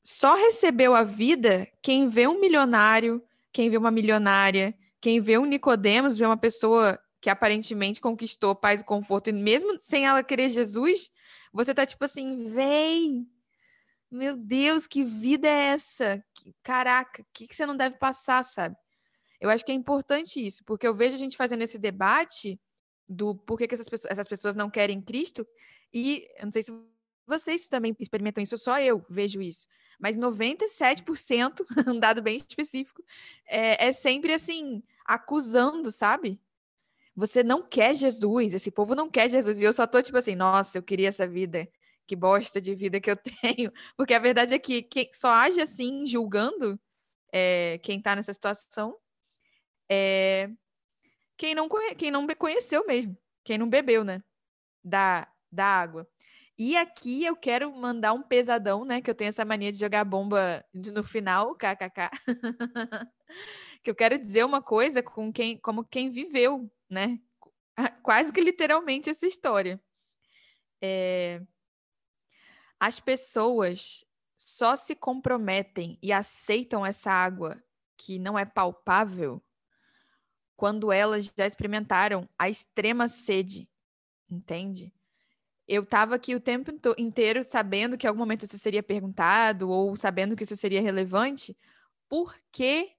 Só 0.02 0.34
recebeu 0.34 0.92
a 0.92 1.04
vida 1.04 1.68
quem 1.80 2.08
vê 2.08 2.26
um 2.26 2.40
milionário, 2.40 3.22
quem 3.52 3.70
vê 3.70 3.76
uma 3.76 3.92
milionária, 3.92 4.74
quem 5.00 5.20
vê 5.20 5.38
um 5.38 5.44
Nicodemos, 5.44 6.18
vê 6.18 6.26
uma 6.26 6.36
pessoa 6.36 6.98
que 7.20 7.30
aparentemente 7.30 8.00
conquistou 8.00 8.56
paz 8.56 8.80
e 8.80 8.84
conforto, 8.84 9.30
e 9.30 9.32
mesmo 9.32 9.78
sem 9.78 10.06
ela 10.06 10.24
querer 10.24 10.48
Jesus, 10.48 11.12
você 11.52 11.72
tá 11.72 11.86
tipo 11.86 12.04
assim, 12.04 12.48
vem, 12.48 13.30
meu 14.10 14.36
Deus, 14.36 14.88
que 14.88 15.04
vida 15.04 15.46
é 15.46 15.66
essa? 15.66 16.24
Caraca, 16.64 17.22
o 17.22 17.26
que, 17.32 17.46
que 17.46 17.54
você 17.54 17.64
não 17.64 17.76
deve 17.76 17.96
passar, 17.98 18.42
sabe? 18.42 18.74
Eu 19.40 19.48
acho 19.48 19.64
que 19.64 19.70
é 19.70 19.74
importante 19.74 20.44
isso, 20.44 20.64
porque 20.64 20.86
eu 20.86 20.94
vejo 20.94 21.14
a 21.14 21.18
gente 21.18 21.36
fazendo 21.36 21.62
esse 21.62 21.78
debate 21.78 22.60
do 23.08 23.36
por 23.36 23.56
que, 23.56 23.68
que 23.68 23.74
essas, 23.74 23.88
pessoas, 23.88 24.10
essas 24.10 24.26
pessoas 24.26 24.56
não 24.56 24.68
querem 24.68 25.00
Cristo, 25.00 25.46
e 25.94 26.26
eu 26.38 26.46
não 26.46 26.52
sei 26.52 26.62
se 26.62 26.72
vocês 27.26 27.68
também 27.68 27.94
experimentam 27.98 28.42
isso, 28.42 28.58
só 28.58 28.80
eu 28.80 29.04
vejo 29.08 29.40
isso. 29.40 29.66
Mas 29.98 30.16
97%, 30.16 31.64
um 31.88 31.98
dado 31.98 32.20
bem 32.22 32.36
específico, 32.36 33.02
é, 33.46 33.86
é 33.86 33.92
sempre 33.92 34.32
assim, 34.32 34.82
acusando, 35.04 35.92
sabe? 35.92 36.40
Você 37.14 37.42
não 37.42 37.62
quer 37.62 37.94
Jesus, 37.94 38.54
esse 38.54 38.70
povo 38.70 38.94
não 38.94 39.08
quer 39.10 39.28
Jesus. 39.28 39.60
E 39.60 39.64
eu 39.64 39.72
só 39.72 39.86
tô 39.86 40.02
tipo 40.02 40.16
assim, 40.18 40.34
nossa, 40.34 40.78
eu 40.78 40.82
queria 40.82 41.08
essa 41.08 41.26
vida 41.26 41.68
que 42.06 42.16
bosta 42.16 42.60
de 42.60 42.74
vida 42.74 43.00
que 43.00 43.10
eu 43.10 43.16
tenho. 43.40 43.72
Porque 43.96 44.14
a 44.14 44.18
verdade 44.18 44.54
é 44.54 44.58
que 44.58 44.82
quem 44.82 45.10
só 45.12 45.30
age 45.30 45.60
assim, 45.60 46.06
julgando 46.06 46.80
é, 47.32 47.78
quem 47.82 47.98
está 47.98 48.16
nessa 48.16 48.32
situação, 48.32 48.96
é 49.90 50.50
quem 51.36 51.54
não, 51.54 51.68
conhe, 51.68 51.94
quem 51.94 52.10
não 52.10 52.26
conheceu 52.26 52.86
mesmo, 52.86 53.16
quem 53.44 53.58
não 53.58 53.68
bebeu, 53.68 54.04
né? 54.04 54.22
Da, 54.84 55.28
da 55.50 55.64
água. 55.64 56.08
E 56.64 56.76
aqui 56.76 57.24
eu 57.24 57.34
quero 57.34 57.74
mandar 57.74 58.12
um 58.12 58.22
pesadão, 58.22 58.84
né? 58.84 59.02
Que 59.02 59.10
eu 59.10 59.16
tenho 59.16 59.30
essa 59.30 59.44
mania 59.44 59.72
de 59.72 59.80
jogar 59.80 60.04
bomba 60.04 60.64
no 60.72 61.02
final, 61.02 61.56
kkk. 61.56 62.08
que 63.82 63.90
eu 63.90 63.96
quero 63.96 64.16
dizer 64.16 64.44
uma 64.44 64.62
coisa 64.62 65.02
com 65.02 65.32
quem, 65.32 65.58
como 65.58 65.84
quem 65.84 66.08
viveu, 66.08 66.70
né? 66.88 67.18
Quase 68.00 68.32
que 68.32 68.40
literalmente 68.40 69.10
essa 69.10 69.26
história. 69.26 69.82
É, 70.80 71.42
as 72.78 73.00
pessoas 73.00 74.06
só 74.36 74.76
se 74.76 74.94
comprometem 74.94 75.98
e 76.00 76.12
aceitam 76.12 76.86
essa 76.86 77.10
água 77.10 77.60
que 77.96 78.20
não 78.20 78.38
é 78.38 78.44
palpável 78.44 79.42
quando 80.54 80.92
elas 80.92 81.34
já 81.36 81.44
experimentaram 81.44 82.28
a 82.38 82.48
extrema 82.48 83.08
sede, 83.08 83.68
entende? 84.30 84.94
Eu 85.66 85.82
estava 85.82 86.14
aqui 86.14 86.34
o 86.34 86.40
tempo 86.40 86.72
inteiro 86.98 87.44
sabendo 87.44 87.96
que 87.96 88.06
em 88.06 88.08
algum 88.08 88.20
momento 88.20 88.44
isso 88.44 88.58
seria 88.58 88.82
perguntado 88.82 89.70
ou 89.70 89.96
sabendo 89.96 90.36
que 90.36 90.42
isso 90.42 90.56
seria 90.56 90.82
relevante. 90.82 91.56
Por 92.08 92.36
quê? 92.50 92.92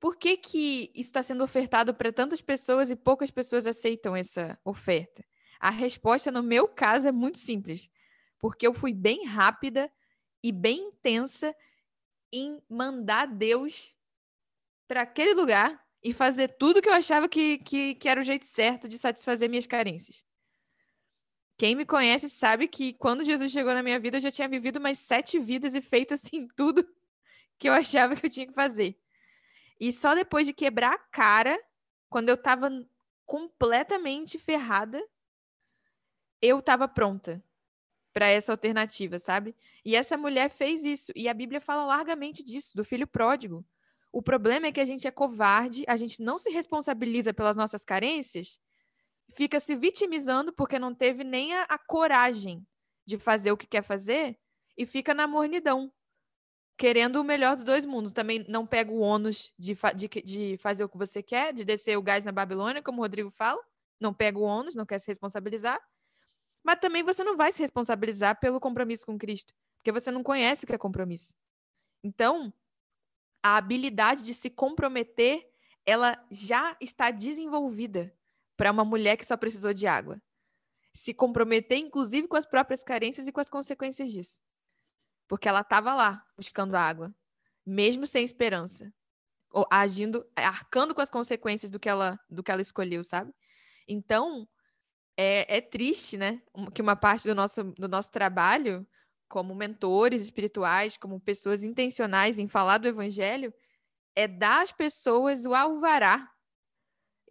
Por 0.00 0.16
que, 0.16 0.36
que 0.36 0.90
isso 0.94 1.10
está 1.10 1.22
sendo 1.22 1.44
ofertado 1.44 1.94
para 1.94 2.12
tantas 2.12 2.40
pessoas 2.40 2.90
e 2.90 2.96
poucas 2.96 3.30
pessoas 3.30 3.66
aceitam 3.66 4.16
essa 4.16 4.58
oferta? 4.64 5.24
A 5.60 5.70
resposta, 5.70 6.30
no 6.30 6.42
meu 6.42 6.66
caso, 6.66 7.06
é 7.06 7.12
muito 7.12 7.38
simples 7.38 7.88
porque 8.42 8.66
eu 8.66 8.74
fui 8.74 8.92
bem 8.92 9.24
rápida 9.24 9.88
e 10.42 10.50
bem 10.50 10.88
intensa 10.88 11.54
em 12.32 12.60
mandar 12.68 13.26
Deus 13.26 13.96
para 14.88 15.02
aquele 15.02 15.32
lugar 15.32 15.80
e 16.02 16.12
fazer 16.12 16.48
tudo 16.58 16.82
que 16.82 16.88
eu 16.88 16.92
achava 16.92 17.28
que, 17.28 17.58
que, 17.58 17.94
que 17.94 18.08
era 18.08 18.20
o 18.20 18.24
jeito 18.24 18.44
certo 18.44 18.88
de 18.88 18.98
satisfazer 18.98 19.48
minhas 19.48 19.68
carências. 19.68 20.24
Quem 21.56 21.74
me 21.74 21.84
conhece 21.84 22.28
sabe 22.28 22.66
que 22.66 22.92
quando 22.94 23.24
Jesus 23.24 23.52
chegou 23.52 23.72
na 23.74 23.82
minha 23.82 24.00
vida, 24.00 24.16
eu 24.16 24.20
já 24.20 24.30
tinha 24.30 24.48
vivido 24.48 24.80
mais 24.80 24.98
sete 24.98 25.38
vidas 25.38 25.74
e 25.74 25.80
feito 25.80 26.14
assim 26.14 26.48
tudo 26.56 26.86
que 27.58 27.68
eu 27.68 27.72
achava 27.72 28.16
que 28.16 28.26
eu 28.26 28.30
tinha 28.30 28.46
que 28.46 28.52
fazer. 28.52 28.98
E 29.78 29.92
só 29.92 30.14
depois 30.14 30.46
de 30.46 30.52
quebrar 30.52 30.94
a 30.94 30.98
cara, 30.98 31.58
quando 32.08 32.28
eu 32.28 32.36
tava 32.36 32.70
completamente 33.24 34.38
ferrada, 34.38 35.02
eu 36.40 36.60
tava 36.60 36.88
pronta 36.88 37.42
para 38.12 38.26
essa 38.26 38.52
alternativa, 38.52 39.18
sabe? 39.18 39.54
E 39.84 39.96
essa 39.96 40.16
mulher 40.16 40.50
fez 40.50 40.84
isso. 40.84 41.12
E 41.16 41.28
a 41.28 41.34
Bíblia 41.34 41.60
fala 41.60 41.84
largamente 41.84 42.42
disso, 42.42 42.76
do 42.76 42.84
filho 42.84 43.06
pródigo. 43.06 43.64
O 44.12 44.22
problema 44.22 44.66
é 44.66 44.72
que 44.72 44.80
a 44.80 44.84
gente 44.84 45.06
é 45.06 45.10
covarde, 45.10 45.84
a 45.88 45.96
gente 45.96 46.20
não 46.22 46.38
se 46.38 46.50
responsabiliza 46.50 47.32
pelas 47.32 47.56
nossas 47.56 47.84
carências, 47.84 48.60
fica 49.34 49.58
se 49.60 49.74
vitimizando 49.74 50.52
porque 50.52 50.78
não 50.78 50.94
teve 50.94 51.24
nem 51.24 51.54
a, 51.54 51.62
a 51.64 51.78
coragem 51.78 52.66
de 53.04 53.18
fazer 53.18 53.52
o 53.52 53.56
que 53.56 53.66
quer 53.66 53.82
fazer 53.82 54.38
e 54.76 54.86
fica 54.86 55.12
na 55.12 55.26
mornidão, 55.26 55.92
querendo 56.78 57.16
o 57.16 57.24
melhor 57.24 57.54
dos 57.54 57.64
dois 57.64 57.84
mundos. 57.84 58.12
Também 58.12 58.44
não 58.48 58.66
pega 58.66 58.90
o 58.90 59.00
ônus 59.00 59.52
de, 59.58 59.76
de, 59.94 60.08
de 60.22 60.56
fazer 60.58 60.84
o 60.84 60.88
que 60.88 60.96
você 60.96 61.22
quer, 61.22 61.52
de 61.52 61.64
descer 61.64 61.96
o 61.96 62.02
gás 62.02 62.24
na 62.24 62.32
Babilônia, 62.32 62.82
como 62.82 62.98
o 62.98 63.02
Rodrigo 63.02 63.30
fala. 63.30 63.60
Não 64.00 64.12
pega 64.12 64.38
o 64.38 64.42
ônus, 64.42 64.74
não 64.74 64.86
quer 64.86 64.98
se 64.98 65.06
responsabilizar. 65.06 65.80
Mas 66.62 66.78
também 66.80 67.02
você 67.02 67.24
não 67.24 67.36
vai 67.36 67.52
se 67.52 67.60
responsabilizar 67.60 68.38
pelo 68.38 68.60
compromisso 68.60 69.04
com 69.04 69.18
Cristo, 69.18 69.52
porque 69.76 69.92
você 69.92 70.10
não 70.10 70.22
conhece 70.22 70.64
o 70.64 70.66
que 70.66 70.74
é 70.74 70.78
compromisso. 70.78 71.34
Então, 72.04 72.52
a 73.42 73.56
habilidade 73.56 74.24
de 74.24 74.32
se 74.32 74.48
comprometer, 74.48 75.48
ela 75.84 76.24
já 76.30 76.76
está 76.80 77.10
desenvolvida 77.10 78.14
para 78.62 78.70
uma 78.70 78.84
mulher 78.84 79.16
que 79.16 79.26
só 79.26 79.36
precisou 79.36 79.74
de 79.74 79.88
água. 79.88 80.22
Se 80.94 81.12
comprometer, 81.12 81.78
inclusive, 81.78 82.28
com 82.28 82.36
as 82.36 82.46
próprias 82.46 82.84
carências 82.84 83.26
e 83.26 83.32
com 83.32 83.40
as 83.40 83.50
consequências 83.50 84.08
disso. 84.08 84.40
Porque 85.26 85.48
ela 85.48 85.62
estava 85.62 85.92
lá 85.92 86.24
buscando 86.36 86.76
água, 86.76 87.12
mesmo 87.66 88.06
sem 88.06 88.22
esperança, 88.22 88.94
ou 89.50 89.66
agindo, 89.68 90.24
arcando 90.36 90.94
com 90.94 91.00
as 91.00 91.10
consequências 91.10 91.72
do 91.72 91.80
que 91.80 91.88
ela, 91.88 92.16
do 92.30 92.40
que 92.40 92.52
ela 92.52 92.62
escolheu, 92.62 93.02
sabe? 93.02 93.34
Então, 93.88 94.48
é, 95.16 95.56
é 95.56 95.60
triste, 95.60 96.16
né? 96.16 96.40
Que 96.72 96.82
uma 96.82 96.94
parte 96.94 97.26
do 97.26 97.34
nosso, 97.34 97.64
do 97.64 97.88
nosso 97.88 98.12
trabalho 98.12 98.86
como 99.26 99.56
mentores 99.56 100.22
espirituais, 100.22 100.96
como 100.96 101.18
pessoas 101.18 101.64
intencionais 101.64 102.38
em 102.38 102.46
falar 102.46 102.78
do 102.78 102.86
evangelho, 102.86 103.52
é 104.14 104.28
dar 104.28 104.62
às 104.62 104.70
pessoas 104.70 105.46
o 105.46 105.52
alvará 105.52 106.31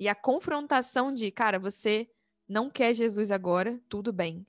e 0.01 0.09
a 0.09 0.15
confrontação 0.15 1.13
de, 1.13 1.29
cara, 1.29 1.59
você 1.59 2.09
não 2.49 2.71
quer 2.71 2.91
Jesus 2.91 3.29
agora, 3.29 3.79
tudo 3.87 4.11
bem, 4.11 4.47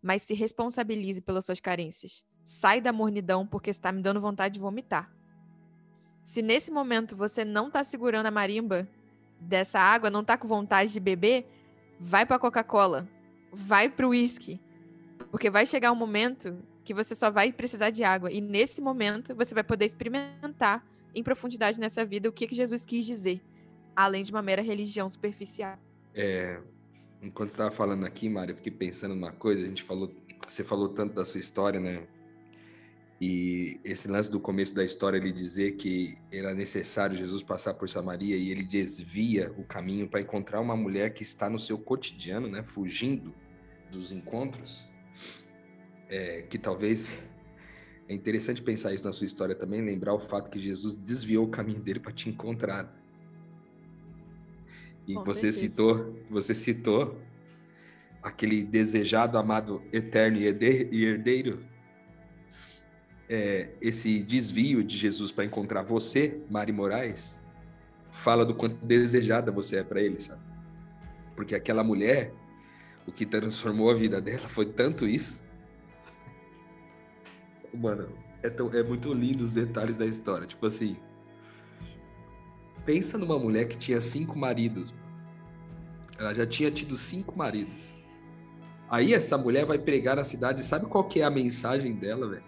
mas 0.00 0.22
se 0.22 0.32
responsabilize 0.32 1.20
pelas 1.20 1.44
suas 1.44 1.60
carências. 1.60 2.24
Sai 2.42 2.80
da 2.80 2.90
mornidão 2.90 3.46
porque 3.46 3.68
está 3.68 3.92
me 3.92 4.00
dando 4.00 4.18
vontade 4.18 4.54
de 4.54 4.60
vomitar. 4.60 5.14
Se 6.24 6.40
nesse 6.40 6.70
momento 6.70 7.14
você 7.14 7.44
não 7.44 7.66
está 7.68 7.84
segurando 7.84 8.24
a 8.24 8.30
marimba 8.30 8.88
dessa 9.38 9.78
água, 9.78 10.08
não 10.08 10.22
está 10.22 10.38
com 10.38 10.48
vontade 10.48 10.90
de 10.94 11.00
beber, 11.00 11.46
vai 12.00 12.24
para 12.24 12.38
Coca-Cola, 12.38 13.06
vai 13.52 13.90
para 13.90 14.06
o 14.06 14.08
uísque, 14.08 14.58
porque 15.30 15.50
vai 15.50 15.66
chegar 15.66 15.92
um 15.92 15.96
momento 15.96 16.56
que 16.82 16.94
você 16.94 17.14
só 17.14 17.30
vai 17.30 17.52
precisar 17.52 17.90
de 17.90 18.02
água. 18.02 18.32
E 18.32 18.40
nesse 18.40 18.80
momento 18.80 19.34
você 19.34 19.52
vai 19.52 19.64
poder 19.64 19.84
experimentar 19.84 20.82
em 21.14 21.22
profundidade 21.22 21.78
nessa 21.78 22.06
vida 22.06 22.26
o 22.26 22.32
que, 22.32 22.46
que 22.46 22.54
Jesus 22.54 22.86
quis 22.86 23.04
dizer, 23.04 23.42
além 23.94 24.22
de 24.22 24.30
uma 24.30 24.42
mera 24.42 24.62
religião 24.62 25.08
superficial. 25.08 25.78
É, 26.14 26.60
enquanto 27.22 27.50
estava 27.50 27.70
falando 27.70 28.04
aqui, 28.04 28.28
Mário, 28.28 28.52
eu 28.52 28.56
fiquei 28.56 28.72
pensando 28.72 29.14
numa 29.14 29.32
coisa. 29.32 29.62
A 29.62 29.66
gente 29.66 29.82
falou, 29.82 30.12
você 30.46 30.62
falou 30.62 30.88
tanto 30.88 31.14
da 31.14 31.24
sua 31.24 31.40
história, 31.40 31.80
né? 31.80 32.06
E 33.20 33.80
esse 33.84 34.08
lance 34.08 34.30
do 34.30 34.40
começo 34.40 34.74
da 34.74 34.84
história, 34.84 35.16
ele 35.16 35.32
dizer 35.32 35.76
que 35.76 36.18
era 36.32 36.52
necessário 36.52 37.16
Jesus 37.16 37.42
passar 37.42 37.74
por 37.74 37.88
Samaria 37.88 38.36
e 38.36 38.50
ele 38.50 38.64
desvia 38.64 39.52
o 39.56 39.64
caminho 39.64 40.08
para 40.08 40.20
encontrar 40.20 40.60
uma 40.60 40.76
mulher 40.76 41.14
que 41.14 41.22
está 41.22 41.48
no 41.48 41.58
seu 41.58 41.78
cotidiano, 41.78 42.48
né? 42.48 42.62
Fugindo 42.62 43.32
dos 43.90 44.10
encontros 44.10 44.84
é, 46.08 46.42
que 46.42 46.58
talvez 46.58 47.16
é 48.08 48.14
interessante 48.14 48.62
pensar 48.62 48.92
isso 48.92 49.04
na 49.04 49.12
sua 49.12 49.26
história 49.26 49.54
também, 49.54 49.80
lembrar 49.80 50.14
o 50.14 50.20
fato 50.20 50.50
que 50.50 50.58
Jesus 50.58 50.96
desviou 50.96 51.46
o 51.46 51.48
caminho 51.48 51.80
dele 51.80 52.00
para 52.00 52.12
te 52.12 52.28
encontrar. 52.28 52.92
E 55.06 55.14
Com 55.14 55.24
você 55.24 55.52
certeza. 55.52 55.58
citou, 55.58 56.24
você 56.30 56.54
citou 56.54 57.20
aquele 58.22 58.62
desejado, 58.64 59.36
amado, 59.36 59.82
eterno 59.92 60.38
e 60.38 61.04
herdeiro. 61.04 61.64
É, 63.28 63.70
esse 63.80 64.20
desvio 64.20 64.82
de 64.84 64.96
Jesus 64.96 65.32
para 65.32 65.44
encontrar 65.44 65.82
você, 65.82 66.40
Mari 66.50 66.72
Moraes, 66.72 67.38
fala 68.12 68.44
do 68.44 68.54
quanto 68.54 68.76
desejada 68.84 69.50
você 69.50 69.76
é 69.76 69.82
para 69.82 70.00
ele, 70.00 70.20
sabe? 70.20 70.42
Porque 71.34 71.54
aquela 71.54 71.82
mulher, 71.82 72.32
o 73.06 73.12
que 73.12 73.26
transformou 73.26 73.90
a 73.90 73.94
vida 73.94 74.20
dela 74.20 74.48
foi 74.48 74.66
tanto 74.66 75.06
isso 75.06 75.44
Mano, 77.76 78.08
é, 78.42 78.48
tão, 78.48 78.72
é 78.72 78.82
muito 78.82 79.12
lindo 79.12 79.44
os 79.44 79.52
detalhes 79.52 79.96
da 79.96 80.06
história. 80.06 80.46
Tipo 80.46 80.66
assim. 80.66 80.96
Pensa 82.84 83.16
numa 83.16 83.38
mulher 83.38 83.66
que 83.66 83.78
tinha 83.78 84.00
cinco 84.00 84.38
maridos. 84.38 84.94
Ela 86.18 86.34
já 86.34 86.46
tinha 86.46 86.70
tido 86.70 86.96
cinco 86.96 87.36
maridos. 87.36 87.94
Aí 88.90 89.14
essa 89.14 89.38
mulher 89.38 89.64
vai 89.64 89.78
pregar 89.78 90.16
na 90.16 90.24
cidade. 90.24 90.64
Sabe 90.64 90.86
qual 90.86 91.04
que 91.04 91.20
é 91.20 91.24
a 91.24 91.30
mensagem 91.30 91.94
dela, 91.94 92.28
velho? 92.28 92.44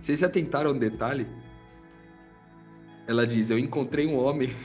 Vocês 0.00 0.20
já 0.20 0.28
tentaram 0.28 0.70
um 0.70 0.78
detalhe? 0.78 1.26
Ela 3.06 3.26
diz: 3.26 3.50
Eu 3.50 3.58
encontrei 3.58 4.06
um 4.06 4.16
homem. 4.16 4.50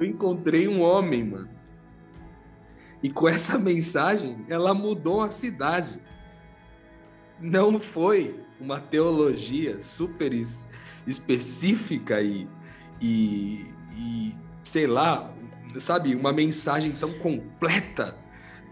Eu 0.00 0.06
encontrei 0.06 0.66
um 0.66 0.80
homem, 0.80 1.24
mano. 1.24 1.48
E 3.02 3.10
com 3.10 3.28
essa 3.28 3.58
mensagem, 3.58 4.44
ela 4.48 4.74
mudou 4.74 5.20
a 5.20 5.28
cidade. 5.28 6.00
Não 7.40 7.78
foi 7.78 8.42
uma 8.62 8.80
teologia 8.80 9.80
super 9.80 10.32
específica 11.04 12.22
e, 12.22 12.48
e, 13.00 13.66
e, 13.96 14.36
sei 14.62 14.86
lá, 14.86 15.34
sabe, 15.80 16.14
uma 16.14 16.32
mensagem 16.32 16.92
tão 16.92 17.12
completa 17.18 18.16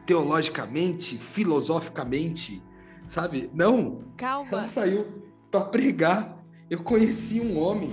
teologicamente, 0.07 1.19
filosoficamente, 1.19 2.63
sabe? 3.05 3.51
Não. 3.53 4.05
Calma. 4.17 4.49
Ela 4.53 4.69
saiu 4.69 5.07
para 5.51 5.65
pregar. 5.65 6.39
Eu 6.71 6.83
conheci 6.85 7.41
um 7.41 7.59
homem. 7.59 7.93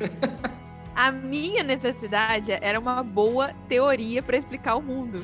A 0.96 1.10
minha 1.10 1.62
necessidade 1.62 2.52
era 2.52 2.78
uma 2.78 3.02
boa 3.02 3.52
teoria 3.68 4.22
para 4.22 4.36
explicar 4.36 4.76
o 4.76 4.82
mundo. 4.82 5.22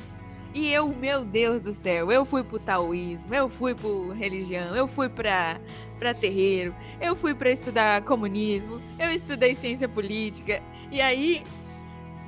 E 0.53 0.73
eu, 0.73 0.89
meu 0.89 1.25
Deus 1.25 1.63
do 1.63 1.73
céu, 1.73 2.11
eu 2.11 2.25
fui 2.25 2.43
pro 2.43 2.59
taoísmo, 2.59 3.33
eu 3.33 3.49
fui 3.49 3.73
pro 3.73 4.11
religião, 4.11 4.75
eu 4.75 4.89
fui 4.89 5.09
pra, 5.09 5.61
pra 5.97 6.13
terreiro, 6.13 6.75
eu 7.01 7.15
fui 7.15 7.35
para 7.35 7.51
estudar 7.51 8.03
comunismo, 8.03 8.81
eu 8.99 9.11
estudei 9.11 9.55
ciência 9.55 9.89
política. 9.89 10.61
E 10.91 11.01
aí, 11.01 11.45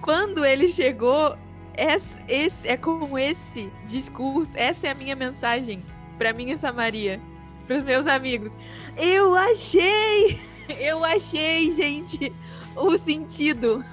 quando 0.00 0.44
ele 0.44 0.68
chegou, 0.68 1.36
esse, 1.76 2.20
esse 2.28 2.68
é 2.68 2.76
com 2.76 3.18
esse 3.18 3.68
discurso, 3.86 4.56
essa 4.56 4.86
é 4.86 4.90
a 4.90 4.94
minha 4.94 5.16
mensagem 5.16 5.82
para 6.16 6.32
minha 6.32 6.56
Samaria, 6.56 7.20
para 7.66 7.76
os 7.76 7.82
meus 7.82 8.06
amigos. 8.06 8.56
Eu 8.96 9.34
achei, 9.34 10.40
eu 10.78 11.04
achei, 11.04 11.72
gente, 11.72 12.32
o 12.76 12.96
sentido. 12.96 13.84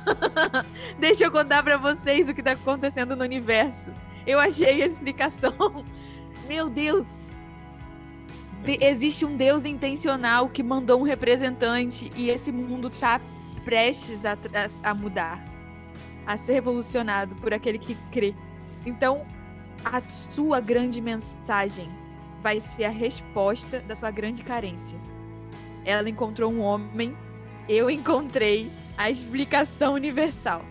Deixa 0.99 1.25
eu 1.25 1.31
contar 1.31 1.63
para 1.63 1.77
vocês 1.77 2.29
o 2.29 2.33
que 2.35 2.41
está 2.41 2.51
acontecendo 2.51 3.15
no 3.15 3.23
universo. 3.23 3.91
Eu 4.25 4.39
achei 4.39 4.81
a 4.81 4.85
explicação. 4.85 5.85
Meu 6.47 6.69
Deus! 6.69 7.23
De 8.63 8.77
existe 8.81 9.25
um 9.25 9.37
Deus 9.37 9.63
intencional 9.63 10.49
que 10.49 10.61
mandou 10.61 10.99
um 10.99 11.03
representante 11.03 12.11
e 12.15 12.29
esse 12.29 12.51
mundo 12.51 12.89
tá 12.89 13.21
prestes 13.63 14.25
a, 14.25 14.33
a, 14.33 14.89
a 14.89 14.93
mudar, 14.93 15.43
a 16.25 16.35
ser 16.35 16.53
revolucionado 16.53 17.35
por 17.35 17.53
aquele 17.53 17.77
que 17.77 17.95
crê. 18.11 18.35
Então, 18.85 19.25
a 19.83 20.01
sua 20.01 20.59
grande 20.59 20.99
mensagem 20.99 21.89
vai 22.41 22.59
ser 22.59 22.85
a 22.85 22.89
resposta 22.89 23.79
da 23.79 23.95
sua 23.95 24.11
grande 24.11 24.43
carência. 24.43 24.99
Ela 25.85 26.09
encontrou 26.09 26.51
um 26.51 26.59
homem, 26.59 27.15
eu 27.67 27.89
encontrei 27.89 28.71
a 28.97 29.09
explicação 29.09 29.93
universal. 29.93 30.63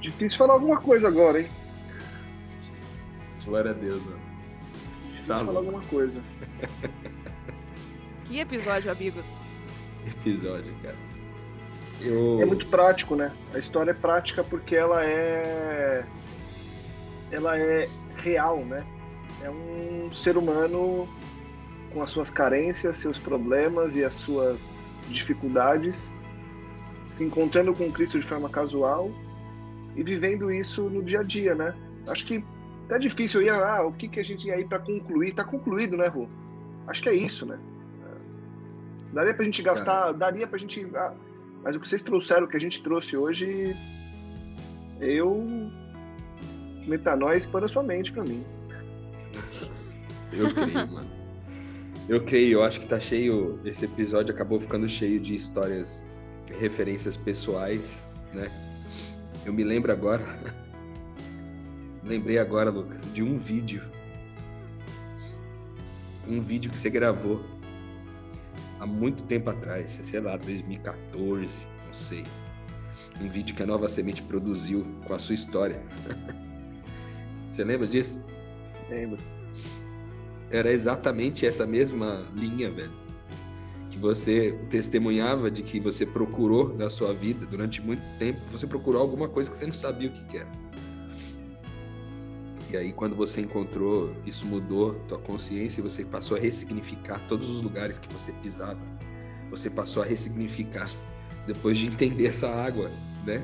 Difícil 0.00 0.38
falar 0.38 0.54
alguma 0.54 0.80
coisa 0.80 1.08
agora, 1.08 1.40
hein? 1.40 1.48
Glória 3.48 3.70
a 3.70 3.74
Deus, 3.74 4.04
mano. 4.04 4.20
Deixa 5.08 5.24
Tá 5.26 5.34
eu 5.34 5.38
te 5.38 5.46
falar 5.46 5.58
alguma 5.60 5.80
coisa. 5.84 6.20
Que 8.26 8.40
episódio, 8.40 8.92
amigos? 8.92 9.46
Episódio, 10.06 10.70
cara. 10.82 10.96
Eu... 12.02 12.42
É 12.42 12.44
muito 12.44 12.66
prático, 12.66 13.16
né? 13.16 13.32
A 13.54 13.58
história 13.58 13.92
é 13.92 13.94
prática 13.94 14.44
porque 14.44 14.76
ela 14.76 15.02
é. 15.02 16.04
Ela 17.30 17.58
é 17.58 17.88
real, 18.18 18.58
né? 18.66 18.86
É 19.42 19.50
um 19.50 20.12
ser 20.12 20.36
humano 20.36 21.08
com 21.92 22.02
as 22.02 22.10
suas 22.10 22.30
carências, 22.30 22.98
seus 22.98 23.16
problemas 23.18 23.96
e 23.96 24.04
as 24.04 24.12
suas 24.12 24.86
dificuldades, 25.08 26.12
se 27.12 27.24
encontrando 27.24 27.72
com 27.72 27.90
Cristo 27.90 28.20
de 28.20 28.26
forma 28.26 28.50
casual 28.50 29.10
e 29.96 30.02
vivendo 30.02 30.52
isso 30.52 30.82
no 30.90 31.02
dia 31.02 31.20
a 31.20 31.22
dia, 31.22 31.54
né? 31.54 31.74
Acho 32.06 32.26
que 32.26 32.44
é 32.90 32.98
difícil 32.98 33.42
ir, 33.42 33.50
ah, 33.50 33.86
o 33.86 33.92
que, 33.92 34.08
que 34.08 34.20
a 34.20 34.24
gente 34.24 34.46
ia 34.46 34.54
aí 34.54 34.64
para 34.64 34.78
concluir? 34.78 35.32
Tá 35.32 35.44
concluído, 35.44 35.96
né, 35.96 36.06
Rô? 36.06 36.28
Acho 36.86 37.02
que 37.02 37.08
é 37.08 37.14
isso, 37.14 37.44
né? 37.44 37.58
Daria 39.12 39.34
pra 39.34 39.44
gente 39.44 39.62
gastar, 39.62 40.12
daria 40.12 40.46
pra 40.46 40.58
gente. 40.58 40.86
ah, 40.94 41.14
mas 41.62 41.74
o 41.74 41.80
que 41.80 41.88
vocês 41.88 42.02
trouxeram, 42.02 42.44
o 42.44 42.48
que 42.48 42.56
a 42.56 42.60
gente 42.60 42.82
trouxe 42.82 43.16
hoje, 43.16 43.76
eu. 45.00 45.44
Metanoia 46.86 47.36
expanda 47.36 47.68
sua 47.68 47.82
mente 47.82 48.12
pra 48.12 48.22
mim. 48.22 48.44
Eu 50.32 50.52
creio, 50.54 50.88
mano. 50.88 51.10
Eu 52.08 52.24
creio, 52.24 52.52
eu 52.58 52.62
acho 52.62 52.80
que 52.80 52.86
tá 52.86 52.98
cheio. 52.98 53.60
Esse 53.64 53.84
episódio 53.84 54.34
acabou 54.34 54.58
ficando 54.60 54.88
cheio 54.88 55.20
de 55.20 55.34
histórias, 55.34 56.08
referências 56.58 57.16
pessoais, 57.16 58.06
né? 58.32 58.50
Eu 59.44 59.52
me 59.52 59.64
lembro 59.64 59.92
agora. 59.92 60.24
Lembrei 62.08 62.38
agora, 62.38 62.70
Lucas, 62.70 63.02
de 63.12 63.22
um 63.22 63.36
vídeo. 63.36 63.82
Um 66.26 66.40
vídeo 66.40 66.70
que 66.70 66.78
você 66.78 66.88
gravou 66.88 67.44
há 68.80 68.86
muito 68.86 69.24
tempo 69.24 69.50
atrás, 69.50 69.90
sei 70.02 70.18
lá, 70.18 70.38
2014, 70.38 71.58
não 71.86 71.92
sei. 71.92 72.24
Um 73.20 73.28
vídeo 73.28 73.54
que 73.54 73.62
a 73.62 73.66
Nova 73.66 73.90
Semente 73.90 74.22
produziu 74.22 74.86
com 75.04 75.12
a 75.12 75.18
sua 75.18 75.34
história. 75.34 75.82
Você 77.50 77.64
lembra 77.64 77.86
disso? 77.86 78.24
Lembro. 78.88 79.18
era 80.50 80.70
exatamente 80.72 81.44
essa 81.44 81.66
mesma 81.66 82.24
linha, 82.34 82.70
velho. 82.70 82.92
Que 83.90 83.98
você 83.98 84.52
testemunhava 84.70 85.50
de 85.50 85.62
que 85.62 85.80
você 85.80 86.06
procurou 86.06 86.72
na 86.74 86.88
sua 86.88 87.12
vida 87.12 87.44
durante 87.44 87.82
muito 87.82 88.02
tempo, 88.18 88.40
você 88.50 88.66
procurou 88.66 89.02
alguma 89.02 89.28
coisa 89.28 89.50
que 89.50 89.56
você 89.56 89.66
não 89.66 89.72
sabia 89.72 90.08
o 90.08 90.12
que, 90.12 90.36
era. 90.36 90.67
E 92.70 92.76
aí, 92.76 92.92
quando 92.92 93.16
você 93.16 93.40
encontrou, 93.40 94.14
isso 94.26 94.44
mudou 94.44 94.94
tua 95.08 95.18
consciência 95.18 95.80
e 95.80 95.82
você 95.82 96.04
passou 96.04 96.36
a 96.36 96.40
ressignificar 96.40 97.18
todos 97.26 97.48
os 97.48 97.62
lugares 97.62 97.98
que 97.98 98.12
você 98.12 98.30
pisava. 98.30 98.78
Você 99.50 99.70
passou 99.70 100.02
a 100.02 100.06
ressignificar 100.06 100.90
depois 101.46 101.78
de 101.78 101.86
entender 101.86 102.26
essa 102.26 102.48
água, 102.48 102.90
né? 103.24 103.42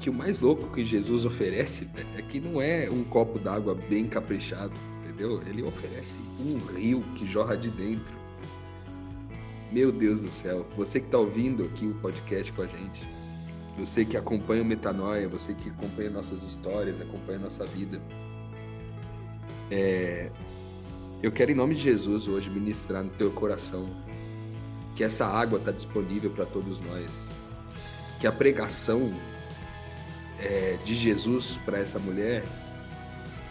Que 0.00 0.08
o 0.08 0.14
mais 0.14 0.40
louco 0.40 0.72
que 0.72 0.84
Jesus 0.84 1.26
oferece 1.26 1.84
né, 1.94 2.04
é 2.16 2.22
que 2.22 2.40
não 2.40 2.60
é 2.60 2.88
um 2.90 3.04
copo 3.04 3.38
d'água 3.38 3.74
bem 3.74 4.06
caprichado, 4.06 4.72
entendeu? 5.02 5.42
Ele 5.46 5.62
oferece 5.62 6.18
um 6.40 6.56
rio 6.74 7.02
que 7.16 7.26
jorra 7.26 7.56
de 7.56 7.70
dentro. 7.70 8.14
Meu 9.70 9.92
Deus 9.92 10.22
do 10.22 10.30
céu, 10.30 10.66
você 10.76 10.98
que 10.98 11.06
está 11.06 11.18
ouvindo 11.18 11.64
aqui 11.64 11.86
o 11.86 11.94
podcast 11.94 12.50
com 12.52 12.62
a 12.62 12.66
gente, 12.66 13.06
você 13.76 14.04
que 14.04 14.16
acompanha 14.16 14.62
o 14.62 14.64
Metanoia, 14.64 15.28
você 15.28 15.54
que 15.54 15.68
acompanha 15.68 16.10
nossas 16.10 16.42
histórias, 16.42 17.00
acompanha 17.00 17.38
nossa 17.38 17.64
vida, 17.66 18.00
é, 19.70 20.30
eu 21.22 21.32
quero 21.32 21.50
em 21.50 21.54
nome 21.54 21.74
de 21.74 21.80
Jesus 21.80 22.28
hoje 22.28 22.50
ministrar 22.50 23.02
no 23.02 23.10
teu 23.10 23.30
coração 23.30 23.88
que 24.94 25.02
essa 25.02 25.26
água 25.26 25.58
está 25.58 25.72
disponível 25.72 26.30
para 26.30 26.46
todos 26.46 26.78
nós, 26.80 27.10
que 28.20 28.26
a 28.26 28.32
pregação 28.32 29.12
é, 30.38 30.78
de 30.84 30.94
Jesus 30.94 31.58
para 31.64 31.78
essa 31.78 31.98
mulher 31.98 32.44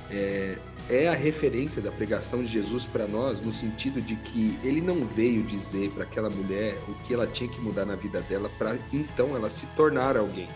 é, 0.10 0.58
é 0.90 1.08
a 1.08 1.14
referência 1.14 1.82
da 1.82 1.92
pregação 1.92 2.44
de 2.44 2.50
Jesus 2.50 2.86
para 2.86 3.08
nós, 3.08 3.40
no 3.42 3.54
sentido 3.54 4.02
de 4.02 4.16
que 4.16 4.58
ele 4.64 4.82
não 4.82 5.06
veio 5.06 5.44
dizer 5.44 5.90
para 5.92 6.04
aquela 6.04 6.30
mulher 6.30 6.78
o 6.88 6.94
que 7.06 7.14
ela 7.14 7.26
tinha 7.26 7.50
que 7.50 7.60
mudar 7.62 7.86
na 7.86 7.96
vida 7.96 8.22
dela 8.22 8.50
para 8.58 8.76
então 8.92 9.36
ela 9.36 9.50
se 9.50 9.66
tornar 9.76 10.18
alguém. 10.18 10.50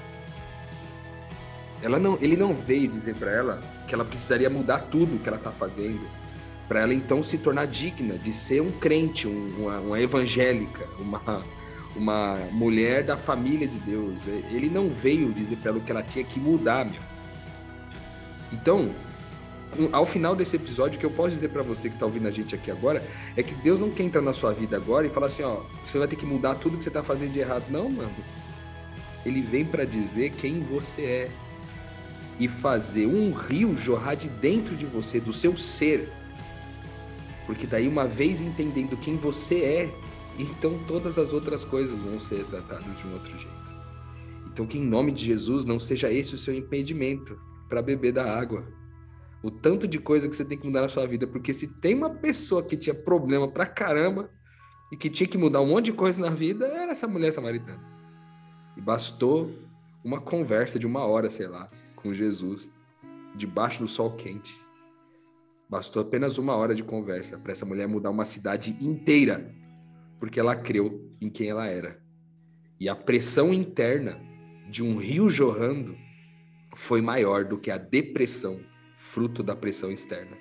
Ela 1.81 1.99
não, 1.99 2.17
ele 2.21 2.35
não 2.35 2.53
veio 2.53 2.89
dizer 2.89 3.15
para 3.15 3.31
ela 3.31 3.63
que 3.87 3.93
ela 3.93 4.03
precisaria 4.03 4.49
mudar 4.49 4.79
tudo 4.91 5.21
que 5.21 5.29
ela 5.29 5.37
está 5.37 5.51
fazendo, 5.51 6.01
para 6.67 6.81
ela 6.81 6.93
então 6.93 7.23
se 7.23 7.37
tornar 7.37 7.65
digna 7.65 8.17
de 8.17 8.33
ser 8.33 8.61
um 8.61 8.71
crente, 8.71 9.27
um, 9.27 9.47
uma, 9.59 9.79
uma 9.79 10.01
evangélica, 10.01 10.85
uma, 10.99 11.43
uma 11.95 12.37
mulher 12.51 13.03
da 13.03 13.15
família 13.15 13.67
de 13.67 13.79
Deus. 13.79 14.17
Ele 14.51 14.69
não 14.69 14.89
veio 14.89 15.31
dizer 15.31 15.55
para 15.57 15.71
ela 15.71 15.79
o 15.79 15.81
que 15.81 15.91
ela 15.91 16.03
tinha 16.03 16.25
que 16.25 16.39
mudar, 16.39 16.83
meu. 16.83 17.01
Então, 18.51 18.93
ao 19.91 20.05
final 20.05 20.35
desse 20.35 20.55
episódio, 20.55 20.97
o 20.97 20.99
que 20.99 21.05
eu 21.05 21.11
posso 21.11 21.31
dizer 21.31 21.49
para 21.49 21.61
você 21.61 21.89
que 21.89 21.95
está 21.95 22.05
ouvindo 22.05 22.27
a 22.27 22.31
gente 22.31 22.55
aqui 22.55 22.71
agora 22.71 23.03
é 23.35 23.43
que 23.43 23.53
Deus 23.55 23.79
não 23.79 23.91
quer 23.91 24.03
entrar 24.03 24.21
na 24.21 24.33
sua 24.33 24.53
vida 24.53 24.75
agora 24.75 25.05
e 25.05 25.09
falar 25.09 25.27
assim, 25.27 25.43
ó, 25.43 25.61
você 25.85 25.99
vai 25.99 26.07
ter 26.07 26.15
que 26.15 26.25
mudar 26.25 26.55
tudo 26.55 26.77
que 26.77 26.83
você 26.83 26.89
está 26.89 27.03
fazendo 27.03 27.33
de 27.33 27.39
errado. 27.39 27.65
Não, 27.69 27.89
mano. 27.89 28.11
Ele 29.25 29.41
vem 29.41 29.65
para 29.65 29.85
dizer 29.85 30.31
quem 30.31 30.61
você 30.61 31.01
é 31.01 31.31
e 32.39 32.47
fazer 32.47 33.05
um 33.07 33.33
rio 33.33 33.75
jorrar 33.75 34.15
de 34.15 34.29
dentro 34.29 34.75
de 34.75 34.85
você, 34.85 35.19
do 35.19 35.33
seu 35.33 35.55
ser. 35.57 36.09
Porque 37.45 37.65
daí, 37.65 37.87
uma 37.87 38.05
vez 38.05 38.41
entendendo 38.41 38.95
quem 38.97 39.17
você 39.17 39.61
é, 39.61 39.95
então 40.37 40.79
todas 40.87 41.17
as 41.17 41.33
outras 41.33 41.63
coisas 41.63 41.99
vão 41.99 42.19
ser 42.19 42.43
tratadas 42.45 42.97
de 42.97 43.07
um 43.07 43.13
outro 43.13 43.31
jeito. 43.31 43.57
Então, 44.51 44.65
que 44.65 44.77
em 44.77 44.83
nome 44.83 45.11
de 45.11 45.23
Jesus 45.23 45.65
não 45.65 45.79
seja 45.79 46.11
esse 46.11 46.35
o 46.35 46.37
seu 46.37 46.53
impedimento 46.53 47.39
para 47.69 47.81
beber 47.81 48.11
da 48.11 48.37
água. 48.37 48.65
O 49.43 49.51
tanto 49.51 49.87
de 49.87 49.99
coisa 49.99 50.27
que 50.27 50.35
você 50.35 50.43
tem 50.43 50.57
que 50.57 50.65
mudar 50.65 50.81
na 50.81 50.89
sua 50.89 51.05
vida, 51.05 51.27
porque 51.27 51.53
se 51.53 51.67
tem 51.67 51.93
uma 51.95 52.09
pessoa 52.09 52.63
que 52.63 52.75
tinha 52.75 52.95
problema 52.95 53.47
pra 53.47 53.65
caramba 53.65 54.29
e 54.91 54.97
que 54.97 55.09
tinha 55.09 55.27
que 55.27 55.37
mudar 55.37 55.61
um 55.61 55.67
monte 55.67 55.85
de 55.85 55.93
coisa 55.93 56.19
na 56.19 56.29
vida, 56.29 56.65
era 56.67 56.91
essa 56.91 57.07
mulher 57.07 57.31
samaritana. 57.31 57.81
E 58.75 58.81
bastou 58.81 59.51
uma 60.03 60.19
conversa 60.19 60.79
de 60.79 60.87
uma 60.87 61.05
hora, 61.05 61.29
sei 61.29 61.47
lá, 61.47 61.69
com 61.95 62.13
Jesus, 62.13 62.69
debaixo 63.35 63.79
do 63.79 63.87
sol 63.87 64.11
quente. 64.15 64.59
Bastou 65.69 66.01
apenas 66.01 66.37
uma 66.37 66.55
hora 66.55 66.73
de 66.73 66.83
conversa 66.83 67.37
para 67.37 67.51
essa 67.51 67.65
mulher 67.65 67.87
mudar 67.87 68.09
uma 68.09 68.25
cidade 68.25 68.77
inteira, 68.81 69.53
porque 70.19 70.39
ela 70.39 70.55
creu 70.55 71.11
em 71.19 71.29
quem 71.29 71.49
ela 71.49 71.67
era. 71.67 72.01
E 72.79 72.87
a 72.87 72.95
pressão 72.95 73.53
interna 73.53 74.19
de 74.69 74.83
um 74.83 74.97
rio 74.97 75.29
jorrando 75.29 75.97
foi 76.75 77.01
maior 77.01 77.43
do 77.43 77.57
que 77.57 77.71
a 77.71 77.77
depressão, 77.77 78.59
fruto 79.17 79.41
da 79.41 79.55
pressão 79.55 79.91
externa. 79.91 80.37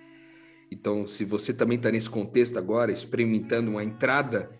Então, 0.70 1.06
se 1.06 1.24
você 1.24 1.54
também 1.54 1.78
está 1.78 1.90
nesse 1.90 2.10
contexto 2.10 2.58
agora, 2.58 2.92
experimentando 2.92 3.70
uma 3.70 3.82
entrada 3.82 4.50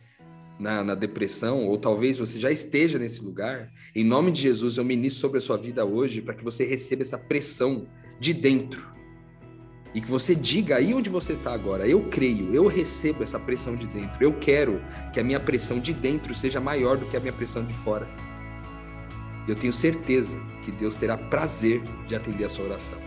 na, 0.59 0.83
na, 0.83 0.95
depressão, 0.95 1.67
ou 1.67 1.77
talvez 1.77 2.17
você 2.17 2.39
já 2.39 2.51
esteja 2.51 2.99
nesse 2.99 3.23
lugar, 3.23 3.71
em 3.95 4.03
nome 4.03 4.33
de 4.33 4.41
Jesus 4.41 4.79
eu 4.79 4.85
ministro 4.87 5.21
sobre 5.21 5.37
a 5.37 5.43
sua 5.43 5.59
vida 5.59 5.85
hoje 5.85 6.23
para 6.23 6.33
que 6.33 6.43
você 6.43 6.65
receba 6.65 7.03
essa 7.03 7.19
pressão 7.19 7.87
de 8.19 8.33
dentro. 8.33 8.89
E 9.95 10.01
que 10.01 10.09
você 10.09 10.35
diga 10.35 10.77
aí 10.77 10.95
onde 10.95 11.11
você 11.11 11.35
está 11.35 11.53
agora, 11.53 11.87
eu 11.87 12.09
creio, 12.09 12.55
eu 12.55 12.67
recebo 12.67 13.23
essa 13.23 13.39
pressão 13.39 13.77
de 13.77 13.87
dentro, 13.87 14.17
eu 14.19 14.33
quero 14.33 14.81
que 15.13 15.21
a 15.21 15.25
minha 15.25 15.41
pressão 15.41 15.79
de 15.79 15.93
dentro 15.93 16.35
seja 16.35 16.59
maior 16.59 16.97
do 16.97 17.05
que 17.05 17.19
a 17.19 17.21
minha 17.21 17.35
pressão 17.35 17.63
de 17.67 17.75
fora. 17.75 18.09
Eu 19.47 19.55
tenho 19.55 19.75
certeza 19.75 20.41
que 20.63 20.73
Deus 20.73 20.95
terá 20.95 21.19
prazer 21.19 21.83
de 22.07 22.17
atender 22.17 22.47
a 22.47 22.49
sua 22.49 22.65
oração. 22.65 23.06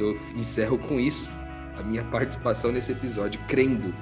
Eu 0.00 0.18
encerro 0.36 0.78
com 0.78 0.98
isso 0.98 1.28
a 1.78 1.82
minha 1.82 2.04
participação 2.04 2.70
nesse 2.70 2.92
episódio, 2.92 3.40
crendo 3.48 3.94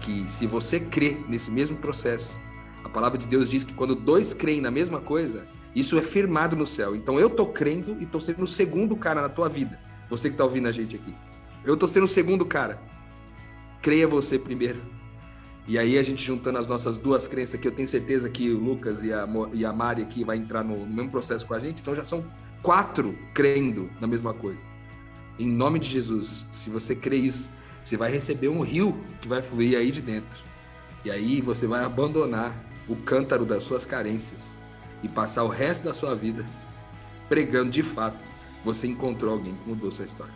que 0.00 0.28
se 0.28 0.46
você 0.46 0.80
crê 0.80 1.18
nesse 1.28 1.50
mesmo 1.50 1.76
processo, 1.76 2.38
a 2.82 2.88
palavra 2.88 3.18
de 3.18 3.26
Deus 3.26 3.48
diz 3.48 3.64
que 3.64 3.74
quando 3.74 3.94
dois 3.94 4.32
creem 4.32 4.60
na 4.60 4.70
mesma 4.70 5.00
coisa, 5.00 5.46
isso 5.74 5.98
é 5.98 6.02
firmado 6.02 6.56
no 6.56 6.66
céu. 6.66 6.96
Então 6.96 7.20
eu 7.20 7.30
tô 7.30 7.46
crendo 7.46 7.96
e 8.00 8.06
tô 8.06 8.18
sendo 8.18 8.42
o 8.42 8.46
segundo 8.46 8.96
cara 8.96 9.20
na 9.20 9.28
tua 9.28 9.48
vida. 9.48 9.78
Você 10.08 10.30
que 10.30 10.36
tá 10.36 10.44
ouvindo 10.44 10.66
a 10.66 10.72
gente 10.72 10.96
aqui. 10.96 11.14
Eu 11.64 11.76
tô 11.76 11.86
sendo 11.86 12.04
o 12.04 12.08
segundo 12.08 12.44
cara. 12.44 12.80
Creia 13.82 14.08
você 14.08 14.38
primeiro. 14.38 14.80
E 15.68 15.78
aí 15.78 15.98
a 15.98 16.02
gente 16.02 16.26
juntando 16.26 16.58
as 16.58 16.66
nossas 16.66 16.96
duas 16.96 17.28
crenças 17.28 17.54
aqui, 17.54 17.68
eu 17.68 17.72
tenho 17.72 17.86
certeza 17.86 18.28
que 18.28 18.50
o 18.50 18.58
Lucas 18.58 19.02
e 19.02 19.12
a, 19.12 19.28
e 19.52 19.64
a 19.64 19.72
Mari 19.72 20.02
aqui 20.02 20.24
vai 20.24 20.36
entrar 20.36 20.64
no, 20.64 20.84
no 20.84 20.92
mesmo 20.92 21.10
processo 21.10 21.46
com 21.46 21.54
a 21.54 21.60
gente. 21.60 21.80
Então 21.80 21.94
já 21.94 22.02
são 22.02 22.24
quatro 22.62 23.16
crendo 23.32 23.88
na 24.00 24.06
mesma 24.06 24.34
coisa. 24.34 24.69
Em 25.38 25.48
nome 25.48 25.78
de 25.78 25.88
Jesus, 25.88 26.46
se 26.52 26.68
você 26.68 26.94
crê 26.94 27.16
isso, 27.16 27.50
você 27.82 27.96
vai 27.96 28.10
receber 28.10 28.48
um 28.48 28.60
rio 28.60 28.98
que 29.20 29.28
vai 29.28 29.42
fluir 29.42 29.78
aí 29.78 29.90
de 29.90 30.02
dentro. 30.02 30.42
E 31.04 31.10
aí 31.10 31.40
você 31.40 31.66
vai 31.66 31.82
abandonar 31.82 32.54
o 32.88 32.96
cântaro 32.96 33.46
das 33.46 33.64
suas 33.64 33.84
carências 33.84 34.54
e 35.02 35.08
passar 35.08 35.44
o 35.44 35.48
resto 35.48 35.84
da 35.84 35.94
sua 35.94 36.14
vida 36.14 36.44
pregando 37.28 37.70
de 37.70 37.82
fato. 37.82 38.18
Você 38.64 38.86
encontrou 38.86 39.32
alguém 39.32 39.54
que 39.54 39.68
mudou 39.68 39.90
sua 39.90 40.04
história. 40.04 40.32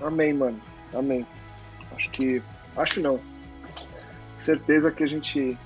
Amém, 0.00 0.32
mano. 0.32 0.60
Amém. 0.94 1.26
Acho 1.96 2.10
que. 2.10 2.42
Acho 2.76 3.00
não. 3.00 3.20
Certeza 4.38 4.90
que 4.90 5.02
a 5.02 5.06
gente 5.06 5.58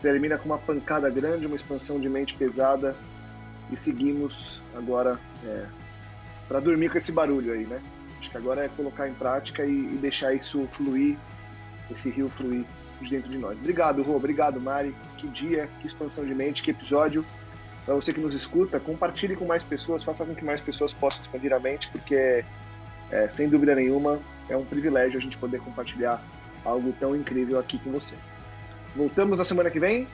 termina 0.00 0.38
com 0.38 0.46
uma 0.46 0.58
pancada 0.58 1.10
grande, 1.10 1.46
uma 1.46 1.56
expansão 1.56 1.98
de 1.98 2.08
mente 2.08 2.34
pesada 2.34 2.96
e 3.72 3.76
seguimos 3.76 4.60
agora 4.74 5.18
é, 5.44 5.66
para 6.48 6.60
dormir 6.60 6.90
com 6.90 6.98
esse 6.98 7.12
barulho 7.12 7.52
aí, 7.52 7.64
né? 7.64 7.80
Acho 8.20 8.30
que 8.30 8.36
agora 8.36 8.64
é 8.64 8.68
colocar 8.68 9.08
em 9.08 9.14
prática 9.14 9.64
e, 9.64 9.70
e, 9.70 9.98
deixar 10.00 10.34
isso 10.34 10.66
fluir, 10.72 11.16
esse 11.90 12.10
rio 12.10 12.28
fluir 12.28 12.64
de 13.00 13.10
dentro 13.10 13.30
de 13.30 13.38
nós. 13.38 13.58
Obrigado, 13.58 14.02
Rô. 14.02 14.16
Obrigado, 14.16 14.60
Mari. 14.60 14.94
Que 15.18 15.28
dia, 15.28 15.68
que 15.80 15.86
expansão 15.86 16.24
de 16.24 16.34
mente, 16.34 16.62
que 16.62 16.70
episódio. 16.70 17.24
Para 17.84 17.94
você 17.94 18.12
que 18.12 18.20
nos 18.20 18.34
escuta, 18.34 18.80
compartilhe 18.80 19.36
com 19.36 19.44
mais 19.44 19.62
pessoas, 19.62 20.02
faça 20.02 20.24
com 20.24 20.34
que 20.34 20.44
mais 20.44 20.60
pessoas 20.60 20.92
possam 20.92 21.22
expandir 21.22 21.52
a 21.52 21.60
mente, 21.60 21.88
porque, 21.90 22.44
é, 23.10 23.28
sem 23.28 23.48
dúvida 23.48 23.74
nenhuma, 23.76 24.18
é 24.48 24.56
um 24.56 24.64
privilégio 24.64 25.18
a 25.18 25.22
gente 25.22 25.38
poder 25.38 25.60
compartilhar 25.60 26.20
algo 26.64 26.92
tão 26.98 27.14
incrível 27.14 27.60
aqui 27.60 27.78
com 27.78 27.92
você. 27.92 28.14
Voltamos 28.96 29.38
na 29.38 29.44
semana 29.44 29.70
que 29.70 29.78
vem 29.78 30.08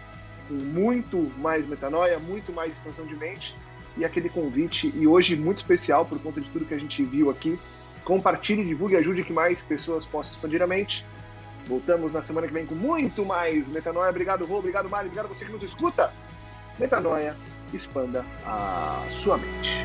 com 0.49 0.55
muito 0.55 1.33
mais 1.39 1.67
metanoia, 1.67 2.19
muito 2.19 2.53
mais 2.53 2.73
expansão 2.73 3.07
de 3.07 3.15
mente 3.15 3.55
e 3.97 4.05
aquele 4.05 4.29
convite, 4.29 4.93
e 4.97 5.07
hoje 5.07 5.37
muito 5.37 5.59
especial 5.59 6.05
por 6.05 6.19
conta 6.21 6.41
de 6.41 6.49
tudo 6.51 6.65
que 6.65 6.75
a 6.75 6.79
gente 6.79 7.03
viu 7.05 7.31
aqui. 7.31 7.59
Compartilhe, 8.05 8.65
divulgue 8.65 8.95
e 8.95 8.97
ajude 8.99 9.23
que 9.23 9.33
mais 9.33 9.63
pessoas 9.63 10.05
possam 10.05 10.33
expandir 10.33 10.63
a 10.63 10.67
mente. 10.67 11.05
Voltamos 11.67 12.13
na 12.13 12.23
semana 12.23 12.47
que 12.47 12.53
vem 12.53 12.67
com 12.67 12.75
muito 12.75 13.25
mais 13.25 13.69
metanoia. 13.69 14.11
Obrigado, 14.11 14.45
Rô, 14.45 14.59
obrigado, 14.59 14.89
Mari, 14.89 15.07
obrigado 15.07 15.29
você 15.29 15.45
que 15.45 15.53
nos 15.53 15.63
escuta. 15.63 16.13
Metanoia 16.79 17.37
expanda 17.73 18.25
a 18.45 19.05
sua 19.11 19.37
mente. 19.37 19.79